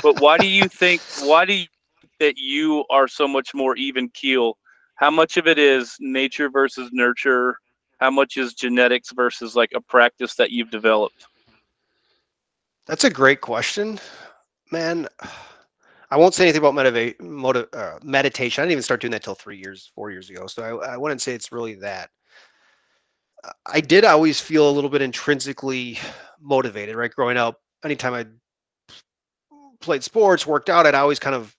But 0.01 0.21
why 0.21 0.37
do 0.37 0.47
you 0.47 0.67
think, 0.67 1.01
why 1.23 1.45
do 1.45 1.53
you 1.53 1.65
that 2.19 2.37
you 2.37 2.85
are 2.89 3.07
so 3.07 3.27
much 3.27 3.53
more 3.53 3.75
even 3.75 4.09
keel? 4.09 4.57
How 4.95 5.09
much 5.09 5.37
of 5.37 5.47
it 5.47 5.57
is 5.57 5.95
nature 5.99 6.49
versus 6.49 6.89
nurture? 6.93 7.57
How 7.99 8.11
much 8.11 8.37
is 8.37 8.53
genetics 8.53 9.11
versus 9.11 9.55
like 9.55 9.71
a 9.75 9.81
practice 9.81 10.35
that 10.35 10.51
you've 10.51 10.69
developed? 10.69 11.25
That's 12.87 13.03
a 13.03 13.09
great 13.09 13.41
question, 13.41 13.99
man. 14.71 15.07
I 16.09 16.17
won't 16.17 16.33
say 16.33 16.43
anything 16.43 16.59
about 16.59 16.73
motiva- 16.73 17.19
motiv- 17.21 17.69
uh, 17.73 17.99
meditation. 18.03 18.61
I 18.61 18.65
didn't 18.65 18.73
even 18.73 18.83
start 18.83 19.01
doing 19.01 19.11
that 19.11 19.23
till 19.23 19.35
three 19.35 19.57
years, 19.57 19.91
four 19.95 20.11
years 20.11 20.29
ago. 20.29 20.45
So 20.47 20.79
I, 20.79 20.93
I 20.93 20.97
wouldn't 20.97 21.21
say 21.21 21.33
it's 21.33 21.51
really 21.51 21.75
that. 21.75 22.09
I 23.65 23.81
did 23.81 24.05
always 24.05 24.39
feel 24.39 24.69
a 24.69 24.71
little 24.71 24.89
bit 24.89 25.01
intrinsically 25.01 25.97
motivated, 26.39 26.95
right? 26.95 27.11
Growing 27.11 27.37
up, 27.37 27.59
anytime 27.83 28.13
I 28.13 28.25
played 29.79 30.03
sports, 30.03 30.45
worked 30.45 30.69
out, 30.69 30.85
I'd 30.85 30.95
always 30.95 31.19
kind 31.19 31.35
of 31.35 31.55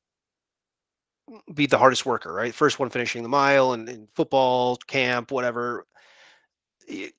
be 1.54 1.66
the 1.66 1.78
hardest 1.78 2.06
worker, 2.06 2.32
right? 2.32 2.54
First 2.54 2.78
one 2.78 2.90
finishing 2.90 3.22
the 3.22 3.28
mile 3.28 3.72
and 3.72 3.88
in 3.88 4.08
football 4.14 4.76
camp, 4.86 5.30
whatever. 5.30 5.86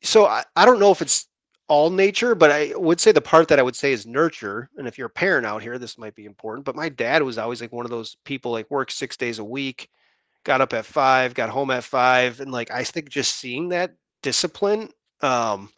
So 0.01 0.25
I, 0.25 0.43
I 0.55 0.65
don't 0.65 0.79
know 0.79 0.91
if 0.91 1.01
it's 1.01 1.27
all 1.67 1.89
nature, 1.89 2.35
but 2.35 2.51
I 2.51 2.73
would 2.75 2.99
say 2.99 3.11
the 3.11 3.21
part 3.21 3.47
that 3.47 3.59
I 3.59 3.63
would 3.63 3.75
say 3.75 3.93
is 3.93 4.05
nurture. 4.05 4.69
And 4.77 4.87
if 4.87 4.97
you're 4.97 5.07
a 5.07 5.11
parent 5.11 5.45
out 5.45 5.61
here, 5.61 5.77
this 5.77 5.97
might 5.97 6.15
be 6.15 6.25
important. 6.25 6.65
But 6.65 6.75
my 6.75 6.89
dad 6.89 7.23
was 7.23 7.37
always 7.37 7.61
like 7.61 7.71
one 7.71 7.85
of 7.85 7.91
those 7.91 8.15
people 8.25 8.51
like 8.51 8.69
work 8.69 8.91
six 8.91 9.17
days 9.17 9.39
a 9.39 9.43
week, 9.43 9.89
got 10.43 10.61
up 10.61 10.73
at 10.73 10.85
five, 10.85 11.33
got 11.33 11.49
home 11.49 11.71
at 11.71 11.83
five. 11.83 12.39
And 12.39 12.51
like 12.51 12.71
I 12.71 12.83
think 12.83 13.09
just 13.09 13.35
seeing 13.35 13.69
that 13.69 13.93
discipline, 14.23 14.89
um, 15.21 15.69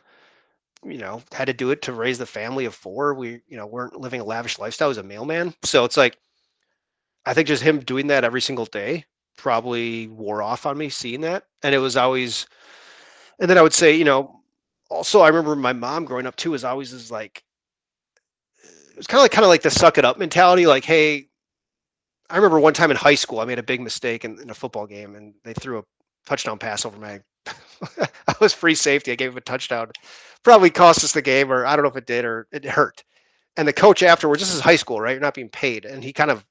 you 0.86 0.98
know, 0.98 1.22
had 1.34 1.46
to 1.46 1.54
do 1.54 1.72
it 1.72 1.82
to 1.84 1.94
raise 1.94 2.18
the 2.18 2.26
family 2.26 2.66
of 2.66 2.74
four. 2.74 3.14
We, 3.14 3.42
you 3.48 3.58
know, 3.58 3.66
weren't 3.66 4.00
living 4.00 4.22
a 4.22 4.24
lavish 4.24 4.58
lifestyle 4.60 4.90
as 4.90 4.98
a 4.98 5.04
mailman. 5.04 5.54
So 5.64 5.84
it's 5.84 5.98
like 5.98 6.18
I 7.26 7.34
think 7.34 7.48
just 7.48 7.64
him 7.64 7.80
doing 7.80 8.08
that 8.08 8.24
every 8.24 8.42
single 8.42 8.66
day 8.66 9.06
probably 9.38 10.08
wore 10.08 10.42
off 10.42 10.66
on 10.66 10.78
me 10.78 10.90
seeing 10.90 11.22
that. 11.22 11.44
And 11.64 11.76
it 11.76 11.80
was 11.80 11.98
always 11.98 12.48
and 13.40 13.50
then 13.50 13.58
I 13.58 13.62
would 13.62 13.74
say, 13.74 13.96
you 13.96 14.06
know, 14.06 14.42
also 14.90 15.22
I 15.22 15.28
remember 15.28 15.56
my 15.56 15.74
mom 15.74 16.06
growing 16.06 16.28
up 16.28 16.36
too 16.36 16.52
was 16.52 16.64
always 16.64 16.94
is 16.94 17.12
like 17.12 17.44
it 18.92 18.98
was 18.98 19.08
kind 19.08 19.20
of 19.20 19.24
like 19.24 19.32
kind 19.32 19.44
of 19.44 19.50
like 19.50 19.64
the 19.64 19.72
suck 19.72 19.98
it 19.98 20.06
up 20.06 20.18
mentality. 20.18 20.68
Like, 20.68 20.86
hey, 20.86 21.28
I 22.30 22.38
remember 22.38 22.60
one 22.60 22.74
time 22.74 22.92
in 22.92 22.98
high 22.98 23.16
school 23.16 23.40
I 23.40 23.46
made 23.46 23.60
a 23.60 23.64
big 23.64 23.82
mistake 23.82 24.24
in, 24.24 24.40
in 24.40 24.50
a 24.50 24.56
football 24.56 24.88
game 24.88 25.16
and 25.16 25.34
they 25.44 25.54
threw 25.54 25.80
a 25.80 25.84
touchdown 26.26 26.60
pass 26.60 26.86
over 26.86 26.98
my 26.98 27.22
I 28.28 28.36
was 28.40 28.54
free 28.54 28.76
safety. 28.76 29.12
I 29.12 29.16
gave 29.16 29.32
him 29.32 29.38
a 29.38 29.42
touchdown. 29.42 29.92
Probably 30.44 30.70
cost 30.70 31.04
us 31.04 31.12
the 31.12 31.22
game, 31.22 31.52
or 31.52 31.66
I 31.66 31.76
don't 31.76 31.84
know 31.84 31.90
if 31.90 31.98
it 31.98 32.08
did 32.08 32.26
or 32.26 32.48
it 32.52 32.66
hurt. 32.66 33.04
And 33.58 33.68
the 33.68 33.74
coach 33.74 34.04
afterwards, 34.04 34.42
this 34.42 34.54
is 34.54 34.60
high 34.60 34.76
school, 34.76 35.00
right? 35.00 35.12
You're 35.12 35.22
not 35.22 35.34
being 35.34 35.50
paid. 35.50 35.86
And 35.86 36.04
he 36.04 36.14
kind 36.14 36.32
of 36.32 36.46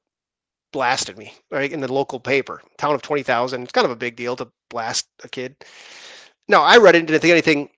blasted 0.73 1.19
me, 1.19 1.33
right, 1.51 1.71
in 1.71 1.81
the 1.81 1.93
local 1.93 2.19
paper, 2.19 2.61
town 2.79 2.95
of 2.95 3.03
20,000. 3.03 3.63
It's 3.63 3.73
kind 3.73 3.85
of 3.85 3.91
a 3.91 3.97
big 3.97 4.17
deal 4.17 4.37
to 4.37 4.49
blast 4.71 5.07
a 5.23 5.29
kid. 5.29 5.57
No, 6.49 6.63
I 6.63 6.79
read 6.79 6.95
it 6.97 7.07
didn't 7.07 7.21
think 7.21 7.33
anything 7.33 7.69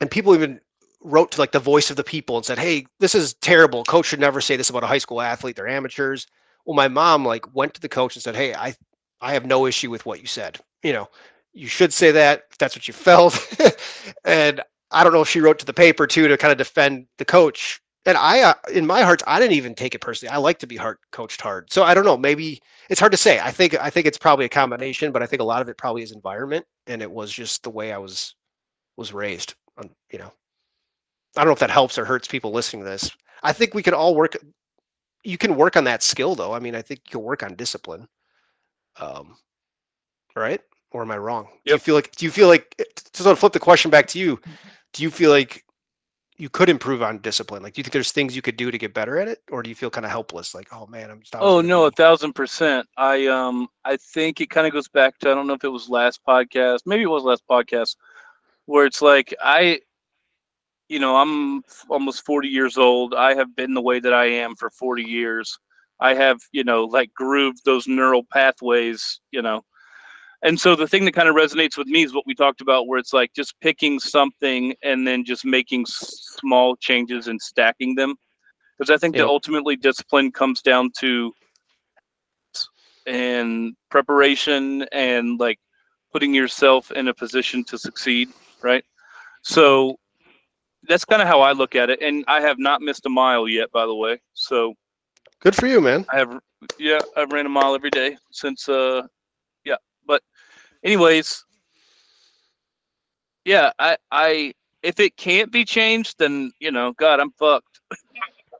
and 0.00 0.10
people 0.10 0.34
even 0.34 0.60
wrote 1.02 1.30
to 1.32 1.40
like 1.40 1.52
the 1.52 1.58
voice 1.58 1.90
of 1.90 1.96
the 1.96 2.04
people 2.04 2.36
and 2.36 2.44
said, 2.44 2.58
"Hey, 2.58 2.86
this 3.00 3.14
is 3.14 3.34
terrible. 3.34 3.84
Coach 3.84 4.06
should 4.06 4.20
never 4.20 4.40
say 4.40 4.56
this 4.56 4.70
about 4.70 4.84
a 4.84 4.88
high 4.88 4.98
school 4.98 5.20
athlete. 5.20 5.56
They're 5.56 5.68
amateurs." 5.68 6.26
Well, 6.64 6.74
my 6.74 6.88
mom 6.88 7.24
like 7.24 7.54
went 7.54 7.74
to 7.74 7.80
the 7.80 7.88
coach 7.88 8.16
and 8.16 8.22
said, 8.22 8.36
"Hey, 8.36 8.54
I 8.54 8.74
I 9.20 9.32
have 9.32 9.46
no 9.46 9.66
issue 9.66 9.90
with 9.90 10.04
what 10.06 10.20
you 10.20 10.26
said. 10.26 10.58
You 10.82 10.92
know, 10.92 11.08
you 11.56 11.68
should 11.68 11.92
say 11.92 12.12
that 12.12 12.44
if 12.50 12.58
that's 12.58 12.76
what 12.76 12.88
you 12.88 12.94
felt." 12.94 13.36
and 14.24 14.62
I 14.92 15.04
don't 15.04 15.12
know 15.12 15.22
if 15.22 15.28
she 15.28 15.40
wrote 15.40 15.58
to 15.60 15.66
the 15.66 15.74
paper 15.74 16.06
too 16.06 16.28
to 16.28 16.36
kind 16.38 16.52
of 16.52 16.58
defend 16.58 17.06
the 17.18 17.24
coach. 17.24 17.80
And 18.06 18.16
I, 18.16 18.42
uh, 18.42 18.54
in 18.72 18.86
my 18.86 19.02
heart, 19.02 19.22
I 19.26 19.40
didn't 19.40 19.54
even 19.54 19.74
take 19.74 19.94
it 19.94 20.00
personally. 20.00 20.32
I 20.32 20.38
like 20.38 20.60
to 20.60 20.66
be 20.68 20.76
hard 20.76 20.98
coached 21.12 21.40
hard. 21.40 21.72
So 21.72 21.82
I 21.84 21.94
don't 21.94 22.04
know. 22.04 22.16
Maybe 22.16 22.60
it's 22.90 23.00
hard 23.00 23.12
to 23.12 23.18
say. 23.18 23.40
I 23.40 23.50
think 23.50 23.74
I 23.80 23.90
think 23.90 24.06
it's 24.06 24.18
probably 24.18 24.46
a 24.46 24.50
combination, 24.50 25.12
but 25.12 25.22
I 25.22 25.26
think 25.26 25.42
a 25.42 25.44
lot 25.46 25.62
of 25.62 25.68
it 25.68 25.78
probably 25.78 26.02
is 26.02 26.12
environment, 26.12 26.66
and 26.86 27.02
it 27.02 27.10
was 27.10 27.32
just 27.32 27.64
the 27.64 27.70
way 27.70 27.92
I 27.92 27.98
was 27.98 28.34
was 28.96 29.12
raised 29.12 29.54
you 30.12 30.18
know, 30.18 30.32
I 31.36 31.40
don't 31.40 31.46
know 31.48 31.52
if 31.52 31.58
that 31.60 31.70
helps 31.70 31.98
or 31.98 32.04
hurts 32.04 32.28
people 32.28 32.52
listening 32.52 32.82
to 32.84 32.88
this. 32.90 33.10
I 33.42 33.52
think 33.52 33.74
we 33.74 33.82
could 33.82 33.94
all 33.94 34.14
work. 34.14 34.36
You 35.24 35.38
can 35.38 35.56
work 35.56 35.76
on 35.76 35.84
that 35.84 36.02
skill, 36.02 36.34
though. 36.34 36.52
I 36.54 36.60
mean, 36.60 36.74
I 36.74 36.82
think 36.82 37.00
you 37.06 37.12
can 37.18 37.22
work 37.22 37.42
on 37.42 37.54
discipline. 37.54 38.08
Um, 38.98 39.36
right? 40.36 40.60
Or 40.96 41.02
am 41.02 41.10
I 41.10 41.18
wrong? 41.18 41.48
Yep. 41.66 41.66
Do 41.66 41.72
you 41.72 41.78
feel 41.78 41.94
like? 41.94 42.16
Do 42.16 42.24
you 42.24 42.30
feel 42.30 42.48
like? 42.48 42.74
Eh, 42.78 42.84
to 43.12 43.22
sort 43.22 43.32
of 43.32 43.38
flip 43.38 43.52
the 43.52 43.60
question 43.60 43.90
back 43.90 44.06
to 44.08 44.18
you, 44.18 44.40
do 44.94 45.02
you 45.02 45.10
feel 45.10 45.30
like 45.30 45.62
you 46.38 46.48
could 46.48 46.70
improve 46.70 47.02
on 47.02 47.18
discipline? 47.18 47.62
Like, 47.62 47.74
do 47.74 47.80
you 47.80 47.82
think 47.82 47.92
there's 47.92 48.12
things 48.12 48.34
you 48.34 48.40
could 48.40 48.56
do 48.56 48.70
to 48.70 48.78
get 48.78 48.94
better 48.94 49.18
at 49.18 49.28
it, 49.28 49.40
or 49.50 49.62
do 49.62 49.68
you 49.68 49.74
feel 49.74 49.90
kind 49.90 50.06
of 50.06 50.10
helpless? 50.10 50.54
Like, 50.54 50.68
oh 50.72 50.86
man, 50.86 51.10
I'm. 51.10 51.22
Oh 51.34 51.60
no, 51.60 51.84
a 51.84 51.90
thousand 51.90 52.32
percent. 52.32 52.88
I 52.96 53.26
um, 53.26 53.68
I 53.84 53.98
think 53.98 54.40
it 54.40 54.48
kind 54.48 54.66
of 54.66 54.72
goes 54.72 54.88
back 54.88 55.18
to 55.18 55.30
I 55.30 55.34
don't 55.34 55.46
know 55.46 55.52
if 55.52 55.64
it 55.64 55.68
was 55.68 55.90
last 55.90 56.20
podcast, 56.26 56.78
maybe 56.86 57.02
it 57.02 57.10
was 57.10 57.24
last 57.24 57.42
podcast 57.46 57.96
where 58.64 58.86
it's 58.86 59.02
like 59.02 59.34
I, 59.42 59.80
you 60.88 60.98
know, 60.98 61.16
I'm 61.16 61.62
almost 61.90 62.24
40 62.24 62.48
years 62.48 62.78
old. 62.78 63.12
I 63.12 63.34
have 63.34 63.54
been 63.54 63.74
the 63.74 63.82
way 63.82 64.00
that 64.00 64.14
I 64.14 64.24
am 64.24 64.56
for 64.56 64.70
40 64.70 65.02
years. 65.02 65.58
I 66.00 66.14
have, 66.14 66.38
you 66.52 66.64
know, 66.64 66.84
like 66.84 67.12
grooved 67.12 67.66
those 67.66 67.86
neural 67.86 68.24
pathways, 68.32 69.20
you 69.30 69.42
know. 69.42 69.62
And 70.42 70.60
so 70.60 70.76
the 70.76 70.86
thing 70.86 71.04
that 71.06 71.12
kind 71.12 71.28
of 71.28 71.34
resonates 71.34 71.76
with 71.76 71.86
me 71.86 72.02
is 72.02 72.14
what 72.14 72.26
we 72.26 72.34
talked 72.34 72.60
about, 72.60 72.86
where 72.86 72.98
it's 72.98 73.12
like 73.12 73.32
just 73.34 73.58
picking 73.60 73.98
something 73.98 74.74
and 74.82 75.06
then 75.06 75.24
just 75.24 75.44
making 75.44 75.86
small 75.86 76.76
changes 76.76 77.28
and 77.28 77.40
stacking 77.40 77.94
them. 77.94 78.14
Because 78.78 78.90
I 78.90 78.98
think 78.98 79.16
yep. 79.16 79.24
that 79.24 79.28
ultimately 79.28 79.76
discipline 79.76 80.30
comes 80.30 80.60
down 80.60 80.90
to 80.98 81.32
and 83.06 83.74
preparation 83.90 84.82
and 84.92 85.38
like 85.38 85.58
putting 86.12 86.34
yourself 86.34 86.90
in 86.90 87.08
a 87.08 87.14
position 87.14 87.64
to 87.64 87.78
succeed 87.78 88.28
right? 88.62 88.84
So 89.42 89.96
that's 90.88 91.04
kind 91.04 91.22
of 91.22 91.28
how 91.28 91.40
I 91.40 91.52
look 91.52 91.74
at 91.74 91.90
it. 91.90 92.02
And 92.02 92.24
I 92.28 92.40
have 92.40 92.58
not 92.58 92.80
missed 92.80 93.06
a 93.06 93.10
mile 93.10 93.48
yet, 93.48 93.70
by 93.72 93.86
the 93.86 93.94
way. 93.94 94.20
So 94.34 94.74
good 95.40 95.54
for 95.54 95.66
you, 95.66 95.80
man. 95.80 96.04
I 96.12 96.18
have, 96.18 96.38
yeah, 96.78 96.98
I've 97.16 97.32
ran 97.32 97.46
a 97.46 97.50
mile 97.50 97.74
every 97.74 97.90
day 97.90 98.16
since, 98.32 98.68
uh, 98.68 99.02
yeah. 99.02 99.06
Anyways, 100.86 101.44
yeah, 103.44 103.72
I, 103.78 103.96
I, 104.10 104.54
if 104.82 104.98
it 105.00 105.16
can't 105.16 105.52
be 105.52 105.64
changed, 105.64 106.16
then 106.18 106.52
you 106.60 106.70
know, 106.70 106.92
God, 106.92 107.20
I'm 107.20 107.32
fucked. 107.32 107.80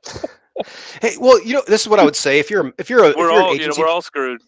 hey, 1.01 1.15
well, 1.19 1.43
you 1.43 1.53
know, 1.53 1.63
this 1.67 1.81
is 1.81 1.89
what 1.89 1.99
I 1.99 2.05
would 2.05 2.15
say. 2.15 2.39
If 2.39 2.51
you're, 2.51 2.71
if 2.77 2.89
you're 2.89 3.03
a, 3.03 3.13
we're 3.17 3.31
you're 3.31 3.41
all, 3.41 3.53
agency, 3.53 3.63
you 3.63 3.69
know, 3.69 3.75
we're 3.77 3.91
all 3.91 4.01
screwed 4.01 4.41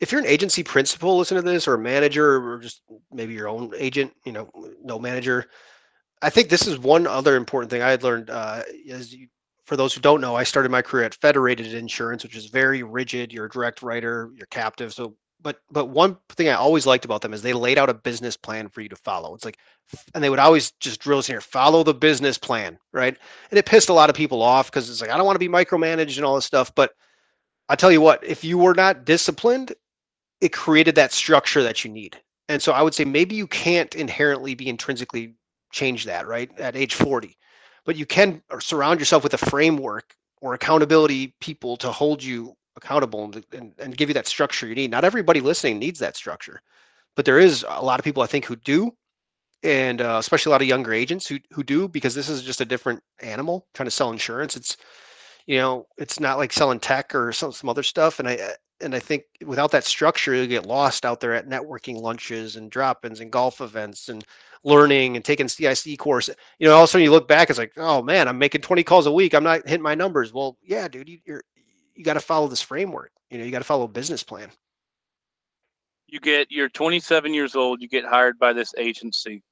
if 0.00 0.12
you're 0.12 0.20
an 0.20 0.26
agency 0.26 0.62
principal, 0.62 1.18
listen 1.18 1.36
to 1.36 1.42
this, 1.42 1.66
or 1.66 1.74
a 1.74 1.78
manager, 1.78 2.36
or 2.36 2.58
just 2.58 2.82
maybe 3.12 3.34
your 3.34 3.48
own 3.48 3.72
agent, 3.76 4.12
you 4.24 4.32
know, 4.32 4.48
no 4.82 4.98
manager. 4.98 5.46
I 6.22 6.30
think 6.30 6.48
this 6.48 6.66
is 6.66 6.78
one 6.78 7.06
other 7.06 7.36
important 7.36 7.70
thing 7.70 7.82
I 7.82 7.90
had 7.90 8.02
learned. 8.02 8.30
Uh, 8.30 8.62
as 8.90 9.14
you, 9.14 9.28
for 9.66 9.76
those 9.76 9.94
who 9.94 10.00
don't 10.00 10.20
know, 10.20 10.34
I 10.34 10.44
started 10.44 10.70
my 10.70 10.82
career 10.82 11.04
at 11.04 11.14
Federated 11.16 11.74
Insurance, 11.74 12.22
which 12.22 12.36
is 12.36 12.46
very 12.46 12.82
rigid. 12.82 13.32
You're 13.32 13.46
a 13.46 13.50
direct 13.50 13.82
writer, 13.82 14.30
you're 14.34 14.46
captive. 14.46 14.92
So, 14.92 15.14
but 15.42 15.60
but 15.70 15.86
one 15.86 16.16
thing 16.30 16.48
I 16.48 16.54
always 16.54 16.86
liked 16.86 17.04
about 17.04 17.22
them 17.22 17.34
is 17.34 17.42
they 17.42 17.52
laid 17.52 17.78
out 17.78 17.90
a 17.90 17.94
business 17.94 18.36
plan 18.36 18.68
for 18.68 18.80
you 18.80 18.88
to 18.88 18.96
follow. 18.96 19.34
It's 19.34 19.44
like, 19.44 19.58
and 20.14 20.24
they 20.24 20.30
would 20.30 20.38
always 20.40 20.72
just 20.72 21.00
drill 21.00 21.18
us 21.18 21.26
here, 21.26 21.40
follow 21.40 21.84
the 21.84 21.94
business 21.94 22.38
plan, 22.38 22.78
right? 22.92 23.16
And 23.50 23.58
it 23.58 23.66
pissed 23.66 23.90
a 23.90 23.94
lot 23.94 24.10
of 24.10 24.16
people 24.16 24.42
off 24.42 24.70
because 24.70 24.90
it's 24.90 25.00
like 25.00 25.10
I 25.10 25.16
don't 25.16 25.26
want 25.26 25.36
to 25.36 25.40
be 25.40 25.48
micromanaged 25.48 26.16
and 26.16 26.26
all 26.26 26.36
this 26.36 26.46
stuff. 26.46 26.74
But 26.74 26.92
I 27.68 27.76
tell 27.76 27.92
you 27.92 28.00
what, 28.00 28.24
if 28.24 28.44
you 28.44 28.58
were 28.58 28.74
not 28.74 29.04
disciplined 29.04 29.72
it 30.40 30.52
created 30.52 30.96
that 30.96 31.12
structure 31.12 31.64
that 31.64 31.84
you 31.84 31.90
need. 31.90 32.18
And 32.48 32.62
so 32.62 32.72
I 32.72 32.82
would 32.82 32.94
say 32.94 33.04
maybe 33.04 33.36
you 33.36 33.48
can't 33.48 33.94
inherently 33.94 34.54
be 34.56 34.68
intrinsically 34.68 35.34
change 35.72 36.06
that, 36.06 36.26
right? 36.26 36.50
At 36.60 36.76
age 36.76 36.94
40. 36.94 37.36
But 37.86 37.96
you 37.96 38.06
can 38.06 38.42
surround 38.60 39.00
yourself 39.00 39.24
with 39.24 39.34
a 39.34 39.38
framework 39.38 40.14
or 40.40 40.54
accountability 40.54 41.34
people 41.40 41.76
to 41.78 41.92
hold 41.92 42.22
you 42.24 42.54
accountable 42.78 43.24
and, 43.24 43.44
and, 43.52 43.72
and 43.78 43.96
give 43.96 44.08
you 44.08 44.14
that 44.14 44.26
structure 44.26 44.66
you 44.66 44.74
need. 44.74 44.90
Not 44.90 45.04
everybody 45.04 45.40
listening 45.40 45.78
needs 45.78 45.98
that 45.98 46.16
structure, 46.16 46.60
but 47.16 47.24
there 47.24 47.38
is 47.38 47.64
a 47.68 47.84
lot 47.84 48.00
of 48.00 48.04
people 48.04 48.22
I 48.22 48.26
think 48.26 48.46
who 48.46 48.56
do, 48.56 48.92
and 49.62 50.00
uh, 50.00 50.16
especially 50.18 50.50
a 50.50 50.52
lot 50.52 50.62
of 50.62 50.68
younger 50.68 50.92
agents 50.92 51.26
who 51.26 51.38
who 51.52 51.62
do 51.62 51.88
because 51.88 52.14
this 52.14 52.28
is 52.28 52.42
just 52.42 52.60
a 52.60 52.64
different 52.64 53.02
animal 53.20 53.66
trying 53.74 53.86
to 53.86 53.90
sell 53.90 54.10
insurance. 54.10 54.56
It's 54.56 54.76
you 55.46 55.58
know 55.58 55.86
it's 55.98 56.20
not 56.20 56.38
like 56.38 56.52
selling 56.52 56.80
tech 56.80 57.14
or 57.14 57.32
some 57.32 57.52
some 57.52 57.68
other 57.68 57.82
stuff. 57.82 58.18
And 58.18 58.28
I 58.28 58.54
and 58.80 58.94
I 58.94 58.98
think 59.00 59.24
without 59.44 59.70
that 59.72 59.84
structure, 59.84 60.34
you 60.34 60.46
get 60.46 60.66
lost 60.66 61.04
out 61.04 61.20
there 61.20 61.34
at 61.34 61.48
networking 61.48 62.00
lunches 62.00 62.56
and 62.56 62.70
drop-ins 62.70 63.20
and 63.20 63.30
golf 63.32 63.60
events 63.60 64.08
and 64.08 64.24
learning 64.64 65.16
and 65.16 65.24
taking 65.24 65.48
CIC 65.48 65.98
course. 65.98 66.28
You 66.58 66.68
know, 66.68 66.74
all 66.74 66.84
of 66.84 66.88
a 66.88 66.92
sudden 66.92 67.04
you 67.04 67.10
look 67.10 67.28
back, 67.28 67.50
it's 67.50 67.58
like, 67.58 67.72
oh 67.76 68.02
man, 68.02 68.28
I'm 68.28 68.38
making 68.38 68.60
20 68.60 68.82
calls 68.84 69.06
a 69.06 69.12
week. 69.12 69.34
I'm 69.34 69.44
not 69.44 69.66
hitting 69.66 69.82
my 69.82 69.94
numbers. 69.94 70.32
Well, 70.32 70.56
yeah, 70.62 70.88
dude, 70.88 71.08
you, 71.08 71.18
you're 71.24 71.42
you 71.98 72.04
got 72.04 72.14
to 72.14 72.20
follow 72.20 72.46
this 72.46 72.62
framework. 72.62 73.10
You 73.28 73.38
know, 73.38 73.44
you 73.44 73.50
got 73.50 73.58
to 73.58 73.64
follow 73.64 73.84
a 73.84 73.88
business 73.88 74.22
plan. 74.22 74.48
You 76.06 76.20
get 76.20 76.46
you're 76.48 76.68
27 76.68 77.34
years 77.34 77.56
old. 77.56 77.82
You 77.82 77.88
get 77.88 78.04
hired 78.04 78.38
by 78.38 78.52
this 78.52 78.72
agency, 78.78 79.42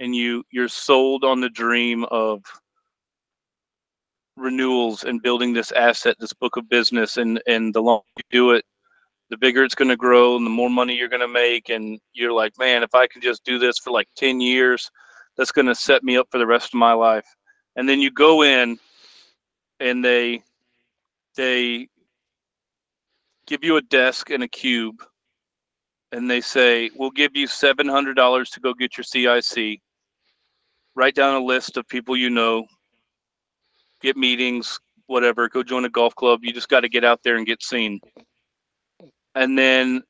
and 0.00 0.16
you 0.16 0.42
you're 0.50 0.68
sold 0.68 1.24
on 1.24 1.40
the 1.40 1.50
dream 1.50 2.04
of 2.04 2.42
renewals 4.34 5.04
and 5.04 5.22
building 5.22 5.52
this 5.52 5.70
asset, 5.72 6.16
this 6.18 6.32
book 6.32 6.56
of 6.56 6.68
business, 6.70 7.18
and 7.18 7.40
and 7.46 7.74
the 7.74 7.82
longer 7.82 8.06
you 8.16 8.22
do 8.30 8.50
it, 8.52 8.64
the 9.28 9.36
bigger 9.36 9.62
it's 9.62 9.74
going 9.74 9.90
to 9.90 9.96
grow 9.96 10.36
and 10.36 10.46
the 10.46 10.50
more 10.50 10.70
money 10.70 10.96
you're 10.96 11.06
going 11.06 11.20
to 11.20 11.28
make. 11.28 11.68
And 11.68 12.00
you're 12.14 12.32
like, 12.32 12.54
man, 12.58 12.82
if 12.82 12.94
I 12.94 13.06
can 13.06 13.20
just 13.20 13.44
do 13.44 13.58
this 13.58 13.78
for 13.78 13.90
like 13.90 14.08
ten 14.16 14.40
years, 14.40 14.90
that's 15.36 15.52
going 15.52 15.66
to 15.66 15.74
set 15.74 16.02
me 16.02 16.16
up 16.16 16.28
for 16.30 16.38
the 16.38 16.46
rest 16.46 16.72
of 16.72 16.78
my 16.78 16.94
life. 16.94 17.26
And 17.76 17.86
then 17.86 18.00
you 18.00 18.10
go 18.10 18.42
in, 18.42 18.78
and 19.80 20.02
they 20.02 20.42
they 21.38 21.88
give 23.46 23.64
you 23.64 23.76
a 23.76 23.82
desk 23.82 24.28
and 24.30 24.42
a 24.42 24.48
cube, 24.48 25.02
and 26.12 26.28
they 26.28 26.40
say, 26.40 26.90
we'll 26.96 27.10
give 27.10 27.34
you 27.34 27.46
seven 27.46 27.88
hundred 27.88 28.14
dollars 28.14 28.50
to 28.50 28.60
go 28.60 28.74
get 28.74 28.98
your 28.98 29.04
CIC. 29.04 29.80
Write 30.96 31.14
down 31.14 31.40
a 31.40 31.44
list 31.44 31.76
of 31.76 31.88
people 31.88 32.16
you 32.16 32.28
know 32.28 32.66
get 34.02 34.16
meetings, 34.16 34.78
whatever, 35.06 35.48
go 35.48 35.62
join 35.62 35.84
a 35.84 35.88
golf 35.88 36.14
club. 36.14 36.40
You 36.42 36.52
just 36.52 36.68
got 36.68 36.80
to 36.80 36.88
get 36.88 37.04
out 37.04 37.20
there 37.22 37.36
and 37.36 37.46
get 37.46 37.62
seen. 37.62 38.00
And 39.34 39.56
then 39.56 40.02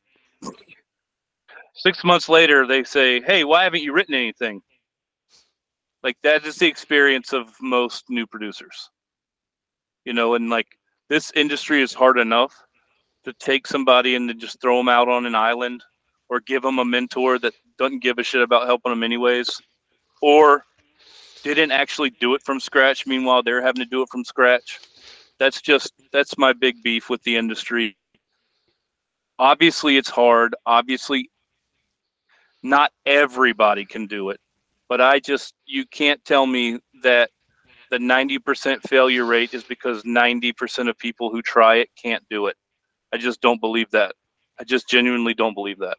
six 1.74 2.05
months 2.05 2.29
later, 2.29 2.66
they 2.66 2.85
say, 2.85 3.20
Hey, 3.20 3.45
why 3.45 3.64
haven't 3.64 3.83
you 3.83 3.93
written 3.93 4.14
anything? 4.14 4.62
Like 6.03 6.16
that 6.22 6.47
is 6.47 6.57
the 6.57 6.66
experience 6.66 7.33
of 7.33 7.49
most 7.61 8.05
new 8.09 8.26
producers. 8.26 8.91
You 10.05 10.14
know, 10.14 10.35
and 10.35 10.49
like 10.49 10.78
this 11.09 11.32
industry 11.34 11.82
is 11.82 11.92
hard 11.92 12.18
enough 12.18 12.54
to 13.24 13.32
take 13.34 13.66
somebody 13.66 14.14
and 14.14 14.28
to 14.28 14.34
just 14.34 14.61
throw 14.61 14.78
them 14.78 14.88
out 14.88 15.09
on 15.09 15.26
an 15.26 15.34
island 15.34 15.82
or 16.28 16.40
give 16.40 16.62
them 16.62 16.78
a 16.78 16.84
mentor 16.84 17.38
that 17.38 17.54
doesn't 17.78 18.02
give 18.02 18.18
a 18.18 18.22
shit 18.22 18.42
about 18.42 18.66
helping 18.66 18.90
them 18.90 19.02
anyways 19.02 19.61
or 20.20 20.64
didn't 21.42 21.70
actually 21.70 22.11
do 22.11 22.34
it 22.34 22.42
from 22.44 22.61
scratch. 22.61 23.06
Meanwhile, 23.06 23.42
they're 23.42 23.62
having 23.62 23.82
to 23.82 23.88
do 23.88 24.02
it 24.02 24.09
from 24.11 24.24
scratch. 24.24 24.80
That's 25.38 25.61
just 25.61 25.92
that's 26.12 26.36
my 26.36 26.52
big 26.52 26.82
beef 26.82 27.09
with 27.09 27.22
the 27.22 27.36
industry. 27.36 27.96
Obviously, 29.38 29.96
it's 29.96 30.11
hard. 30.11 30.56
Obviously, 30.66 31.30
not 32.62 32.92
everybody 33.06 33.84
can 33.84 34.06
do 34.06 34.30
it, 34.30 34.40
but 34.88 35.00
I 35.00 35.20
just 35.20 35.54
you 35.64 35.86
can't 35.86 36.22
tell 36.24 36.46
me 36.46 36.80
that 37.02 37.30
the 37.91 37.99
90% 37.99 38.82
failure 38.82 39.24
rate 39.24 39.55
is 39.55 39.64
because 39.64 40.03
90% 40.03 40.89
of 40.89 40.99
people 40.99 41.30
who 41.30 41.43
try 41.43 41.76
it 41.76 41.89
can't 42.01 42.24
do 42.28 42.47
it. 42.47 42.57
I 43.12 43.16
just 43.16 43.41
don't 43.41 43.61
believe 43.61 43.91
that. 43.93 44.14
I 44.61 44.64
just 44.64 44.89
genuinely 44.89 45.34
don't 45.34 45.55
believe 45.55 45.78
that. 45.78 45.97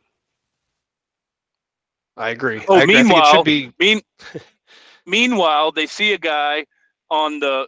I 2.18 2.30
agree. 2.30 2.64
Oh, 2.68 2.76
I 2.76 2.84
agree. 2.84 2.96
I 2.96 2.98
think 2.98 3.10
it 3.10 3.14
meanwhile- 3.14 3.34
should 3.34 3.46
be 3.46 3.74
Mean, 3.80 4.02
meanwhile, 5.06 5.72
they 5.72 5.88
see 5.88 6.14
a 6.14 6.18
guy 6.18 6.66
on 7.10 7.40
the 7.40 7.66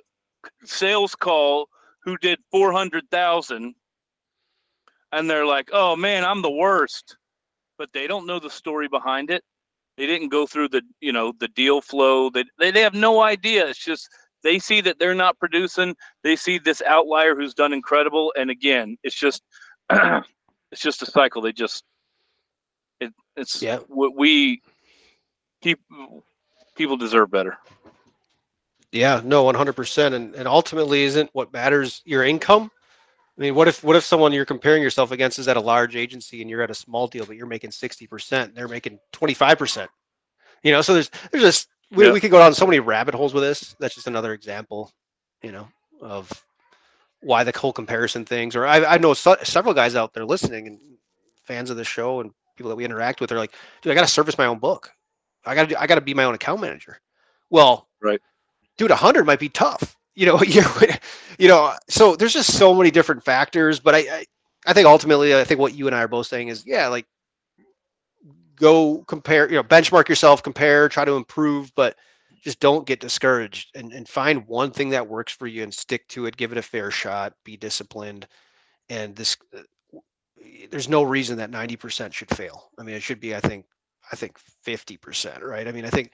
sales 0.65 1.15
call 1.15 1.67
who 2.03 2.17
did 2.17 2.39
four 2.51 2.71
hundred 2.73 3.09
thousand, 3.11 3.75
and 5.11 5.29
they're 5.29 5.45
like, 5.45 5.69
"Oh 5.71 5.95
man, 5.95 6.25
I'm 6.25 6.41
the 6.41 6.51
worst," 6.51 7.15
but 7.77 7.89
they 7.93 8.07
don't 8.07 8.25
know 8.25 8.39
the 8.39 8.49
story 8.49 8.87
behind 8.89 9.29
it. 9.31 9.43
They 10.01 10.07
didn't 10.07 10.29
go 10.29 10.47
through 10.47 10.69
the 10.69 10.81
you 10.99 11.11
know 11.11 11.31
the 11.39 11.47
deal 11.49 11.79
flow. 11.79 12.31
They 12.31 12.43
they, 12.57 12.71
they 12.71 12.81
have 12.81 12.95
no 12.95 13.21
idea. 13.21 13.67
It's 13.67 13.77
just 13.77 14.09
they 14.41 14.57
see 14.57 14.81
that 14.81 14.97
they're 14.97 15.13
not 15.13 15.37
producing. 15.37 15.95
They 16.23 16.35
see 16.35 16.57
this 16.57 16.81
outlier 16.81 17.35
who's 17.35 17.53
done 17.53 17.71
incredible, 17.71 18.33
and 18.35 18.49
again, 18.49 18.97
it's 19.03 19.15
just 19.15 19.43
it's 19.91 20.81
just 20.81 21.03
a 21.03 21.05
cycle. 21.05 21.43
They 21.43 21.51
just 21.51 21.83
it, 22.99 23.13
it's 23.37 23.61
Yeah. 23.61 23.77
what 23.89 24.15
we 24.17 24.63
keep 25.61 25.79
people 26.75 26.97
deserve 26.97 27.29
better. 27.29 27.59
Yeah, 28.91 29.21
no, 29.23 29.43
one 29.43 29.53
hundred 29.53 29.73
percent, 29.73 30.15
and 30.15 30.33
and 30.33 30.47
ultimately, 30.47 31.03
isn't 31.03 31.29
what 31.33 31.53
matters 31.53 32.01
your 32.05 32.23
income? 32.23 32.71
I 33.37 33.41
mean, 33.41 33.55
what 33.55 33.67
if 33.67 33.83
what 33.83 33.95
if 33.95 34.03
someone 34.03 34.33
you're 34.33 34.45
comparing 34.45 34.83
yourself 34.83 35.11
against 35.11 35.39
is 35.39 35.47
at 35.47 35.57
a 35.57 35.61
large 35.61 35.95
agency 35.95 36.41
and 36.41 36.49
you're 36.49 36.61
at 36.61 36.69
a 36.69 36.75
small 36.75 37.07
deal, 37.07 37.25
but 37.25 37.35
you're 37.37 37.47
making 37.47 37.71
sixty 37.71 38.05
percent, 38.07 38.53
they're 38.53 38.67
making 38.67 38.99
twenty 39.11 39.33
five 39.33 39.57
percent. 39.57 39.89
You 40.63 40.71
know, 40.71 40.81
so 40.81 40.93
there's 40.93 41.09
there's 41.31 41.43
just 41.43 41.67
we, 41.91 42.05
Yeah. 42.05 42.11
we 42.11 42.19
could 42.19 42.31
go 42.31 42.39
down 42.39 42.53
so 42.53 42.65
many 42.67 42.79
rabbit 42.79 43.15
holes 43.15 43.33
with 43.33 43.43
this. 43.43 43.75
That's 43.79 43.95
just 43.95 44.07
another 44.07 44.33
example, 44.33 44.91
you 45.41 45.51
know, 45.51 45.67
of 46.01 46.29
why 47.21 47.43
the 47.43 47.57
whole 47.57 47.73
comparison 47.73 48.25
things. 48.25 48.55
Or 48.55 48.65
I 48.67 48.83
I 48.83 48.97
know 48.97 49.13
so, 49.13 49.35
several 49.43 49.73
guys 49.73 49.95
out 49.95 50.13
there 50.13 50.25
listening 50.25 50.67
and 50.67 50.79
fans 51.43 51.69
of 51.69 51.77
the 51.77 51.83
show 51.85 52.19
and 52.19 52.31
people 52.57 52.69
that 52.69 52.75
we 52.75 52.85
interact 52.85 53.21
with 53.21 53.31
are 53.31 53.37
like, 53.37 53.53
dude, 53.81 53.91
I 53.91 53.95
got 53.95 54.01
to 54.01 54.07
service 54.07 54.37
my 54.37 54.45
own 54.45 54.59
book. 54.59 54.91
I 55.45 55.55
got 55.55 55.69
to 55.69 55.81
I 55.81 55.87
got 55.87 55.95
to 55.95 56.01
be 56.01 56.13
my 56.13 56.25
own 56.25 56.35
account 56.35 56.61
manager. 56.61 56.99
Well, 57.49 57.87
Right. 58.01 58.19
dude, 58.77 58.91
100 58.91 59.25
might 59.25 59.39
be 59.39 59.49
tough. 59.49 59.95
You 60.15 60.25
know, 60.27 60.41
you 60.43 60.63
you 61.37 61.47
know, 61.47 61.73
so 61.89 62.15
there's 62.15 62.33
just 62.33 62.57
so 62.57 62.73
many 62.73 62.91
different 62.91 63.23
factors, 63.23 63.79
but 63.79 63.95
I, 63.95 63.99
I 63.99 64.25
I 64.67 64.73
think 64.73 64.87
ultimately 64.87 65.35
I 65.35 65.43
think 65.43 65.59
what 65.59 65.73
you 65.75 65.87
and 65.87 65.95
I 65.95 66.03
are 66.03 66.07
both 66.07 66.27
saying 66.27 66.49
is 66.49 66.65
yeah, 66.65 66.87
like 66.87 67.05
go 68.55 69.03
compare, 69.07 69.49
you 69.49 69.55
know, 69.55 69.63
benchmark 69.63 70.07
yourself, 70.07 70.43
compare, 70.43 70.87
try 70.87 71.05
to 71.05 71.13
improve, 71.13 71.73
but 71.75 71.97
just 72.43 72.59
don't 72.59 72.85
get 72.87 72.99
discouraged 72.99 73.75
and, 73.75 73.91
and 73.91 74.07
find 74.07 74.47
one 74.47 74.71
thing 74.71 74.89
that 74.89 75.07
works 75.07 75.33
for 75.33 75.47
you 75.47 75.63
and 75.63 75.73
stick 75.73 76.07
to 76.09 76.25
it, 76.25 76.37
give 76.37 76.51
it 76.51 76.57
a 76.57 76.61
fair 76.61 76.91
shot, 76.91 77.33
be 77.43 77.57
disciplined. 77.57 78.27
And 78.89 79.15
this 79.15 79.37
uh, 79.55 79.61
there's 80.71 80.89
no 80.89 81.03
reason 81.03 81.37
that 81.37 81.51
90% 81.51 82.13
should 82.13 82.29
fail. 82.35 82.69
I 82.77 82.83
mean, 82.83 82.95
it 82.95 83.03
should 83.03 83.19
be, 83.19 83.35
I 83.35 83.39
think, 83.39 83.65
I 84.11 84.15
think 84.15 84.37
50%, 84.65 85.41
right? 85.41 85.67
I 85.67 85.71
mean, 85.71 85.85
I 85.85 85.89
think 85.89 86.11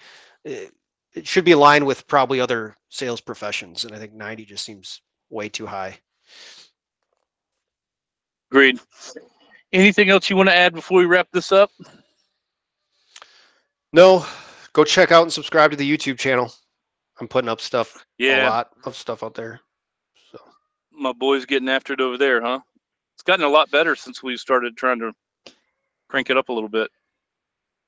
it, 1.18 1.28
should 1.28 1.46
be 1.46 1.52
aligned 1.52 1.86
with 1.86 2.08
probably 2.08 2.40
other 2.40 2.76
sales 2.90 3.22
professions. 3.22 3.86
And 3.86 3.94
I 3.94 4.00
think 4.00 4.14
90 4.14 4.46
just 4.46 4.66
seems 4.66 5.02
way 5.30 5.50
too 5.50 5.66
high. 5.66 5.98
Agreed. 8.52 8.80
Anything 9.74 10.10
else 10.10 10.30
you 10.30 10.36
want 10.36 10.50
to 10.50 10.56
add 10.56 10.74
before 10.74 11.00
we 11.00 11.06
wrap 11.06 11.28
this 11.32 11.52
up? 11.52 11.72
No, 13.92 14.26
go 14.74 14.84
check 14.84 15.12
out 15.12 15.24
and 15.24 15.34
subscribe 15.34 15.72
to 15.72 15.78
the 15.78 15.98
YouTube 15.98 16.18
channel. 16.18 16.54
I'm 17.20 17.28
putting 17.28 17.50
up 17.50 17.60
stuff, 17.60 18.06
yeah. 18.18 18.48
a 18.48 18.50
lot 18.50 18.70
of 18.86 18.96
stuff 18.96 19.24
out 19.24 19.34
there. 19.34 19.60
So 20.32 20.40
my 20.92 21.14
boy's 21.14 21.46
getting 21.46 21.68
after 21.68 21.94
it 21.94 22.02
over 22.02 22.18
there, 22.18 22.42
huh? 22.42 22.60
It's 23.16 23.24
gotten 23.24 23.46
a 23.46 23.50
lot 23.50 23.72
better 23.72 23.96
since 23.96 24.22
we 24.22 24.38
started 24.38 24.78
trying 24.78 25.00
to 25.00 25.12
crank 26.08 26.30
it 26.30 26.38
up 26.38 26.50
a 26.50 26.54
little 26.54 26.70
bit. 26.70 26.92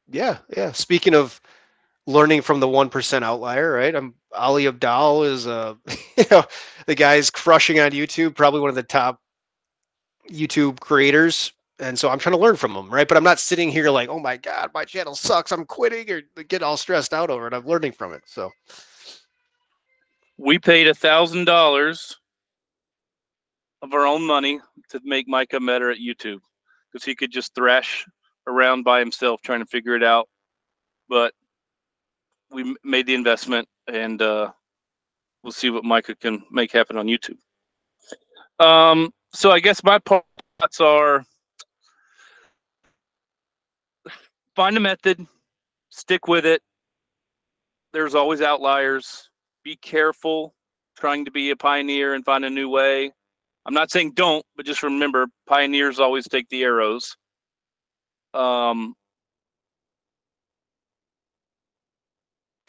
yeah, 0.10 0.40
yeah. 0.58 0.72
Speaking 0.72 1.14
of 1.14 1.40
learning 2.10 2.44
from 2.44 2.62
the 2.62 2.70
one 2.70 2.90
percent 2.90 3.26
outlier, 3.26 3.74
right? 3.74 3.96
I'm 3.96 4.16
Ali 4.36 4.66
Abdaal 4.66 5.26
is 5.28 5.48
uh 5.48 5.76
you 6.18 6.26
know 6.32 6.46
the 6.88 6.96
guy's 6.96 7.30
crushing 7.32 7.80
on 7.80 7.92
YouTube, 7.92 8.36
probably 8.36 8.62
one 8.62 8.70
of 8.70 8.76
the 8.76 8.84
top 8.84 9.22
YouTube 10.32 10.80
creators. 10.82 11.54
And 11.80 12.00
so 12.00 12.10
I'm 12.10 12.20
trying 12.20 12.36
to 12.36 12.40
learn 12.42 12.56
from 12.58 12.74
him, 12.76 12.90
right? 12.90 13.08
But 13.08 13.18
I'm 13.18 13.24
not 13.26 13.40
sitting 13.40 13.72
here 13.72 13.90
like, 13.90 14.10
oh 14.10 14.20
my 14.20 14.38
God, 14.38 14.72
my 14.74 14.86
channel 14.86 15.16
sucks. 15.16 15.52
I'm 15.52 15.66
quitting 15.66 16.12
or 16.12 16.22
get 16.44 16.64
all 16.64 16.78
stressed 16.78 17.14
out 17.14 17.30
over 17.32 17.48
it. 17.48 17.54
I'm 17.54 17.68
learning 17.68 17.94
from 17.94 18.14
it. 18.14 18.24
So 18.28 18.52
We 20.38 20.60
paid 20.60 20.88
a 20.90 20.96
thousand 20.96 21.46
dollars 21.46 22.18
of 23.82 23.94
our 23.94 24.08
own 24.08 24.26
money 24.26 24.60
to 24.90 25.02
make 25.04 25.28
Micah 25.28 25.60
better 25.60 25.92
at 25.92 26.00
YouTube 26.00 26.40
because 26.92 27.06
he 27.06 27.16
could 27.16 27.32
just 27.32 27.56
thrash 27.56 28.06
around 28.48 28.84
by 28.84 29.00
himself 29.00 29.42
trying 29.44 29.60
to 29.62 29.66
figure 29.68 29.96
it 29.96 30.04
out. 30.04 30.30
But 31.10 31.34
we 32.52 32.76
made 32.84 33.06
the 33.06 33.16
investment, 33.16 33.68
and 33.88 34.22
uh, 34.22 34.52
we'll 35.44 35.52
see 35.52 35.70
what 35.70 35.84
Micah 35.84 36.16
can 36.16 36.44
make 36.52 36.72
happen 36.72 36.98
on 36.98 37.08
YouTube. 37.08 37.38
Um, 38.64 39.12
so 39.34 39.52
I 39.52 39.60
guess 39.60 39.84
my 39.84 40.00
thoughts 40.00 40.82
are 40.82 41.24
find 44.56 44.76
a 44.76 44.80
method, 44.80 45.26
stick 45.90 46.28
with 46.28 46.46
it. 46.46 46.62
There's 47.94 48.16
always 48.16 48.42
outliers. 48.42 49.30
Be 49.64 49.76
careful 49.78 50.54
trying 50.98 51.26
to 51.26 51.32
be 51.32 51.52
a 51.52 51.56
pioneer 51.56 52.14
and 52.14 52.26
find 52.26 52.44
a 52.44 52.50
new 52.50 52.70
way. 52.70 53.12
I'm 53.66 53.74
not 53.74 53.92
saying 53.92 54.14
don't, 54.16 54.46
but 54.56 54.66
just 54.66 54.84
remember 54.84 55.28
pioneers 55.48 56.00
always 56.00 56.28
take 56.28 56.50
the 56.50 56.64
arrows. 56.64 57.16
Um, 58.34 58.96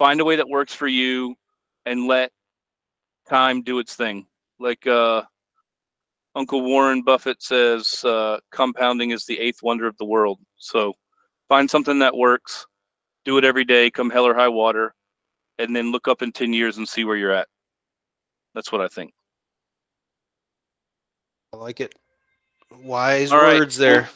find 0.01 0.19
a 0.19 0.25
way 0.25 0.35
that 0.37 0.49
works 0.49 0.75
for 0.75 0.89
you 0.89 1.37
and 1.85 2.07
let 2.07 2.33
time 3.29 3.63
do 3.63 3.79
its 3.79 3.95
thing. 3.95 4.27
Like 4.59 4.87
uh, 4.87 5.23
Uncle 6.35 6.63
Warren 6.63 7.03
Buffett 7.03 7.43
says, 7.43 8.03
uh, 8.03 8.39
compounding 8.51 9.11
is 9.11 9.27
the 9.27 9.39
eighth 9.39 9.63
wonder 9.63 9.87
of 9.87 9.99
the 9.99 10.07
world. 10.07 10.39
So 10.57 10.95
find 11.51 11.71
something 11.71 11.99
that 11.99 12.17
works, 12.17 12.67
do 13.27 13.37
it 13.37 13.45
every 13.45 13.67
day, 13.67 13.91
come 13.91 14.09
hell 14.09 14.27
or 14.27 14.35
high 14.35 14.49
water, 14.49 14.95
and 15.59 15.77
then 15.77 15.93
look 15.93 16.09
up 16.09 16.23
in 16.23 16.33
10 16.33 16.55
years 16.55 16.79
and 16.79 16.89
see 16.89 17.05
where 17.05 17.17
you're 17.17 17.31
at. 17.31 17.49
That's 18.55 18.73
what 18.73 18.81
I 18.81 18.89
think. 18.89 19.13
I 21.53 21.59
like 21.59 21.81
it. 21.83 21.95
Wise 22.85 23.33
All 23.33 23.43
right. 23.43 23.57
words 23.57 23.77
there. 23.77 24.09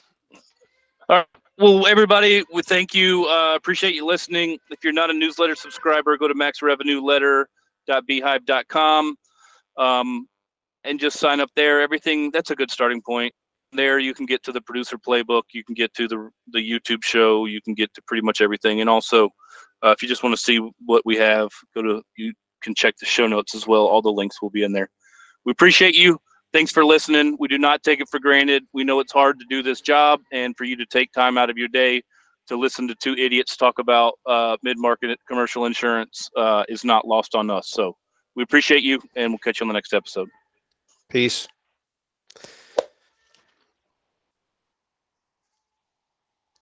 Well, 1.57 1.87
everybody, 1.87 2.43
we 2.53 2.63
thank 2.63 2.95
you. 2.95 3.27
Uh, 3.27 3.55
appreciate 3.55 3.95
you 3.95 4.05
listening. 4.05 4.59
If 4.71 4.83
you're 4.83 4.93
not 4.93 5.11
a 5.11 5.13
newsletter 5.13 5.55
subscriber, 5.55 6.17
go 6.17 6.27
to 6.27 6.35
maxrevenueletter.beehiiv.com. 6.35 9.17
um, 9.77 10.29
and 10.83 10.99
just 10.99 11.21
sign 11.21 11.39
up 11.39 11.51
there. 11.55 11.81
Everything 11.81 12.33
that's 12.33 12.51
a 12.51 12.57
good 12.57 12.73
starting 12.73 13.01
point. 13.01 13.33
There 13.73 14.01
you 14.01 14.15
can 14.15 14.27
get 14.27 14.43
to 14.45 14.53
the 14.53 14.61
producer 14.61 14.99
playbook. 14.99 15.43
You 15.53 15.63
can 15.63 15.75
get 15.75 15.95
to 15.95 16.09
the 16.09 16.29
the 16.49 16.59
YouTube 16.59 17.05
show. 17.05 17.47
You 17.47 17.63
can 17.63 17.75
get 17.75 17.95
to 17.95 18.03
pretty 18.03 18.23
much 18.23 18.41
everything. 18.41 18.81
And 18.81 18.91
also, 18.91 19.31
uh, 19.85 19.91
if 19.91 20.03
you 20.03 20.09
just 20.09 20.25
want 20.25 20.37
to 20.37 20.43
see 20.43 20.59
what 20.85 21.03
we 21.05 21.17
have, 21.17 21.51
go 21.73 21.83
to 21.83 22.03
you 22.17 22.33
can 22.63 22.75
check 22.75 22.97
the 22.99 23.07
show 23.07 23.29
notes 23.29 23.55
as 23.55 23.65
well. 23.67 23.87
All 23.87 24.03
the 24.03 24.13
links 24.13 24.43
will 24.43 24.51
be 24.51 24.65
in 24.65 24.73
there. 24.73 24.91
We 25.45 25.53
appreciate 25.53 25.97
you. 25.97 26.19
Thanks 26.55 26.71
for 26.71 26.85
listening. 26.85 27.37
We 27.41 27.49
do 27.49 27.59
not 27.59 27.83
take 27.83 28.01
it 28.01 28.09
for 28.09 28.21
granted. 28.21 28.63
We 28.73 28.85
know 28.85 29.01
it's 29.01 29.13
hard 29.13 29.41
to 29.41 29.47
do 29.51 29.61
this 29.61 29.81
job, 29.81 30.21
and 30.31 30.57
for 30.57 30.63
you 30.63 30.77
to 30.77 30.87
take 30.87 31.11
time 31.11 31.37
out 31.37 31.51
of 31.51 31.59
your 31.59 31.67
day 31.67 32.01
to 32.47 32.57
listen 32.57 32.87
to 32.87 32.95
two 32.95 33.15
idiots 33.15 33.57
talk 33.57 33.81
about 33.81 34.15
uh, 34.25 34.57
mid-market 34.63 35.19
commercial 35.27 35.67
insurance 35.67 36.31
uh, 36.37 36.63
is 36.69 36.85
not 36.85 37.09
lost 37.09 37.35
on 37.35 37.51
us. 37.51 37.71
So 37.71 37.97
we 38.37 38.45
appreciate 38.45 38.85
you, 38.85 39.01
and 39.17 39.33
we'll 39.33 39.39
catch 39.39 39.59
you 39.59 39.65
on 39.65 39.69
the 39.69 39.75
next 39.75 39.93
episode. 39.93 40.29
Peace. 41.11 41.49